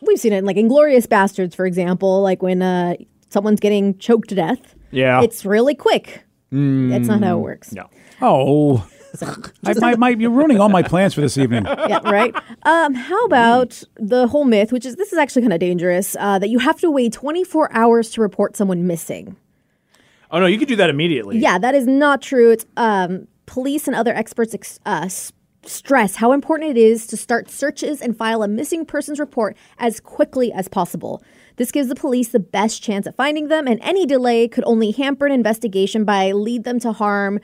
we've 0.00 0.18
seen 0.18 0.32
it 0.32 0.38
in 0.38 0.46
like 0.46 0.56
Inglourious 0.56 1.06
Basterds, 1.06 1.54
for 1.54 1.66
example, 1.66 2.22
like 2.22 2.42
when 2.42 2.62
uh, 2.62 2.94
someone's 3.28 3.60
getting 3.60 3.98
choked 3.98 4.30
to 4.30 4.34
death. 4.34 4.74
yeah. 4.90 5.20
It's 5.22 5.44
really 5.44 5.74
quick. 5.74 6.22
That's 6.50 7.06
not 7.08 7.22
how 7.22 7.36
it 7.36 7.42
works. 7.42 7.72
no. 7.72 7.90
Oh. 8.22 8.88
I, 9.64 9.74
my, 9.74 9.96
my, 9.96 10.08
you're 10.10 10.30
ruining 10.30 10.60
all 10.60 10.68
my 10.68 10.82
plans 10.82 11.14
for 11.14 11.20
this 11.20 11.36
evening. 11.38 11.66
Yeah, 11.90 11.98
right. 12.08 12.34
Um, 12.62 12.94
how 12.94 13.24
about 13.24 13.82
the 13.96 14.28
whole 14.28 14.44
myth, 14.44 14.70
which 14.70 14.84
is 14.84 14.96
this 14.96 15.12
is 15.12 15.18
actually 15.18 15.42
kind 15.42 15.52
of 15.52 15.60
dangerous, 15.60 16.14
uh, 16.20 16.38
that 16.38 16.48
you 16.48 16.58
have 16.58 16.78
to 16.80 16.90
wait 16.90 17.12
24 17.12 17.72
hours 17.72 18.10
to 18.10 18.20
report 18.20 18.56
someone 18.56 18.86
missing. 18.86 19.36
Oh 20.30 20.38
no, 20.38 20.46
you 20.46 20.58
could 20.58 20.68
do 20.68 20.76
that 20.76 20.90
immediately. 20.90 21.38
Yeah, 21.38 21.58
that 21.58 21.74
is 21.74 21.86
not 21.86 22.22
true. 22.22 22.52
It's 22.52 22.66
um, 22.76 23.26
police 23.46 23.88
and 23.88 23.96
other 23.96 24.14
experts 24.14 24.54
ex- 24.54 24.78
uh, 24.86 25.08
stress 25.64 26.16
how 26.16 26.32
important 26.32 26.70
it 26.70 26.76
is 26.76 27.06
to 27.08 27.16
start 27.16 27.50
searches 27.50 28.00
and 28.00 28.16
file 28.16 28.42
a 28.42 28.48
missing 28.48 28.84
persons 28.84 29.18
report 29.18 29.56
as 29.78 30.00
quickly 30.00 30.52
as 30.52 30.68
possible. 30.68 31.22
This 31.56 31.72
gives 31.72 31.88
the 31.88 31.94
police 31.94 32.28
the 32.28 32.40
best 32.40 32.82
chance 32.82 33.06
at 33.06 33.16
finding 33.16 33.48
them, 33.48 33.66
and 33.66 33.80
any 33.82 34.06
delay 34.06 34.48
could 34.48 34.64
only 34.64 34.92
hamper 34.92 35.26
an 35.26 35.32
investigation 35.32 36.04
by 36.04 36.32
lead 36.32 36.64
them 36.64 36.78
to 36.80 36.92
harm, 36.92 37.40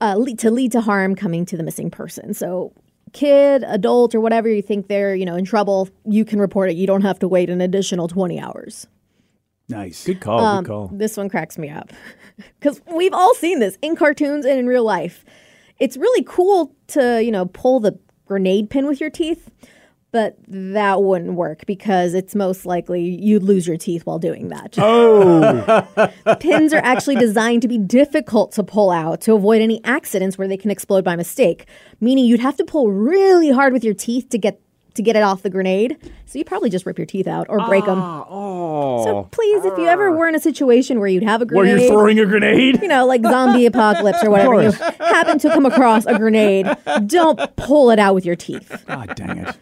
uh, 0.00 0.16
lead, 0.16 0.38
to 0.40 0.50
lead 0.50 0.72
to 0.72 0.80
harm 0.80 1.14
coming 1.14 1.44
to 1.46 1.56
the 1.56 1.62
missing 1.62 1.90
person. 1.90 2.34
So, 2.34 2.72
kid, 3.12 3.64
adult, 3.66 4.14
or 4.14 4.20
whatever 4.20 4.48
you 4.48 4.62
think 4.62 4.88
they're 4.88 5.14
you 5.14 5.24
know 5.24 5.36
in 5.36 5.44
trouble, 5.44 5.88
you 6.04 6.24
can 6.24 6.40
report 6.40 6.70
it. 6.70 6.76
You 6.76 6.86
don't 6.86 7.02
have 7.02 7.18
to 7.20 7.28
wait 7.28 7.50
an 7.50 7.60
additional 7.60 8.08
twenty 8.08 8.40
hours. 8.40 8.86
Nice. 9.68 10.04
Good 10.06 10.20
call. 10.20 10.40
Um, 10.40 10.64
good 10.64 10.70
call. 10.70 10.90
This 10.92 11.16
one 11.16 11.28
cracks 11.28 11.58
me 11.58 11.68
up 11.68 11.92
because 12.60 12.80
we've 12.94 13.12
all 13.12 13.34
seen 13.34 13.60
this 13.60 13.76
in 13.82 13.96
cartoons 13.96 14.44
and 14.46 14.58
in 14.58 14.66
real 14.66 14.84
life. 14.84 15.24
It's 15.78 15.96
really 15.96 16.24
cool 16.24 16.74
to, 16.88 17.22
you 17.22 17.30
know, 17.30 17.46
pull 17.46 17.78
the 17.80 17.98
grenade 18.26 18.70
pin 18.70 18.86
with 18.86 19.00
your 19.00 19.10
teeth, 19.10 19.50
but 20.10 20.36
that 20.48 21.02
wouldn't 21.02 21.34
work 21.34 21.66
because 21.66 22.14
it's 22.14 22.34
most 22.34 22.64
likely 22.64 23.02
you'd 23.02 23.42
lose 23.42 23.66
your 23.66 23.76
teeth 23.76 24.06
while 24.06 24.18
doing 24.18 24.48
that. 24.48 24.74
Oh. 24.78 26.34
Pins 26.40 26.72
are 26.72 26.82
actually 26.82 27.16
designed 27.16 27.62
to 27.62 27.68
be 27.68 27.78
difficult 27.78 28.52
to 28.52 28.64
pull 28.64 28.90
out 28.90 29.20
to 29.22 29.34
avoid 29.34 29.60
any 29.60 29.82
accidents 29.84 30.38
where 30.38 30.48
they 30.48 30.56
can 30.56 30.70
explode 30.70 31.04
by 31.04 31.14
mistake, 31.14 31.66
meaning 32.00 32.24
you'd 32.24 32.40
have 32.40 32.56
to 32.56 32.64
pull 32.64 32.90
really 32.90 33.50
hard 33.50 33.72
with 33.72 33.84
your 33.84 33.94
teeth 33.94 34.30
to 34.30 34.38
get 34.38 34.60
to 34.98 35.02
get 35.02 35.16
it 35.16 35.22
off 35.22 35.42
the 35.42 35.50
grenade. 35.50 35.96
So 36.26 36.38
you 36.38 36.44
probably 36.44 36.68
just 36.70 36.84
rip 36.84 36.98
your 36.98 37.06
teeth 37.06 37.26
out 37.26 37.46
or 37.48 37.58
break 37.66 37.86
them. 37.86 37.98
oh. 38.00 39.04
So 39.04 39.22
please, 39.32 39.64
if 39.64 39.78
you 39.78 39.86
ever 39.86 40.12
were 40.12 40.28
in 40.28 40.34
a 40.34 40.40
situation 40.40 40.98
where 40.98 41.08
you'd 41.08 41.22
have 41.22 41.40
a 41.40 41.46
grenade, 41.46 41.56
Where 41.56 41.64
grenade, 41.76 41.82
you're 41.88 41.92
throwing 41.98 42.20
a 42.20 42.26
grenade? 42.26 42.82
you 42.82 42.88
know, 42.88 43.06
like 43.06 43.22
zombie 43.22 43.64
apocalypse 43.72 44.22
or 44.22 44.30
whatever, 44.30 44.62
you 44.62 44.70
happen 44.98 45.38
to 45.38 45.48
come 45.48 45.64
across 45.66 46.04
a 46.06 46.18
grenade, 46.18 46.66
don't 47.06 47.40
pull 47.56 47.90
it 47.90 47.98
out 47.98 48.14
with 48.14 48.26
your 48.26 48.36
teeth, 48.36 48.84
God 48.86 49.14
dang 49.16 49.38
it. 49.38 49.56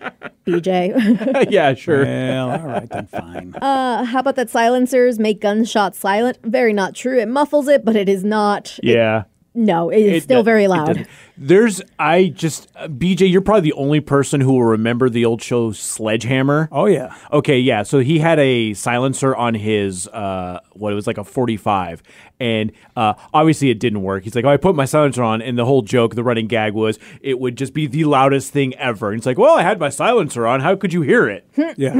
BJ. 0.46 1.46
yeah, 1.51 1.75
sure. 1.75 2.05
Well, 2.05 2.51
all 2.51 2.66
right 2.66 2.88
then. 2.88 3.07
Fine. 3.09 3.55
uh, 3.62 4.05
how 4.05 4.20
about 4.20 4.37
that 4.37 4.49
silencers 4.51 5.18
make 5.18 5.40
gunshots 5.40 5.99
silent? 5.99 6.38
Very 6.44 6.72
not 6.72 6.94
true. 6.94 7.18
It 7.18 7.27
muffles 7.29 7.66
it, 7.68 7.85
but 7.85 7.96
it 7.96 8.09
is 8.09 8.25
not. 8.25 8.79
it- 8.79 8.85
yeah. 8.85 9.25
No, 9.57 9.90
it 9.90 9.99
is 10.01 10.12
It 10.19 10.23
still 10.25 10.42
do- 10.42 10.45
very 10.45 10.69
loud. 10.69 10.87
doesn't- 10.88 11.07
There's, 11.38 11.83
I 11.99 12.29
just, 12.29 12.69
uh, 12.77 12.88
BJ, 12.88 13.31
you're 13.31 13.40
probably 13.42 13.62
the 13.62 13.73
only 13.75 14.01
person 14.01 14.40
who 14.40 14.53
will 14.53 14.64
remember 14.64 15.11
the 15.11 15.25
old 15.25 15.42
show 15.42 15.71
Sledgehammer. 15.73 16.69
Oh 16.73 16.87
yeah. 16.87 17.14
Okay, 17.33 17.59
yeah. 17.59 17.83
So 17.83 17.99
he 17.99 18.19
had 18.21 18.38
a 18.38 18.73
silencer 18.75 19.35
on 19.37 19.55
his 19.55 20.07
uh 20.09 20.61
what 20.73 20.92
it 20.92 20.95
was 20.95 21.07
like 21.07 21.19
a 21.19 21.25
45 21.25 22.03
and 22.40 22.71
uh 22.97 23.14
obviously 23.35 23.71
it 23.71 23.79
didn't 23.81 24.03
work. 24.03 24.25
He's 24.25 24.35
like, 24.35 24.45
"Oh, 24.45 24.51
I 24.51 24.57
put 24.57 24.75
my 24.77 24.85
silencer 24.87 25.23
on." 25.23 25.42
And 25.42 25.59
the 25.59 25.64
whole 25.64 25.83
joke, 25.83 26.14
the 26.14 26.25
running 26.25 26.47
gag 26.47 26.73
was 26.75 26.99
it 27.21 27.38
would 27.40 27.57
just 27.57 27.73
be 27.75 27.87
the 27.87 28.05
loudest 28.05 28.53
thing 28.53 28.75
ever. 28.77 29.11
And 29.11 29.19
it's 29.19 29.27
like, 29.27 29.38
"Well, 29.38 29.57
I 29.57 29.62
had 29.62 29.79
my 29.81 29.88
silencer 29.90 30.47
on. 30.47 30.61
How 30.61 30.75
could 30.77 30.92
you 30.92 31.03
hear 31.03 31.29
it?" 31.29 31.47
Yeah. 31.77 31.92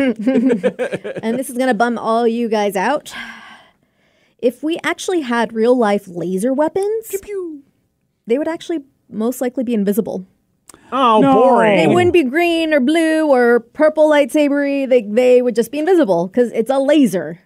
and 1.23 1.39
this 1.39 1.51
is 1.51 1.57
going 1.57 1.69
to 1.69 1.75
bum 1.75 1.99
all 1.99 2.27
you 2.29 2.49
guys 2.49 2.77
out. 2.77 3.13
If 4.47 4.63
we 4.63 4.79
actually 4.85 5.23
had 5.23 5.53
real 5.53 5.77
life 5.77 6.07
laser 6.07 6.53
weapons, 6.55 7.11
they 8.29 8.39
would 8.39 8.47
actually 8.49 8.81
most 9.11 9.41
likely 9.41 9.65
be 9.65 9.75
invisible. 9.75 10.25
oh, 10.93 11.21
No. 11.21 11.33
boring. 11.35 11.77
They 11.77 11.87
wouldn't 11.93 12.13
be 12.13 12.23
green 12.23 12.73
or 12.73 12.79
blue 12.81 13.27
or 13.27 13.61
purple 13.61 14.09
lightsabery. 14.09 14.89
They 14.89 15.03
they 15.03 15.43
would 15.43 15.57
just 15.57 15.73
be 15.73 15.79
invisible 15.81 16.29
because 16.29 16.53
it's 16.53 16.71
a 16.71 16.79
laser. 16.79 17.41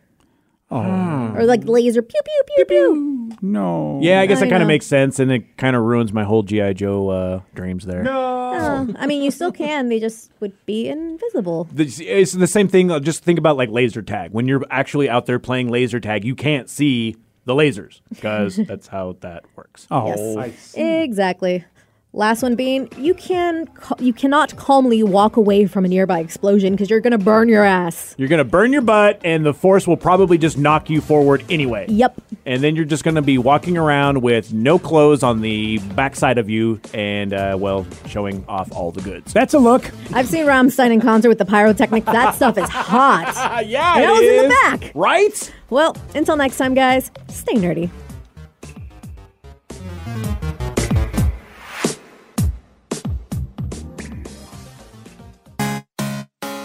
Or 0.70 1.44
like 1.44 1.64
laser 1.64 2.02
pew 2.02 2.20
pew 2.24 2.42
pew 2.56 2.64
pew. 2.64 3.30
No. 3.42 3.98
yeah, 4.02 4.20
I 4.20 4.26
guess 4.26 4.38
I 4.38 4.42
that 4.42 4.50
kind 4.50 4.60
know. 4.60 4.64
of 4.66 4.68
makes 4.68 4.86
sense 4.86 5.18
and 5.18 5.30
it 5.32 5.56
kind 5.56 5.74
of 5.74 5.82
ruins 5.82 6.12
my 6.12 6.24
whole 6.24 6.42
GI 6.42 6.74
Joe 6.74 7.08
uh 7.08 7.40
dreams 7.54 7.86
there. 7.86 8.06
Uh, 8.08 8.86
I 8.96 9.06
mean, 9.06 9.22
you 9.22 9.30
still 9.30 9.52
can. 9.52 9.88
They 9.88 9.98
just 10.00 10.30
would 10.40 10.52
be 10.66 10.88
invisible. 10.88 11.64
The- 11.72 11.84
It's 11.84 12.32
the 12.32 12.46
same 12.46 12.68
thing. 12.68 12.90
uh, 12.90 13.00
Just 13.00 13.22
think 13.24 13.38
about 13.38 13.56
like 13.56 13.70
laser 13.70 14.02
tag. 14.02 14.32
When 14.32 14.46
you're 14.46 14.62
actually 14.70 15.08
out 15.08 15.26
there 15.26 15.38
playing 15.38 15.68
laser 15.70 16.00
tag, 16.00 16.24
you 16.24 16.34
can't 16.34 16.68
see 16.68 17.16
the 17.46 17.54
lasers 17.54 18.00
because 18.10 18.56
that's 18.68 18.88
how 18.88 19.16
that 19.20 19.44
works. 19.56 19.86
Oh. 19.90 20.08
Yes. 20.08 20.74
Exactly. 20.76 21.64
Last 22.12 22.42
one 22.42 22.56
being 22.56 22.88
you 22.98 23.14
can 23.14 23.66
ca- 23.68 23.94
you 24.00 24.12
cannot 24.12 24.56
calmly 24.56 25.00
walk 25.04 25.36
away 25.36 25.66
from 25.66 25.84
a 25.84 25.88
nearby 25.88 26.18
explosion 26.18 26.72
because 26.72 26.90
you're 26.90 26.98
gonna 26.98 27.18
burn 27.18 27.48
your 27.48 27.62
ass. 27.64 28.16
You're 28.18 28.26
gonna 28.28 28.42
burn 28.42 28.72
your 28.72 28.82
butt, 28.82 29.20
and 29.22 29.46
the 29.46 29.54
force 29.54 29.86
will 29.86 29.96
probably 29.96 30.36
just 30.36 30.58
knock 30.58 30.90
you 30.90 31.00
forward 31.00 31.44
anyway. 31.48 31.86
Yep. 31.88 32.20
And 32.46 32.64
then 32.64 32.74
you're 32.74 32.84
just 32.84 33.04
gonna 33.04 33.22
be 33.22 33.38
walking 33.38 33.78
around 33.78 34.22
with 34.22 34.52
no 34.52 34.76
clothes 34.76 35.22
on 35.22 35.40
the 35.40 35.78
backside 35.94 36.36
of 36.38 36.50
you, 36.50 36.80
and 36.92 37.32
uh, 37.32 37.56
well, 37.56 37.86
showing 38.08 38.44
off 38.48 38.72
all 38.72 38.90
the 38.90 39.02
goods. 39.02 39.32
That's 39.32 39.54
a 39.54 39.60
look. 39.60 39.88
I've 40.12 40.26
seen 40.26 40.46
Rammstein 40.46 40.90
in 40.92 41.00
concert 41.00 41.28
with 41.28 41.38
the 41.38 41.44
pyrotechnic. 41.44 42.06
That 42.06 42.34
stuff 42.34 42.58
is 42.58 42.68
hot. 42.68 43.60
Yeah, 43.70 43.94
And 43.96 44.04
I 44.06 44.10
was 44.12 44.22
in 44.22 44.42
the 44.42 44.48
back. 44.48 44.92
right? 44.96 45.52
Well, 45.70 45.96
until 46.16 46.34
next 46.36 46.56
time, 46.58 46.74
guys, 46.74 47.10
stay 47.28 47.54
nerdy. 47.54 47.88